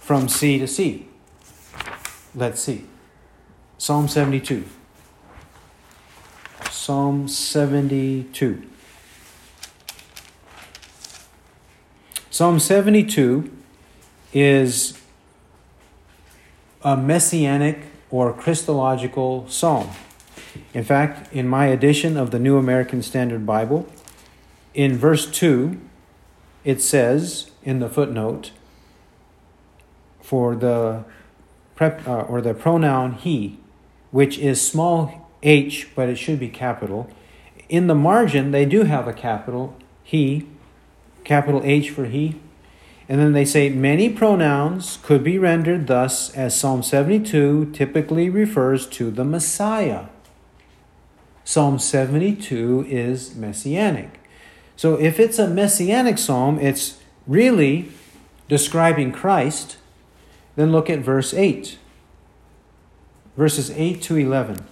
from 0.00 0.28
sea 0.28 0.58
to 0.58 0.66
sea. 0.66 1.08
Let's 2.34 2.60
see. 2.60 2.84
Psalm 3.78 4.08
72. 4.08 4.64
Psalm 6.70 7.28
72. 7.28 8.62
Psalm 12.30 12.60
72 12.60 13.50
is 14.32 14.98
a 16.82 16.96
messianic 16.96 17.80
or 18.10 18.32
Christological 18.32 19.48
psalm. 19.48 19.90
In 20.74 20.84
fact, 20.84 21.32
in 21.32 21.48
my 21.48 21.66
edition 21.66 22.16
of 22.16 22.30
the 22.30 22.38
New 22.38 22.56
American 22.56 23.02
Standard 23.02 23.46
Bible, 23.46 23.86
in 24.74 24.96
verse 24.96 25.30
2, 25.30 25.80
it 26.64 26.80
says 26.80 27.50
in 27.62 27.78
the 27.78 27.88
footnote 27.88 28.52
for 30.20 30.54
the 30.54 31.04
prep, 31.74 32.06
uh, 32.06 32.20
or 32.22 32.40
the 32.40 32.54
pronoun 32.54 33.12
he, 33.12 33.58
which 34.10 34.38
is 34.38 34.60
small 34.60 35.30
h, 35.42 35.88
but 35.94 36.08
it 36.08 36.16
should 36.16 36.38
be 36.38 36.48
capital. 36.48 37.10
In 37.68 37.86
the 37.86 37.94
margin, 37.94 38.50
they 38.50 38.64
do 38.64 38.84
have 38.84 39.06
a 39.06 39.12
capital 39.12 39.76
he, 40.02 40.46
capital 41.24 41.60
H 41.64 41.90
for 41.90 42.06
he. 42.06 42.40
And 43.08 43.20
then 43.20 43.32
they 43.32 43.44
say 43.44 43.70
many 43.70 44.08
pronouns 44.08 44.98
could 45.02 45.22
be 45.24 45.38
rendered 45.38 45.86
thus, 45.86 46.34
as 46.34 46.58
Psalm 46.58 46.82
72 46.82 47.70
typically 47.72 48.28
refers 48.28 48.86
to 48.88 49.10
the 49.10 49.24
Messiah. 49.24 50.06
Psalm 51.48 51.78
72 51.78 52.84
is 52.90 53.34
messianic. 53.34 54.20
So 54.76 55.00
if 55.00 55.18
it's 55.18 55.38
a 55.38 55.48
messianic 55.48 56.18
psalm, 56.18 56.58
it's 56.58 56.98
really 57.26 57.88
describing 58.50 59.12
Christ. 59.12 59.78
Then 60.56 60.72
look 60.72 60.90
at 60.90 60.98
verse 60.98 61.32
8. 61.32 61.78
Verses 63.34 63.70
8 63.70 64.02
to 64.02 64.16
11. 64.16 64.66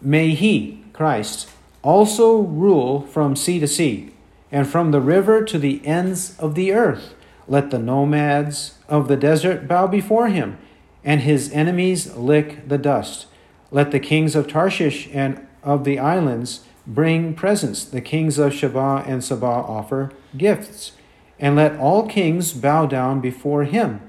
May 0.00 0.30
he, 0.30 0.82
Christ, 0.92 1.48
also 1.82 2.38
rule 2.38 3.02
from 3.02 3.36
sea 3.36 3.60
to 3.60 3.68
sea, 3.68 4.12
and 4.50 4.66
from 4.66 4.90
the 4.90 5.00
river 5.00 5.44
to 5.44 5.56
the 5.56 5.86
ends 5.86 6.36
of 6.40 6.56
the 6.56 6.72
earth. 6.72 7.14
Let 7.46 7.70
the 7.70 7.78
nomads 7.78 8.76
of 8.88 9.06
the 9.06 9.16
desert 9.16 9.68
bow 9.68 9.86
before 9.86 10.26
him, 10.26 10.58
and 11.04 11.20
his 11.20 11.52
enemies 11.52 12.12
lick 12.16 12.68
the 12.68 12.76
dust. 12.76 13.26
Let 13.70 13.92
the 13.92 14.00
kings 14.00 14.34
of 14.34 14.48
Tarshish 14.48 15.08
and 15.12 15.46
of 15.62 15.84
the 15.84 15.98
islands 15.98 16.64
bring 16.86 17.34
presents. 17.34 17.84
The 17.84 18.00
kings 18.00 18.38
of 18.38 18.52
Sheba 18.52 19.04
and 19.06 19.22
Seba 19.22 19.46
offer 19.46 20.12
gifts. 20.36 20.92
And 21.38 21.56
let 21.56 21.76
all 21.78 22.06
kings 22.08 22.52
bow 22.52 22.86
down 22.86 23.20
before 23.20 23.64
him. 23.64 24.00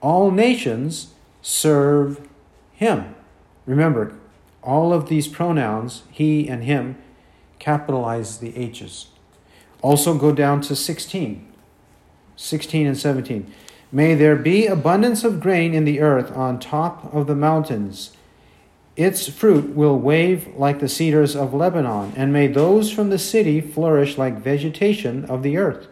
All 0.00 0.30
nations 0.30 1.14
serve 1.42 2.28
him. 2.72 3.14
Remember, 3.66 4.14
all 4.62 4.92
of 4.92 5.08
these 5.08 5.28
pronouns, 5.28 6.02
he 6.10 6.48
and 6.48 6.64
him, 6.64 6.96
capitalize 7.58 8.38
the 8.38 8.56
H's. 8.56 9.08
Also 9.82 10.16
go 10.16 10.32
down 10.32 10.60
to 10.62 10.74
16. 10.74 11.46
16 12.36 12.86
and 12.86 12.96
17. 12.96 13.52
May 13.90 14.14
there 14.14 14.36
be 14.36 14.66
abundance 14.66 15.24
of 15.24 15.40
grain 15.40 15.74
in 15.74 15.84
the 15.84 16.00
earth 16.00 16.30
on 16.36 16.60
top 16.60 17.12
of 17.12 17.26
the 17.26 17.34
mountains 17.34 18.16
its 18.98 19.28
fruit 19.28 19.76
will 19.76 19.96
wave 19.96 20.48
like 20.56 20.80
the 20.80 20.88
cedars 20.88 21.36
of 21.36 21.54
Lebanon, 21.54 22.12
and 22.16 22.32
may 22.32 22.48
those 22.48 22.90
from 22.90 23.10
the 23.10 23.18
city 23.18 23.60
flourish 23.60 24.18
like 24.18 24.42
vegetation 24.42 25.24
of 25.26 25.44
the 25.44 25.56
earth. 25.56 25.86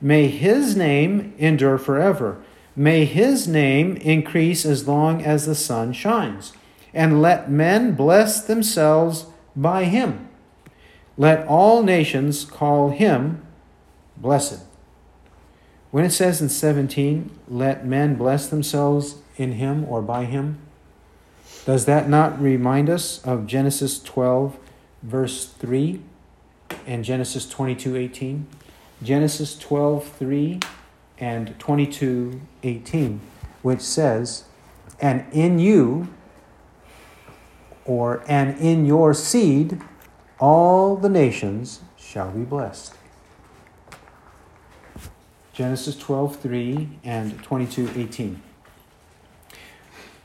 May 0.00 0.26
his 0.26 0.74
name 0.74 1.34
endure 1.38 1.78
forever. 1.78 2.42
May 2.74 3.04
his 3.04 3.46
name 3.46 3.96
increase 3.98 4.66
as 4.66 4.88
long 4.88 5.22
as 5.22 5.46
the 5.46 5.54
sun 5.54 5.92
shines. 5.92 6.52
And 6.92 7.22
let 7.22 7.48
men 7.48 7.94
bless 7.94 8.44
themselves 8.44 9.26
by 9.54 9.84
him. 9.84 10.28
Let 11.16 11.46
all 11.46 11.84
nations 11.84 12.44
call 12.44 12.90
him 12.90 13.46
blessed. 14.16 14.64
When 15.92 16.04
it 16.04 16.10
says 16.10 16.42
in 16.42 16.48
17, 16.48 17.30
let 17.46 17.86
men 17.86 18.16
bless 18.16 18.48
themselves 18.48 19.16
in 19.36 19.52
him 19.52 19.84
or 19.84 20.02
by 20.02 20.24
him, 20.24 20.58
does 21.64 21.84
that 21.84 22.08
not 22.08 22.40
remind 22.40 22.88
us 22.88 23.22
of 23.24 23.46
Genesis 23.46 24.02
12, 24.02 24.58
verse 25.02 25.46
3 25.46 26.00
and 26.86 27.04
Genesis 27.04 27.48
22, 27.48 27.96
18? 27.96 28.46
Genesis 29.02 29.56
12, 29.58 30.08
3 30.08 30.60
and 31.18 31.58
22, 31.58 32.40
18, 32.62 33.20
which 33.62 33.80
says, 33.80 34.44
And 35.00 35.24
in 35.32 35.58
you, 35.58 36.08
or 37.84 38.22
and 38.28 38.58
in 38.58 38.84
your 38.84 39.14
seed, 39.14 39.80
all 40.38 40.96
the 40.96 41.08
nations 41.08 41.80
shall 41.96 42.30
be 42.30 42.44
blessed. 42.44 42.94
Genesis 45.52 45.96
12, 45.96 46.36
3 46.36 46.88
and 47.02 47.42
22, 47.42 47.90
18. 47.96 48.42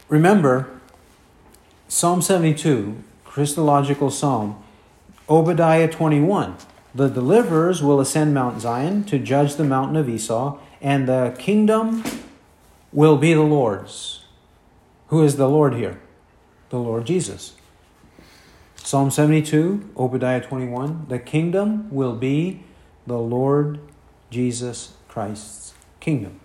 Remember, 0.09 0.79
Psalm 1.93 2.23
72, 2.23 3.03
Christological 3.23 4.09
Psalm, 4.09 4.61
Obadiah 5.29 5.87
21. 5.87 6.55
The 6.95 7.07
deliverers 7.07 7.83
will 7.83 7.99
ascend 7.99 8.33
Mount 8.33 8.59
Zion 8.61 9.03
to 9.03 9.19
judge 9.19 9.57
the 9.57 9.63
mountain 9.63 9.95
of 9.95 10.09
Esau, 10.09 10.57
and 10.81 11.07
the 11.07 11.35
kingdom 11.37 12.03
will 12.91 13.17
be 13.17 13.35
the 13.35 13.43
Lord's. 13.43 14.23
Who 15.09 15.21
is 15.21 15.35
the 15.35 15.47
Lord 15.47 15.75
here? 15.75 16.01
The 16.71 16.79
Lord 16.79 17.05
Jesus. 17.05 17.53
Psalm 18.75 19.11
72, 19.11 19.91
Obadiah 19.95 20.41
21. 20.41 21.05
The 21.09 21.19
kingdom 21.19 21.93
will 21.93 22.15
be 22.15 22.63
the 23.05 23.19
Lord 23.19 23.79
Jesus 24.31 24.93
Christ's 25.07 25.75
kingdom. 25.99 26.39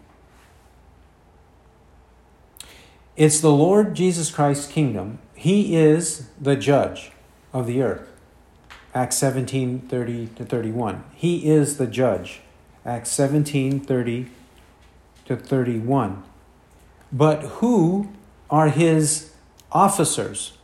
It's 3.16 3.40
the 3.40 3.50
Lord 3.50 3.94
Jesus 3.94 4.30
Christ's 4.30 4.70
kingdom. 4.70 5.20
He 5.38 5.76
is 5.76 6.30
the 6.40 6.56
judge 6.56 7.12
of 7.52 7.68
the 7.68 7.80
earth. 7.80 8.10
Acts 8.92 9.14
17 9.18 9.78
30 9.82 10.26
to 10.34 10.44
31. 10.44 11.04
He 11.14 11.48
is 11.48 11.78
the 11.78 11.86
judge. 11.86 12.40
Acts 12.84 13.10
17 13.12 13.78
30 13.78 14.30
to 15.26 15.36
31. 15.36 16.24
But 17.12 17.42
who 17.42 18.08
are 18.50 18.68
his 18.68 19.30
officers? 19.70 20.58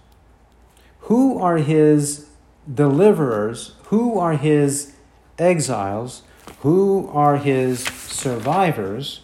Who 1.03 1.39
are 1.39 1.59
his 1.59 2.27
deliverers? 2.67 3.77
Who 3.85 4.19
are 4.19 4.37
his 4.37 4.93
exiles? 5.39 6.23
Who 6.63 7.09
are 7.13 7.37
his 7.37 7.85
survivors? 7.85 9.21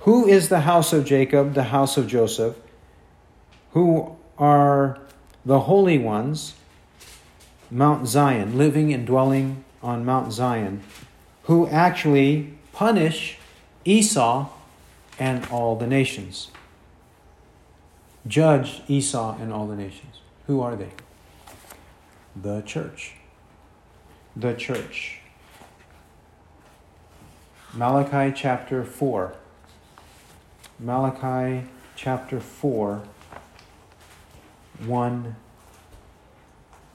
Who 0.00 0.26
is 0.26 0.48
the 0.48 0.62
house 0.62 0.92
of 0.92 1.04
Jacob, 1.04 1.54
the 1.54 1.70
house 1.70 1.96
of 1.96 2.08
Joseph? 2.08 2.56
Who 3.70 4.16
are 4.40 4.98
the 5.44 5.60
holy 5.60 5.98
ones? 5.98 6.54
Mount 7.70 8.08
Zion, 8.08 8.58
living 8.58 8.92
and 8.92 9.06
dwelling 9.06 9.64
on 9.82 10.04
Mount 10.04 10.32
Zion, 10.32 10.82
who 11.44 11.68
actually 11.68 12.54
punish 12.72 13.38
Esau 13.84 14.48
and 15.18 15.46
all 15.46 15.76
the 15.76 15.86
nations. 15.86 16.50
Judge 18.26 18.82
Esau 18.88 19.36
and 19.38 19.52
all 19.52 19.66
the 19.66 19.76
nations. 19.76 20.16
Who 20.46 20.60
are 20.60 20.74
they? 20.74 20.90
The 22.34 22.62
church. 22.62 23.14
The 24.34 24.54
church. 24.54 25.20
Malachi 27.72 28.34
chapter 28.36 28.84
4. 28.84 29.34
Malachi 30.80 31.68
chapter 31.94 32.40
4, 32.40 33.02
1 34.86 35.36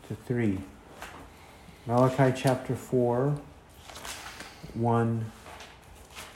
to 0.07 0.15
3. 0.15 0.57
Malachi 1.85 2.33
chapter 2.35 2.75
4, 2.75 3.35
1 4.73 5.31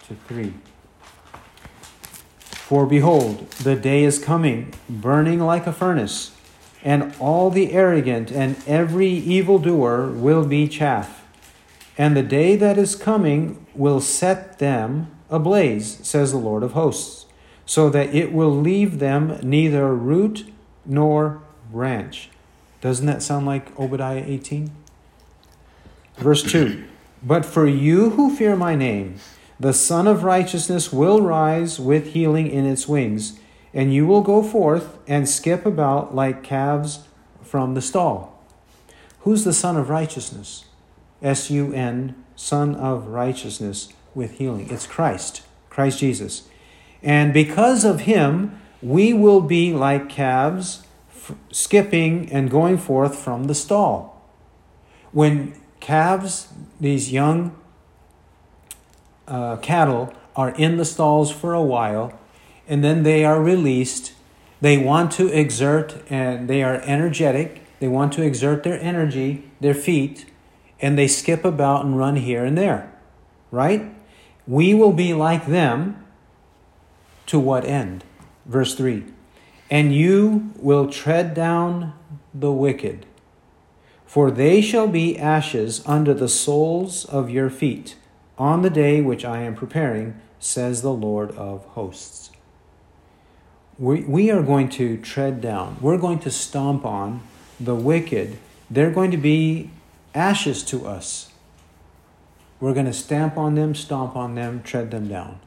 to 0.07 0.15
3. 0.27 0.53
For 2.69 2.85
behold, 2.85 3.49
the 3.51 3.75
day 3.75 4.03
is 4.03 4.19
coming, 4.19 4.73
burning 4.87 5.39
like 5.39 5.65
a 5.65 5.73
furnace, 5.73 6.35
and 6.83 7.15
all 7.19 7.49
the 7.49 7.71
arrogant 7.71 8.31
and 8.31 8.55
every 8.67 9.09
evildoer 9.09 10.11
will 10.11 10.45
be 10.45 10.67
chaff. 10.67 11.25
And 11.97 12.15
the 12.15 12.23
day 12.23 12.55
that 12.55 12.77
is 12.77 12.95
coming 12.95 13.65
will 13.73 13.99
set 13.99 14.59
them 14.59 15.09
ablaze, 15.31 15.99
says 16.07 16.31
the 16.31 16.37
Lord 16.37 16.61
of 16.61 16.73
hosts, 16.73 17.25
so 17.65 17.89
that 17.89 18.13
it 18.13 18.31
will 18.31 18.55
leave 18.55 18.99
them 18.99 19.39
neither 19.41 19.93
root 19.95 20.51
nor 20.85 21.41
branch. 21.71 22.29
Doesn't 22.81 23.05
that 23.05 23.21
sound 23.21 23.45
like 23.45 23.77
Obadiah 23.79 24.23
18? 24.25 24.71
Verse 26.17 26.43
2 26.43 26.85
But 27.23 27.45
for 27.45 27.67
you 27.67 28.11
who 28.11 28.33
fear 28.33 28.55
my 28.55 28.75
name, 28.75 29.15
the 29.59 29.73
Sun 29.73 30.07
of 30.07 30.23
Righteousness 30.23 30.93
will 30.93 31.21
rise 31.21 31.79
with 31.79 32.13
healing 32.13 32.47
in 32.47 32.65
its 32.65 32.87
wings, 32.87 33.37
and 33.73 33.93
you 33.93 34.07
will 34.07 34.21
go 34.21 34.41
forth 34.41 34.97
and 35.05 35.27
skip 35.27 35.65
about 35.65 36.15
like 36.15 36.43
calves 36.43 36.99
from 37.43 37.73
the 37.73 37.81
stall. 37.81 38.41
Who's 39.21 39.43
the 39.43 39.53
Sun 39.53 39.75
of 39.75 39.89
Righteousness? 39.89 40.63
S 41.21 41.51
U 41.51 41.73
N, 41.73 42.15
Sun 42.37 42.75
of 42.75 43.07
Righteousness 43.07 43.91
with 44.15 44.37
healing. 44.37 44.69
It's 44.69 44.87
Christ, 44.87 45.41
Christ 45.69 45.99
Jesus. 45.99 46.47
And 47.03 47.33
because 47.33 47.83
of 47.83 48.01
him, 48.01 48.59
we 48.81 49.13
will 49.13 49.41
be 49.41 49.73
like 49.73 50.09
calves 50.09 50.83
skipping 51.51 52.31
and 52.31 52.49
going 52.49 52.77
forth 52.77 53.15
from 53.15 53.45
the 53.45 53.55
stall. 53.55 54.21
When 55.11 55.53
calves, 55.79 56.47
these 56.79 57.11
young 57.11 57.55
uh, 59.27 59.57
cattle, 59.57 60.13
are 60.35 60.49
in 60.51 60.77
the 60.77 60.85
stalls 60.85 61.31
for 61.31 61.53
a 61.53 61.61
while 61.61 62.17
and 62.67 62.83
then 62.83 63.03
they 63.03 63.25
are 63.25 63.41
released, 63.41 64.13
they 64.61 64.77
want 64.77 65.11
to 65.13 65.27
exert 65.27 66.03
and 66.09 66.47
they 66.47 66.63
are 66.63 66.75
energetic. 66.85 67.63
They 67.79 67.87
want 67.87 68.13
to 68.13 68.21
exert 68.21 68.63
their 68.63 68.79
energy, 68.79 69.49
their 69.59 69.73
feet, 69.73 70.25
and 70.81 70.97
they 70.97 71.07
skip 71.07 71.45
about 71.45 71.85
and 71.85 71.97
run 71.97 72.17
here 72.17 72.43
and 72.45 72.57
there, 72.57 72.91
right? 73.51 73.91
We 74.45 74.73
will 74.73 74.91
be 74.91 75.13
like 75.13 75.47
them 75.47 76.05
to 77.27 77.39
what 77.39 77.65
end? 77.65 78.03
Verse 78.49 78.73
3 78.73 79.05
And 79.69 79.95
you 79.95 80.51
will 80.57 80.89
tread 80.89 81.33
down 81.33 81.93
the 82.33 82.51
wicked, 82.51 83.05
for 84.05 84.31
they 84.31 84.59
shall 84.59 84.87
be 84.87 85.17
ashes 85.17 85.83
under 85.85 86.13
the 86.13 86.27
soles 86.27 87.05
of 87.05 87.29
your 87.29 87.49
feet 87.49 87.95
on 88.37 88.63
the 88.63 88.69
day 88.69 89.01
which 89.01 89.23
I 89.23 89.43
am 89.43 89.53
preparing, 89.53 90.19
says 90.39 90.81
the 90.81 90.93
Lord 90.93 91.31
of 91.31 91.63
hosts. 91.65 92.31
We, 93.77 94.01
we 94.01 94.31
are 94.31 94.41
going 94.41 94.69
to 94.69 94.97
tread 94.97 95.41
down, 95.41 95.77
we're 95.79 95.97
going 95.97 96.19
to 96.19 96.31
stomp 96.31 96.85
on 96.85 97.21
the 97.59 97.75
wicked. 97.75 98.37
They're 98.71 98.91
going 98.91 99.11
to 99.11 99.17
be 99.17 99.71
ashes 100.13 100.63
to 100.65 100.85
us. 100.85 101.31
We're 102.59 102.73
going 102.73 102.85
to 102.85 102.93
stamp 102.93 103.35
on 103.35 103.55
them, 103.55 103.73
stomp 103.73 104.15
on 104.15 104.35
them, 104.35 104.61
tread 104.61 104.91
them 104.91 105.07
down. 105.07 105.39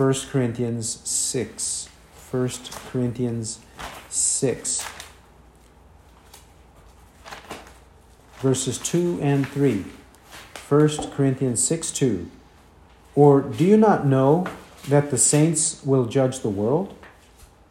1 0.00 0.14
Corinthians 0.30 1.06
6. 1.06 1.90
1 2.30 2.50
Corinthians 2.90 3.58
6. 4.08 4.86
Verses 8.38 8.78
2 8.78 9.18
and 9.20 9.46
3. 9.46 9.84
1 10.70 10.88
Corinthians 11.10 11.62
6 11.62 11.90
2. 11.90 12.30
Or 13.14 13.42
do 13.42 13.62
you 13.62 13.76
not 13.76 14.06
know 14.06 14.46
that 14.88 15.10
the 15.10 15.18
saints 15.18 15.84
will 15.84 16.06
judge 16.06 16.40
the 16.40 16.48
world? 16.48 16.96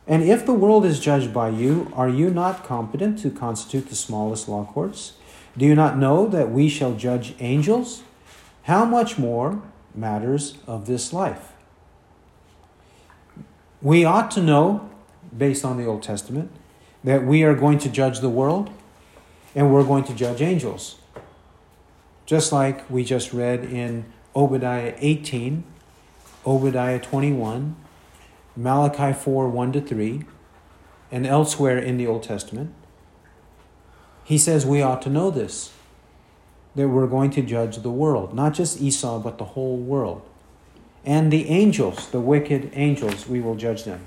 And 0.06 0.22
if 0.22 0.46
the 0.46 0.54
world 0.54 0.86
is 0.86 1.00
judged 1.00 1.34
by 1.34 1.50
you, 1.50 1.92
are 1.96 2.10
you 2.10 2.30
not 2.30 2.64
competent 2.64 3.18
to 3.24 3.32
constitute 3.32 3.90
the 3.90 3.96
smallest 3.96 4.48
law 4.48 4.66
courts? 4.66 5.14
Do 5.58 5.66
you 5.66 5.74
not 5.74 5.98
know 5.98 6.28
that 6.28 6.52
we 6.52 6.70
shall 6.70 6.94
judge 6.94 7.34
angels? 7.40 8.04
How 8.66 8.86
much 8.86 9.18
more 9.18 9.64
matters 9.96 10.60
of 10.68 10.86
this 10.86 11.12
life? 11.12 11.54
We 13.82 14.04
ought 14.04 14.30
to 14.32 14.42
know, 14.42 14.90
based 15.36 15.64
on 15.64 15.78
the 15.78 15.86
Old 15.86 16.04
Testament, 16.04 16.52
that 17.04 17.26
we 17.26 17.44
are 17.44 17.56
going 17.56 17.78
to 17.80 17.90
judge 17.90 18.20
the 18.20 18.30
world 18.30 18.70
and 19.56 19.74
we're 19.74 19.86
going 19.86 20.04
to 20.06 20.14
judge 20.14 20.42
angels. 20.42 20.98
Just 22.26 22.52
like 22.52 22.90
we 22.90 23.04
just 23.04 23.34
read 23.34 23.64
in 23.64 24.06
Obadiah 24.36 24.96
18, 25.00 25.64
Obadiah 26.46 27.00
21, 27.00 27.76
Malachi 28.56 29.14
4 29.14 29.50
1 29.50 29.72
to 29.72 29.82
3, 29.82 30.26
and 31.12 31.26
elsewhere 31.26 31.78
in 31.78 31.98
the 31.98 32.06
Old 32.06 32.24
Testament, 32.24 32.74
he 34.24 34.38
says 34.38 34.66
we 34.66 34.82
ought 34.82 35.02
to 35.04 35.10
know 35.10 35.32
this. 35.32 35.72
that 36.76 36.88
we're 36.88 37.08
going 37.08 37.32
to 37.32 37.42
judge 37.42 37.78
the 37.78 37.90
world, 37.90 38.34
not 38.34 38.54
just 38.54 38.80
Esau, 38.80 39.20
but 39.20 39.38
the 39.38 39.44
whole 39.44 39.78
world. 39.78 40.29
And 41.06 41.32
the 41.32 41.50
angels, 41.50 42.10
the 42.10 42.20
wicked 42.20 42.72
angels, 42.74 43.28
we 43.28 43.40
will 43.40 43.56
judge 43.56 43.84
them. 43.84 44.06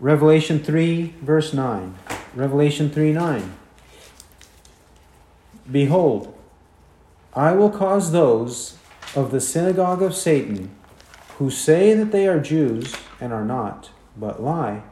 Revelation 0.00 0.62
3, 0.62 1.14
verse 1.22 1.52
9. 1.52 1.94
Revelation 2.34 2.90
3 2.90 3.12
9. 3.12 3.54
Behold, 5.70 6.34
I 7.34 7.52
will 7.52 7.70
cause 7.70 8.12
those 8.12 8.78
of 9.14 9.30
the 9.30 9.40
synagogue 9.40 10.02
of 10.02 10.14
Satan 10.14 10.70
who 11.38 11.50
say 11.50 11.94
that 11.94 12.10
they 12.10 12.26
are 12.26 12.40
Jews 12.40 12.94
and 13.20 13.32
are 13.32 13.44
not, 13.44 13.90
but 14.16 14.42
lie. 14.42 14.82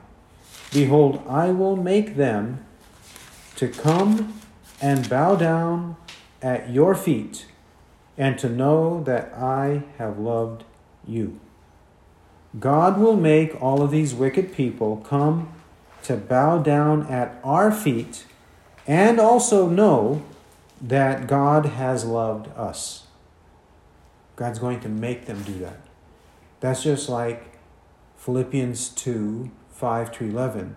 Behold, 0.73 1.23
I 1.29 1.51
will 1.51 1.77
make 1.77 2.17
them 2.17 2.65
to 3.57 3.69
come 3.69 4.41
and 4.81 5.09
bow 5.09 5.37
down 5.37 5.97
at 6.43 6.71
your 6.71 6.95
feet 6.95 7.47
and 8.19 8.39
to 8.39 8.49
know 8.49 9.03
that 9.05 9.33
I 9.35 9.83
have 9.99 10.19
loved 10.19 10.65
you. 11.07 11.39
God 12.59 12.99
will 12.99 13.17
make 13.17 13.61
all 13.61 13.83
of 13.83 13.91
these 13.91 14.15
wicked 14.15 14.53
people 14.53 14.99
come 14.99 15.53
to 16.05 16.17
bow 16.17 16.59
down 16.59 17.07
at 17.09 17.39
our 17.45 17.71
feet 17.71 18.25
and 18.87 19.19
also 19.21 19.69
know 19.69 20.23
that 20.81 21.27
God 21.27 21.67
has 21.67 22.05
loved 22.05 22.49
us. 22.57 23.05
God's 24.37 24.59
going 24.59 24.81
to 24.81 24.89
make 24.89 25.27
them 25.27 25.43
do 25.43 25.59
that. 25.59 25.81
That's 26.61 26.83
just 26.83 27.09
like 27.09 27.59
Philippians 28.17 28.91
2 28.91 29.51
5 29.73 30.13
to 30.13 30.25
11. 30.25 30.77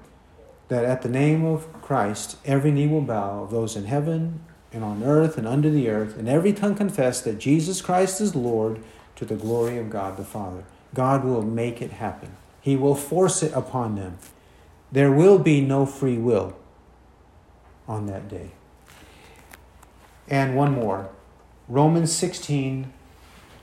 That 0.68 0.84
at 0.84 1.02
the 1.02 1.10
name 1.10 1.46
of 1.46 1.72
Christ, 1.82 2.38
every 2.46 2.72
knee 2.72 2.88
will 2.88 3.02
bow 3.02 3.46
those 3.46 3.76
in 3.76 3.86
heaven 3.86 4.42
and 4.72 4.84
on 4.84 5.04
earth 5.04 5.38
and 5.38 5.48
under 5.48 5.70
the 5.70 5.90
earth, 5.90 6.18
and 6.18 6.30
every 6.30 6.54
tongue 6.54 6.76
confess 6.76 7.22
that 7.22 7.40
Jesus 7.40 7.82
Christ 7.82 8.22
is 8.22 8.36
Lord 8.36 8.82
to 9.16 9.26
the 9.26 9.36
glory 9.36 9.78
of 9.78 9.90
God 9.90 10.18
the 10.18 10.24
Father. 10.24 10.64
God 10.94 11.24
will 11.24 11.42
make 11.42 11.82
it 11.82 11.92
happen, 11.92 12.32
He 12.62 12.76
will 12.76 12.96
force 12.96 13.44
it 13.44 13.54
upon 13.54 13.96
them. 13.96 14.18
There 14.92 15.12
will 15.12 15.38
be 15.38 15.62
no 15.62 15.86
free 15.86 16.18
will 16.18 16.58
on 17.88 18.08
that 18.08 18.28
day. 18.28 18.52
And 20.28 20.56
one 20.56 20.74
more 20.74 21.10
Romans 21.68 22.12
16 22.12 22.92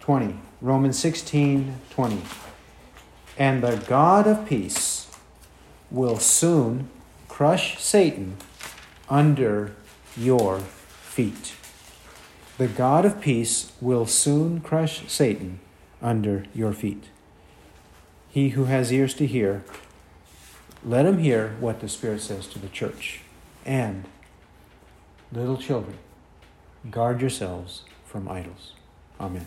20. 0.00 0.38
Romans 0.60 0.98
16 0.98 1.80
20. 1.90 2.22
And 3.38 3.62
the 3.62 3.76
God 3.88 4.26
of 4.26 4.48
peace 4.48 5.10
will 5.90 6.18
soon 6.18 6.88
crush 7.28 7.80
Satan 7.82 8.36
under 9.08 9.74
your 10.16 10.62
feet. 11.16 11.54
The 12.58 12.68
God 12.68 13.06
of 13.06 13.22
peace 13.22 13.72
will 13.80 14.04
soon 14.04 14.60
crush 14.60 15.10
Satan 15.10 15.60
under 16.02 16.44
your 16.54 16.74
feet. 16.74 17.04
He 18.28 18.50
who 18.50 18.64
has 18.64 18.92
ears 18.92 19.14
to 19.14 19.26
hear, 19.26 19.64
let 20.84 21.06
him 21.06 21.16
hear 21.16 21.56
what 21.58 21.80
the 21.80 21.88
Spirit 21.88 22.20
says 22.20 22.46
to 22.48 22.58
the 22.58 22.68
church. 22.68 23.22
And, 23.64 24.04
little 25.32 25.56
children, 25.56 25.96
guard 26.90 27.22
yourselves 27.22 27.84
from 28.04 28.28
idols. 28.28 28.74
Amen. 29.18 29.46